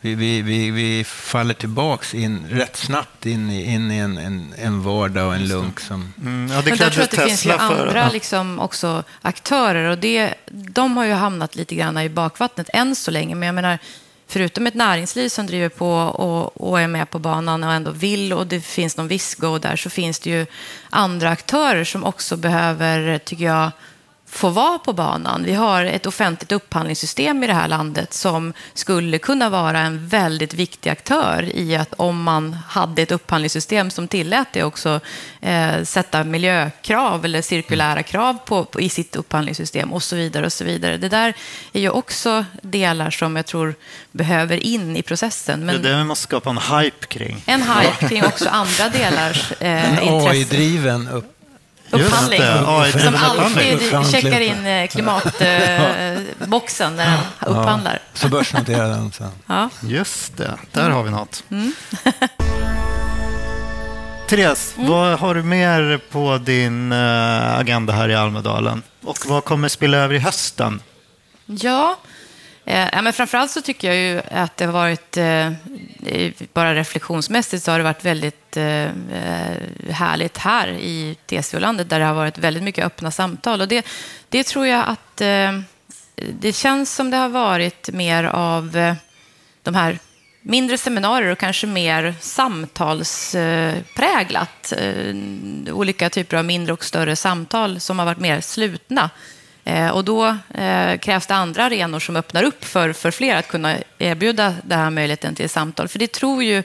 vi, 0.00 0.14
vi, 0.14 0.42
vi, 0.42 0.70
vi 0.70 1.04
faller 1.04 1.54
tillbaks 1.54 2.14
in, 2.14 2.46
rätt 2.50 2.76
snabbt 2.76 3.26
in 3.26 3.50
i, 3.50 3.74
in 3.74 3.90
i 3.90 3.98
en, 3.98 4.18
en, 4.18 4.54
en 4.58 4.82
vardag 4.82 5.26
och 5.26 5.34
en 5.34 5.48
lunk 5.48 5.80
som... 5.80 6.12
Mm, 6.20 6.50
ja, 6.52 6.62
det 6.62 6.70
Men 6.70 6.78
där 6.78 6.90
krävdes 6.90 6.94
tror 6.94 7.00
jag 7.00 7.04
att 7.04 7.10
det 7.10 7.16
finns 7.16 7.46
ju 7.46 7.50
Tesla 7.50 7.68
för. 7.68 7.86
andra 7.86 8.10
liksom 8.10 8.60
också 8.60 9.04
aktörer 9.22 9.90
och 9.90 9.98
det, 9.98 10.34
de 10.50 10.96
har 10.96 11.04
ju 11.04 11.12
hamnat 11.12 11.56
lite 11.56 11.74
grann 11.74 11.98
i 11.98 12.08
bakvattnet 12.08 12.70
än 12.72 12.96
så 12.96 13.10
länge. 13.10 13.34
Men 13.34 13.46
jag 13.46 13.54
menar, 13.54 13.78
förutom 14.26 14.66
ett 14.66 14.74
näringsliv 14.74 15.28
som 15.28 15.46
driver 15.46 15.68
på 15.68 15.92
och, 15.92 16.68
och 16.70 16.80
är 16.80 16.88
med 16.88 17.10
på 17.10 17.18
banan 17.18 17.64
och 17.64 17.72
ändå 17.72 17.90
vill 17.90 18.32
och 18.32 18.46
det 18.46 18.60
finns 18.60 18.96
någon 18.96 19.08
viss 19.08 19.34
go 19.34 19.58
där 19.58 19.76
så 19.76 19.90
finns 19.90 20.20
det 20.20 20.30
ju 20.30 20.46
andra 20.90 21.30
aktörer 21.30 21.84
som 21.84 22.04
också 22.04 22.36
behöver, 22.36 23.18
tycker 23.18 23.44
jag, 23.44 23.70
få 24.30 24.48
vara 24.48 24.78
på 24.78 24.92
banan. 24.92 25.44
Vi 25.44 25.54
har 25.54 25.84
ett 25.84 26.06
offentligt 26.06 26.52
upphandlingssystem 26.52 27.44
i 27.44 27.46
det 27.46 27.52
här 27.52 27.68
landet 27.68 28.12
som 28.14 28.52
skulle 28.74 29.18
kunna 29.18 29.48
vara 29.50 29.78
en 29.80 30.08
väldigt 30.08 30.54
viktig 30.54 30.90
aktör 30.90 31.50
i 31.54 31.76
att 31.76 31.94
om 31.96 32.22
man 32.22 32.52
hade 32.68 33.02
ett 33.02 33.12
upphandlingssystem 33.12 33.90
som 33.90 34.08
tillät 34.08 34.48
det 34.52 34.62
också 34.64 35.00
eh, 35.40 35.82
sätta 35.84 36.24
miljökrav 36.24 37.24
eller 37.24 37.42
cirkulära 37.42 38.02
krav 38.02 38.38
på, 38.46 38.64
på, 38.64 38.80
i 38.80 38.88
sitt 38.88 39.16
upphandlingssystem 39.16 39.92
och 39.92 40.02
så 40.02 40.16
vidare. 40.16 40.46
och 40.46 40.52
så 40.52 40.64
vidare. 40.64 40.96
Det 40.96 41.08
där 41.08 41.34
är 41.72 41.80
ju 41.80 41.90
också 41.90 42.44
delar 42.62 43.10
som 43.10 43.36
jag 43.36 43.46
tror 43.46 43.74
behöver 44.12 44.56
in 44.56 44.96
i 44.96 45.02
processen. 45.02 45.66
Det 45.66 45.72
är 45.72 45.74
Men 45.74 45.82
det 45.82 45.96
vi 45.96 46.04
måste 46.04 46.22
skapa 46.22 46.50
en 46.50 46.58
hype 46.58 47.06
kring. 47.06 47.42
en 47.46 47.62
hype 47.62 48.08
kring 48.08 48.24
också 48.24 48.48
andra 48.48 48.88
delars 48.88 49.52
eh, 49.60 49.98
En 49.98 50.02
intressen. 50.02 50.30
AI-driven 50.30 51.08
upp, 51.08 51.37
Upphandling. 51.90 52.40
det, 52.40 52.64
AI-driven 52.66 53.12
Som 53.12 53.22
alltid 53.24 53.80
checkar 54.10 54.40
in 54.40 54.66
eh, 54.66 54.86
klimatboxen 54.88 56.96
när 56.96 57.06
den 57.06 57.18
upphandlar. 57.40 57.98
så 58.14 58.28
börsnoterar 58.28 58.88
den 58.88 59.12
sen. 59.12 59.30
Ja. 59.46 59.68
Just 59.82 60.36
det, 60.36 60.58
där 60.72 60.90
har 60.90 61.02
vi 61.02 61.10
något. 61.10 61.44
Mm. 61.50 61.72
Therese, 64.28 64.74
vad 64.76 65.18
har 65.18 65.34
du 65.34 65.42
mer 65.42 66.00
på 66.10 66.38
din 66.38 66.92
eh, 66.92 67.58
agenda 67.58 67.92
här 67.92 68.08
i 68.08 68.14
Almedalen? 68.14 68.82
Och 69.04 69.18
vad 69.26 69.44
kommer 69.44 69.68
spilla 69.68 69.96
över 69.96 70.14
i 70.14 70.18
hösten? 70.18 70.82
Ja, 71.46 71.96
eh, 72.68 72.88
ja, 72.92 73.02
men 73.02 73.12
framförallt 73.12 73.50
så 73.50 73.60
tycker 73.60 73.88
jag 73.88 73.96
ju 73.96 74.22
att 74.30 74.56
det 74.56 74.64
har 74.64 74.72
varit, 74.72 75.16
eh, 75.16 75.52
bara 76.52 76.74
reflektionsmässigt 76.74 77.64
så 77.64 77.70
har 77.70 77.78
det 77.78 77.84
varit 77.84 78.04
väldigt 78.04 78.56
eh, 78.56 78.84
eh 78.84 78.90
härligt 79.90 80.38
här 80.38 80.68
i 80.68 81.16
TCO-landet 81.26 81.88
där 81.88 81.98
det 81.98 82.04
har 82.04 82.14
varit 82.14 82.38
väldigt 82.38 82.62
mycket 82.62 82.84
öppna 82.84 83.10
samtal. 83.10 83.60
Och 83.60 83.68
det, 83.68 83.86
det 84.28 84.44
tror 84.44 84.66
jag 84.66 84.88
att 84.88 85.20
eh, 85.20 85.60
det 86.40 86.52
känns 86.52 86.94
som 86.94 87.10
det 87.10 87.16
har 87.16 87.28
varit 87.28 87.90
mer 87.92 88.24
av 88.24 88.76
eh, 88.76 88.94
de 89.62 89.74
här 89.74 89.98
mindre 90.42 90.78
seminarier 90.78 91.32
och 91.32 91.38
kanske 91.38 91.66
mer 91.66 92.14
samtalspräglat. 92.20 94.72
Eh, 94.72 95.14
olika 95.74 96.10
typer 96.10 96.36
av 96.36 96.44
mindre 96.44 96.72
och 96.72 96.84
större 96.84 97.16
samtal 97.16 97.80
som 97.80 97.98
har 97.98 98.06
varit 98.06 98.18
mer 98.18 98.40
slutna. 98.40 99.10
Eh, 99.68 99.88
och 99.88 100.04
då 100.04 100.26
eh, 100.54 100.98
krävs 100.98 101.26
det 101.26 101.34
andra 101.34 101.64
arenor 101.64 102.00
som 102.00 102.16
öppnar 102.16 102.42
upp 102.42 102.64
för, 102.64 102.92
för 102.92 103.10
fler 103.10 103.36
att 103.36 103.48
kunna 103.48 103.76
erbjuda 103.98 104.54
den 104.62 104.78
här 104.78 104.90
möjligheten 104.90 105.34
till 105.34 105.50
samtal. 105.50 105.88
För 105.88 105.98
det 105.98 106.12
tror 106.12 106.42
ju 106.42 106.62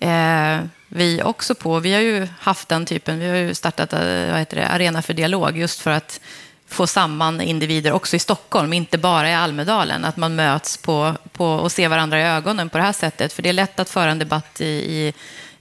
eh, 0.00 0.60
vi 0.88 1.22
också 1.22 1.54
på. 1.54 1.80
Vi 1.80 1.94
har 1.94 2.00
ju 2.00 2.28
haft 2.40 2.68
den 2.68 2.86
typen, 2.86 3.18
vi 3.18 3.28
har 3.28 3.36
ju 3.36 3.54
startat 3.54 3.92
eh, 3.92 4.30
vad 4.30 4.38
heter 4.38 4.56
det, 4.56 4.68
Arena 4.68 5.02
för 5.02 5.14
dialog 5.14 5.58
just 5.58 5.80
för 5.80 5.90
att 5.90 6.20
få 6.68 6.86
samman 6.86 7.40
individer 7.40 7.92
också 7.92 8.16
i 8.16 8.18
Stockholm, 8.18 8.72
inte 8.72 8.98
bara 8.98 9.30
i 9.30 9.34
Almedalen. 9.34 10.04
Att 10.04 10.16
man 10.16 10.34
möts 10.34 10.76
på, 10.76 11.14
på, 11.32 11.46
och 11.46 11.72
ser 11.72 11.88
varandra 11.88 12.20
i 12.20 12.24
ögonen 12.24 12.68
på 12.68 12.78
det 12.78 12.84
här 12.84 12.92
sättet. 12.92 13.32
För 13.32 13.42
det 13.42 13.48
är 13.48 13.52
lätt 13.52 13.80
att 13.80 13.90
föra 13.90 14.10
en 14.10 14.18
debatt 14.18 14.60
i, 14.60 14.64
i, 14.66 15.12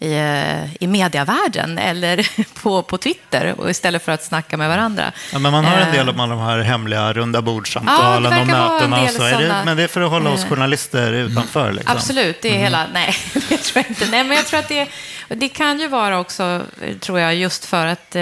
i, 0.01 0.13
eh, 0.13 0.73
i 0.83 0.87
mediavärlden 0.87 1.77
eller 1.77 2.27
på, 2.61 2.83
på 2.83 2.97
Twitter 2.97 3.53
och 3.57 3.69
istället 3.69 4.05
för 4.05 4.11
att 4.11 4.23
snacka 4.23 4.57
med 4.57 4.69
varandra. 4.69 5.11
Ja, 5.33 5.39
men 5.39 5.51
man 5.51 5.65
har 5.65 5.77
en 5.77 5.87
Eh, 5.87 5.93
del 5.93 6.09
av 6.09 6.15
de 6.15 6.39
här 6.39 6.59
hemliga 6.59 7.13
runda 7.13 7.37
Ja, 7.37 7.41
bordsamtalen 7.41 8.31
det 8.33 8.41
och 8.41 8.47
mötena. 8.47 9.01
Och 9.03 9.09
så. 9.09 9.23
Är 9.23 9.31
det, 9.31 9.37
sådana- 9.37 9.65
men 9.65 9.77
det 9.77 9.83
är 9.83 9.87
för 9.87 10.01
att 10.01 10.09
hålla 10.09 10.29
oss 10.29 10.43
Eh, 10.43 10.49
journalister 10.49 11.11
utanför. 11.13 11.71
Liksom. 11.71 11.97
Absolut, 11.97 12.41
det 12.41 12.55
är 12.55 12.57
hela... 12.59 12.87
Nej, 12.93 13.15
det 13.33 13.57
tror 13.57 13.83
jag 13.83 13.85
inte. 13.91 14.05
Nej, 14.11 14.23
men 14.23 14.37
jag 14.37 14.45
tror 14.45 14.59
att 14.59 14.67
det, 14.67 14.87
det 15.27 15.49
kan 15.49 15.79
ju 15.79 15.87
vara 15.87 16.19
också, 16.19 16.61
tror 16.99 17.19
jag, 17.19 17.35
just 17.35 17.65
för 17.65 17.85
att, 17.85 18.15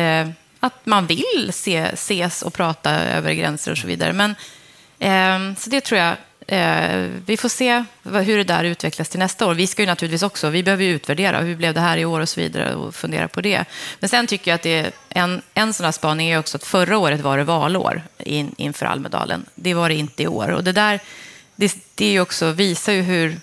att 0.59 0.86
man 0.86 1.07
vill 1.07 1.49
se, 1.53 1.77
ses 1.77 2.41
och 2.41 2.53
prata 2.53 2.91
över 2.91 3.34
gränser 3.34 3.71
och 3.71 3.77
så 3.77 3.88
vidare. 3.88 4.13
Men, 4.13 4.36
eh, 4.99 5.55
så 5.57 5.69
det 5.69 5.82
tror 5.82 5.99
jag 5.99 6.15
vi 7.26 7.38
får 7.38 7.50
se 7.50 7.84
hur 8.04 8.38
det 8.38 8.43
där 8.43 8.64
utvecklas 8.64 9.10
till 9.10 9.20
nästa 9.20 9.47
år. 9.47 9.54
Vi 9.54 9.68
ska 9.68 9.82
ju 9.82 9.86
naturligtvis 9.86 10.24
också, 10.24 10.50
vi 10.50 10.64
behöver 10.64 10.84
ju 10.84 10.91
utvärdera 10.91 11.39
hur 11.39 11.56
blev 11.56 11.74
det 11.74 11.80
här 11.80 11.97
i 11.97 12.06
år 12.06 12.20
och 12.20 12.30
så 12.30 12.41
vidare 12.41 12.76
och 12.76 12.95
fundera 12.95 13.28
på 13.28 13.41
det. 13.41 13.66
Men 14.00 14.10
sen 14.10 14.28
tycker 14.28 14.52
jag 14.52 14.56
att 14.56 14.62
det 14.62 14.80
är 14.80 14.91
en, 15.10 15.41
en 15.54 15.74
sån 15.74 15.86
här 15.86 15.91
spaning 15.91 16.30
är 16.30 16.39
också 16.39 16.58
att 16.58 16.64
förra 16.64 16.97
året 16.97 17.22
var 17.22 17.38
det 17.38 17.43
valår 17.43 18.02
in, 18.18 18.56
inför 18.58 18.86
Almedalen. 18.86 19.45
Det 19.56 19.74
var 19.74 19.89
det 19.89 19.95
inte 19.95 20.24
i 20.24 20.28
år. 20.28 20.50
Och 20.50 20.64
det 20.64 20.72
där, 20.72 21.00
det, 21.56 21.76
det 21.95 22.20
också, 22.20 22.52
visar 22.52 22.93
ju 22.93 23.02
hur, 23.02 23.39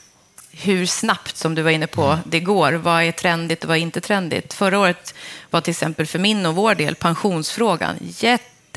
hur 0.50 0.86
snabbt, 0.86 1.36
som 1.36 1.54
du 1.54 1.62
var 1.62 1.70
inne 1.70 1.86
på, 1.86 2.18
det 2.24 2.40
går. 2.40 2.72
Vad 2.72 3.02
är 3.02 3.12
trendigt 3.12 3.64
och 3.64 3.68
vad 3.68 3.76
är 3.76 3.82
inte 3.82 4.00
trendigt? 4.00 4.52
Förra 4.52 4.78
året 4.78 5.14
var 5.50 5.60
till 5.60 5.70
exempel 5.70 6.06
för 6.06 6.18
min 6.18 6.46
och 6.46 6.54
vår 6.54 6.74
del 6.74 6.94
pensionsfrågan 6.94 7.96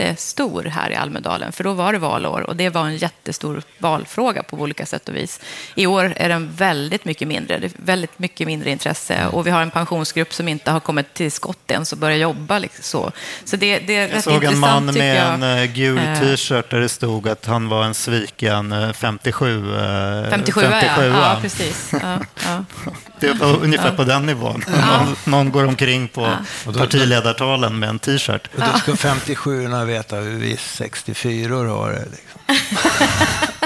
jättestor 0.04 0.64
här 0.64 0.90
i 0.92 0.96
Almedalen, 0.96 1.52
för 1.52 1.64
då 1.64 1.74
var 1.74 1.94
det 1.94 2.00
valår 2.00 2.42
och 2.42 2.56
det 2.56 2.70
var 2.70 2.86
en 2.86 2.98
jättestor 2.98 3.62
valfråga 3.78 4.44
på 4.44 4.58
olika 4.58 4.86
sätt 4.86 5.10
och 5.10 5.16
vis. 5.16 5.40
I 5.76 5.86
år 5.86 6.14
är 6.16 6.30
den 6.30 6.52
väldigt 6.56 7.06
mycket 7.06 7.28
mindre, 7.28 7.58
det 7.58 7.68
är 7.68 7.72
väldigt 7.76 8.20
mycket 8.20 8.48
mindre 8.48 8.70
intresse 8.72 9.28
och 9.28 9.48
vi 9.48 9.52
har 9.52 9.62
en 9.62 9.72
pensionsgrupp 9.72 10.34
som 10.34 10.48
inte 10.48 10.72
har 10.72 10.80
kommit 10.80 11.14
till 11.14 11.32
skott 11.32 11.72
än, 11.72 11.86
som 11.86 12.00
börjar 12.00 12.18
jobba. 12.18 12.60
Liksom 12.60 12.84
så 12.84 13.12
så 13.46 13.56
det, 13.56 13.80
det 13.80 13.96
är 13.96 14.08
Jag 14.08 14.16
rätt 14.16 14.24
såg 14.24 14.44
en 14.44 14.60
man 14.60 14.86
med 14.86 15.18
jag. 15.18 15.34
en 15.34 15.44
eh, 15.44 15.66
gul 15.66 15.98
Eh, 15.98 16.20
t-shirt 16.20 16.70
där 16.70 16.80
det 16.80 16.90
stod 16.90 17.28
att 17.28 17.46
han 17.46 17.70
var 17.70 17.84
en 17.84 17.94
sviken 17.94 18.72
eh, 18.72 18.94
57. 18.94 19.76
eh, 19.76 20.30
57 20.30 20.62
ja. 20.62 20.70
57 20.70 21.06
ja, 21.06 21.38
precis. 21.42 21.92
Ja, 22.02 22.20
ja. 22.46 22.66
Det 23.20 23.34
var 23.34 23.64
ungefär 23.64 23.92
på 23.92 24.04
den 24.04 24.26
nivån. 24.26 24.64
Någon, 24.68 25.16
någon 25.26 25.52
går 25.52 25.66
omkring 25.66 26.08
på 26.08 26.34
partiledartalen 26.78 27.80
med 27.80 27.90
en 27.90 28.00
t-shirt. 28.00 28.48
Och 28.56 28.62
då 28.74 28.80
ska 28.80 28.96
57 28.96 29.68
veta 29.90 30.16
hur 30.16 30.36
vi 30.40 30.58
64 30.58 31.56
har 31.56 31.92
det. 31.92 32.06
Liksom. 32.12 32.42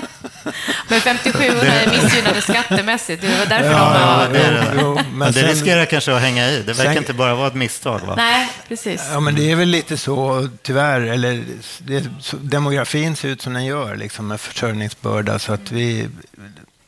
Men 0.89 1.01
57 1.01 1.43
är 1.43 1.89
missgynnade 1.89 2.41
skattemässigt. 2.41 3.21
Det 3.21 3.37
var 3.39 3.45
därför 3.45 3.69
de 3.69 3.75
Ja, 3.75 3.89
var... 3.89 4.23
ja, 4.23 4.27
det 4.33 4.39
är 4.39 4.51
det. 4.51 4.73
Jo, 4.81 4.93
men 4.95 5.17
Men 5.17 5.27
det 5.33 5.39
sen- 5.39 5.49
riskerar 5.49 5.85
kanske 5.85 6.15
att 6.15 6.21
hänga 6.21 6.49
i. 6.49 6.57
Det 6.61 6.73
verkar 6.73 6.83
Sen- 6.93 6.97
inte 6.97 7.13
bara 7.13 7.35
vara 7.35 7.47
ett 7.47 7.53
misstag. 7.55 7.99
Va? 7.99 8.13
Nej, 8.15 8.49
precis. 8.67 9.01
Ja, 9.13 9.19
men 9.19 9.35
det 9.35 9.51
är 9.51 9.55
väl 9.55 9.69
lite 9.69 9.97
så, 9.97 10.49
tyvärr, 10.61 11.01
eller 11.01 11.43
det, 11.79 12.03
demografin 12.41 13.15
ser 13.15 13.29
ut 13.29 13.41
som 13.41 13.53
den 13.53 13.65
gör, 13.65 13.95
liksom, 13.95 14.27
med 14.27 14.41
försörjningsbörda, 14.41 15.39
så 15.39 15.53
att 15.53 15.71
vi, 15.71 16.07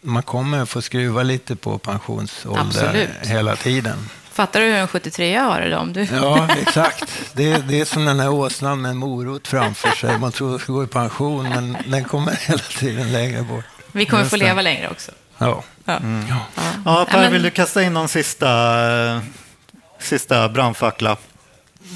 man 0.02 0.24
kommer 0.24 0.66
få 0.66 0.82
skruva 0.82 1.24
lite 1.24 1.56
på 1.56 1.78
pensionsålder 1.78 2.62
Absolut. 2.62 3.10
hela 3.22 3.56
tiden. 3.56 4.10
Fattar 4.36 4.60
du 4.60 4.66
hur 4.66 4.76
en 4.76 4.88
73 4.88 5.36
har 5.38 5.62
det? 5.62 5.78
Om 5.78 5.94
du... 5.94 6.04
Ja, 6.14 6.48
exakt. 6.62 7.12
Det, 7.34 7.58
det 7.68 7.82
är 7.82 7.86
som 7.86 8.06
den 8.06 8.20
här 8.20 8.30
åsnan 8.30 8.82
med 8.82 8.92
en 8.92 8.98
morot 8.98 9.48
framför 9.48 9.90
sig. 9.92 10.18
Man 10.20 10.32
tror 10.32 10.56
att 10.56 10.62
ska 10.62 10.74
gå 10.74 10.84
i 10.84 10.88
pension, 10.88 11.50
men 11.50 11.78
den 11.88 12.04
kommer 12.04 12.32
hela 12.48 12.60
tiden 12.60 13.12
längre 13.12 13.42
bort. 13.42 13.66
Vi 13.92 14.06
kommer 14.06 14.22
Just 14.24 14.30
få 14.32 14.38
det. 14.38 14.44
leva 14.46 14.62
längre 14.62 14.90
också. 14.90 15.12
Ja. 15.38 15.64
Ja. 15.86 16.00
Ja. 16.30 16.46
Ja, 16.86 17.06
Per, 17.12 17.30
vill 17.32 17.44
du 17.44 17.50
kasta 17.50 17.84
in 17.84 17.94
någon 17.94 18.08
sista, 18.08 18.52
sista 20.00 20.50
brandfackla? 20.50 21.18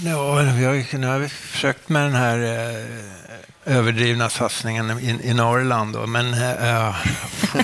Ja, 0.06 0.34
vi 0.36 0.66
har, 0.66 0.74
ju- 0.74 0.98
nu 0.98 1.08
har 1.08 1.20
vi 1.20 1.30
försökt 1.30 1.90
med 1.90 2.04
den 2.04 2.16
här 2.16 2.38
eh, 2.38 3.29
överdrivna 3.66 4.30
satsningen 4.30 5.00
i, 5.00 5.30
i 5.30 5.34
Norrland. 5.34 5.94
Då, 5.94 6.08
men 6.08 6.34
äh, 6.34 6.60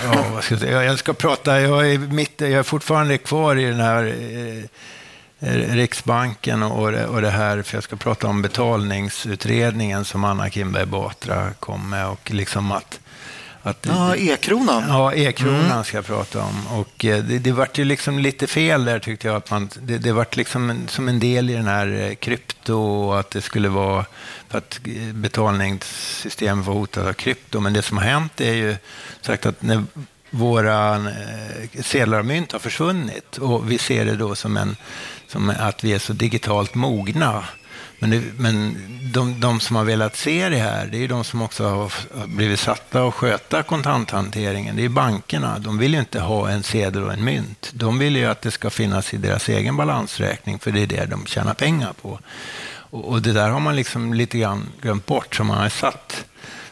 ja, 0.02 0.24
vad 0.32 0.44
ska 0.44 0.54
jag, 0.54 0.60
säga? 0.60 0.84
jag 0.84 0.98
ska 0.98 1.12
prata, 1.12 1.60
jag 1.60 1.92
är, 1.92 1.98
mitt, 1.98 2.40
jag 2.40 2.50
är 2.50 2.62
fortfarande 2.62 3.18
kvar 3.18 3.56
i 3.56 3.64
den 3.64 3.80
här 3.80 4.04
eh, 4.04 4.64
eh 5.40 5.74
Riksbanken 5.74 6.62
och 6.62 6.94
och 6.94 7.22
det 7.22 7.30
här, 7.30 7.62
för 7.62 7.76
jag 7.76 7.84
ska 7.84 7.96
prata 7.96 8.26
om 8.26 8.42
betalningsutredningen 8.42 10.04
som 10.04 10.24
Anna 10.24 10.50
Kinberg 10.50 10.86
Batra 10.86 11.50
kom 11.60 11.90
med 11.90 12.06
och 12.06 12.30
liksom 12.30 12.72
att, 12.72 13.00
att 13.66 13.86
Ja, 13.86 14.16
E-kronan. 14.16 14.84
Ja, 14.88 15.14
e-kronan 15.14 15.84
ska 15.84 15.96
jag 15.96 16.06
prata 16.06 16.42
om. 16.42 16.66
Och 16.66 17.04
eh, 17.04 17.24
det, 17.24 17.38
det 17.38 17.52
vart 17.52 17.78
ju 17.78 17.84
liksom 17.84 18.18
lite 18.18 18.46
fel 18.46 18.84
där 18.84 18.98
tyckte 18.98 19.26
jag. 19.26 19.36
Att 19.36 19.50
man, 19.50 19.68
det, 19.82 19.98
det 19.98 20.12
vart 20.12 20.36
liksom 20.36 20.70
en, 20.70 20.88
som 20.88 21.08
en 21.08 21.18
del 21.18 21.50
i 21.50 21.52
den 21.52 21.66
här 21.66 21.86
eh, 21.86 22.14
krypto 22.14 22.74
och 22.74 23.20
att 23.20 23.30
det 23.30 23.40
skulle 23.40 23.68
vara 23.68 24.04
för 24.48 24.58
att 24.58 24.80
eh, 24.84 25.14
betalningssystemet 25.14 26.66
var 26.66 26.74
hotat 26.74 27.06
av 27.06 27.12
krypto. 27.12 27.60
Men 27.60 27.72
det 27.72 27.82
som 27.82 27.96
har 27.96 28.04
hänt 28.04 28.40
är 28.40 28.54
ju 28.54 28.76
sagt 29.20 29.46
att 29.46 29.62
när 29.62 29.84
våra 30.30 31.06
sedlar 31.80 32.18
och 32.18 32.26
mynt 32.26 32.52
har 32.52 32.58
försvunnit 32.58 33.38
och 33.38 33.70
vi 33.70 33.78
ser 33.78 34.04
det 34.04 34.16
då 34.16 34.34
som, 34.34 34.56
en, 34.56 34.76
som 35.28 35.52
att 35.58 35.84
vi 35.84 35.92
är 35.92 35.98
så 35.98 36.12
digitalt 36.12 36.74
mogna. 36.74 37.44
Men, 37.98 38.10
det, 38.10 38.22
men 38.38 38.76
de, 39.12 39.40
de 39.40 39.60
som 39.60 39.76
har 39.76 39.84
velat 39.84 40.16
se 40.16 40.48
det 40.48 40.56
här, 40.56 40.86
det 40.86 40.96
är 40.96 41.00
ju 41.00 41.06
de 41.06 41.24
som 41.24 41.42
också 41.42 41.68
har 41.68 41.92
blivit 42.26 42.60
satta 42.60 43.08
att 43.08 43.14
sköta 43.14 43.62
kontanthanteringen. 43.62 44.76
Det 44.76 44.84
är 44.84 44.88
bankerna. 44.88 45.58
De 45.58 45.78
vill 45.78 45.94
ju 45.94 46.00
inte 46.00 46.20
ha 46.20 46.50
en 46.50 46.62
sedel 46.62 47.02
och 47.02 47.12
en 47.12 47.24
mynt. 47.24 47.70
De 47.72 47.98
vill 47.98 48.16
ju 48.16 48.26
att 48.26 48.42
det 48.42 48.50
ska 48.50 48.70
finnas 48.70 49.14
i 49.14 49.16
deras 49.16 49.48
egen 49.48 49.76
balansräkning, 49.76 50.58
för 50.58 50.70
det 50.70 50.82
är 50.82 50.86
det 50.86 51.06
de 51.06 51.26
tjänar 51.26 51.54
pengar 51.54 51.92
på. 52.02 52.18
Och, 52.90 53.04
och 53.04 53.22
det 53.22 53.32
där 53.32 53.48
har 53.48 53.60
man 53.60 53.76
liksom 53.76 54.14
lite 54.14 54.38
grann 54.38 54.68
glömt 54.82 55.06
bort, 55.06 55.34
som 55.34 55.46
man 55.46 55.58
har 55.58 55.68
satt 55.68 56.24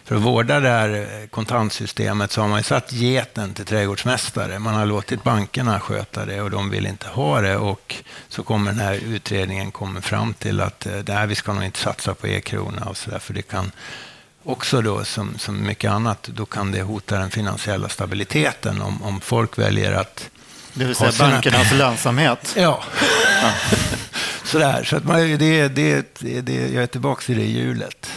för 0.05 0.17
att 0.17 0.23
vårda 0.23 0.61
det 0.61 0.69
här 0.69 0.89
eh, 1.23 1.29
kontantsystemet 1.29 2.33
så 2.33 2.41
har 2.41 2.49
man 2.49 2.63
satt 2.63 2.93
geten 2.93 3.55
till 3.55 3.65
trädgårdsmästare. 3.65 4.59
Man 4.59 4.75
har 4.75 4.87
låtit 4.87 5.23
bankerna 5.23 5.81
sköta 5.81 6.25
det 6.27 6.41
och 6.41 6.51
de 6.51 6.71
vill 6.71 6.87
inte 6.87 7.07
ha 7.09 7.41
det. 7.41 7.57
Och 7.57 7.95
så 8.29 8.43
kommer 8.43 8.71
den 8.73 8.81
här 8.81 8.95
utredningen 8.95 9.71
kommer 9.71 10.01
fram 10.01 10.35
till 10.35 10.61
att 10.61 10.87
eh, 10.87 10.93
nej, 11.07 11.27
vi 11.27 11.35
ska 11.35 11.53
nog 11.53 11.65
inte 11.65 11.79
satsa 11.79 12.15
på 12.15 12.27
e-krona 12.29 12.85
och 12.85 12.97
så 12.97 13.11
där, 13.11 13.19
för 13.19 13.35
det 13.35 13.43
kan 13.43 13.73
också 14.45 14.83
då, 14.83 15.05
som, 15.05 15.39
som 15.39 15.67
mycket 15.67 15.91
annat, 15.91 16.23
då 16.23 16.47
kan 16.47 16.73
det 16.73 16.83
hota 16.83 17.19
den 17.19 17.31
finansiella 17.31 17.89
stabiliteten 17.89 18.83
om, 18.83 19.03
om 19.03 19.21
folk 19.21 19.59
väljer 19.59 19.93
att 19.93 20.31
Det 20.75 20.85
vill 20.85 20.89
ha 20.89 20.95
säga 20.95 21.13
sina- 21.13 21.31
bankernas 21.31 21.73
lönsamhet. 21.79 22.55
Ja. 22.57 22.85
Sådär, 24.45 24.85
så 24.85 24.97
att 24.97 25.05
man, 25.05 25.19
det, 25.39 25.69
det, 25.69 26.07
det, 26.43 26.73
jag 26.73 26.83
är 26.83 26.87
tillbaka 26.87 27.33
i 27.33 27.37
det 27.37 27.45
hjulet. 27.47 28.11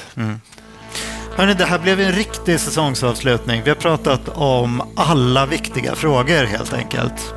Hörrni, 1.37 1.53
det 1.53 1.65
här 1.65 1.79
blev 1.79 1.99
en 2.01 2.11
riktig 2.11 2.59
säsongsavslutning. 2.59 3.61
Vi 3.63 3.69
har 3.69 3.75
pratat 3.75 4.29
om 4.35 4.81
alla 4.95 5.45
viktiga 5.45 5.95
frågor 5.95 6.45
helt 6.45 6.73
enkelt. 6.73 7.33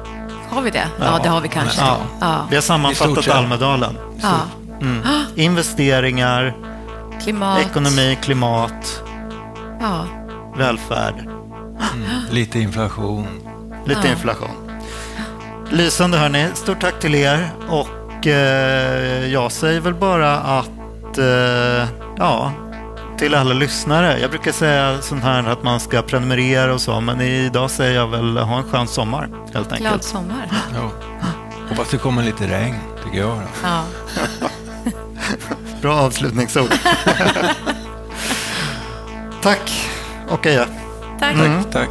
Har 0.49 0.63
vi 0.63 0.71
det? 0.71 0.89
Ja, 1.01 1.21
det 1.23 1.29
har 1.29 1.41
vi 1.41 1.49
kanske. 1.49 1.81
Ja. 1.81 1.97
Ja. 2.21 2.47
Vi 2.51 2.57
har 2.57 2.63
sammanfattat. 2.63 3.29
Almedalen. 3.29 3.99
Ja. 4.23 4.41
Investeringar, 5.37 6.57
Klimat. 7.23 7.61
ekonomi, 7.61 8.19
klimat, 8.23 9.03
Ja. 9.81 10.05
välfärd, 10.59 11.15
Lite 12.31 12.59
inflation. 12.61 13.27
lite 13.85 14.01
Ja. 14.05 14.11
inflation. 14.13 14.51
Lysande 15.71 16.19
hörni, 16.19 16.49
stort 16.55 16.81
tack 16.81 17.01
till 17.01 17.15
er 17.15 17.51
och 17.69 18.27
eh, 18.27 19.27
jag 19.27 19.53
säger 19.53 19.81
väl 19.81 19.95
bara 19.95 20.37
att 20.39 21.19
eh, 21.19 21.89
ja, 22.19 22.53
till 23.21 23.35
alla 23.35 23.55
lyssnare. 23.55 24.19
Jag 24.21 24.31
brukar 24.31 24.53
säga 24.53 25.03
sånt 25.03 25.23
här 25.23 25.49
att 25.49 25.63
man 25.63 25.81
ska 25.81 26.03
prenumerera 26.03 26.75
och 26.75 26.81
så, 26.81 27.01
men 27.01 27.21
idag 27.21 27.71
säger 27.71 27.95
jag 27.95 28.07
väl 28.07 28.39
ha 28.39 28.57
en 28.59 28.65
skön 28.65 28.89
sommar 28.89 29.29
helt 29.55 29.69
Glad 29.69 29.73
enkelt. 29.73 30.05
sommar. 30.05 30.51
Ja. 30.75 30.91
Hoppas 31.69 31.91
det 31.91 31.97
kommer 31.97 32.23
lite 32.23 32.47
regn, 32.47 32.75
tycker 33.05 33.19
jag. 33.19 33.37
Då. 33.37 33.43
Ja. 33.63 33.85
Bra 35.83 35.95
avslutningsord. 35.95 36.71
tack 39.43 39.91
och 40.29 40.47
adjö. 40.47 40.65
Tack. 41.21 41.37
Tack, 41.37 41.71
tack. 41.73 41.89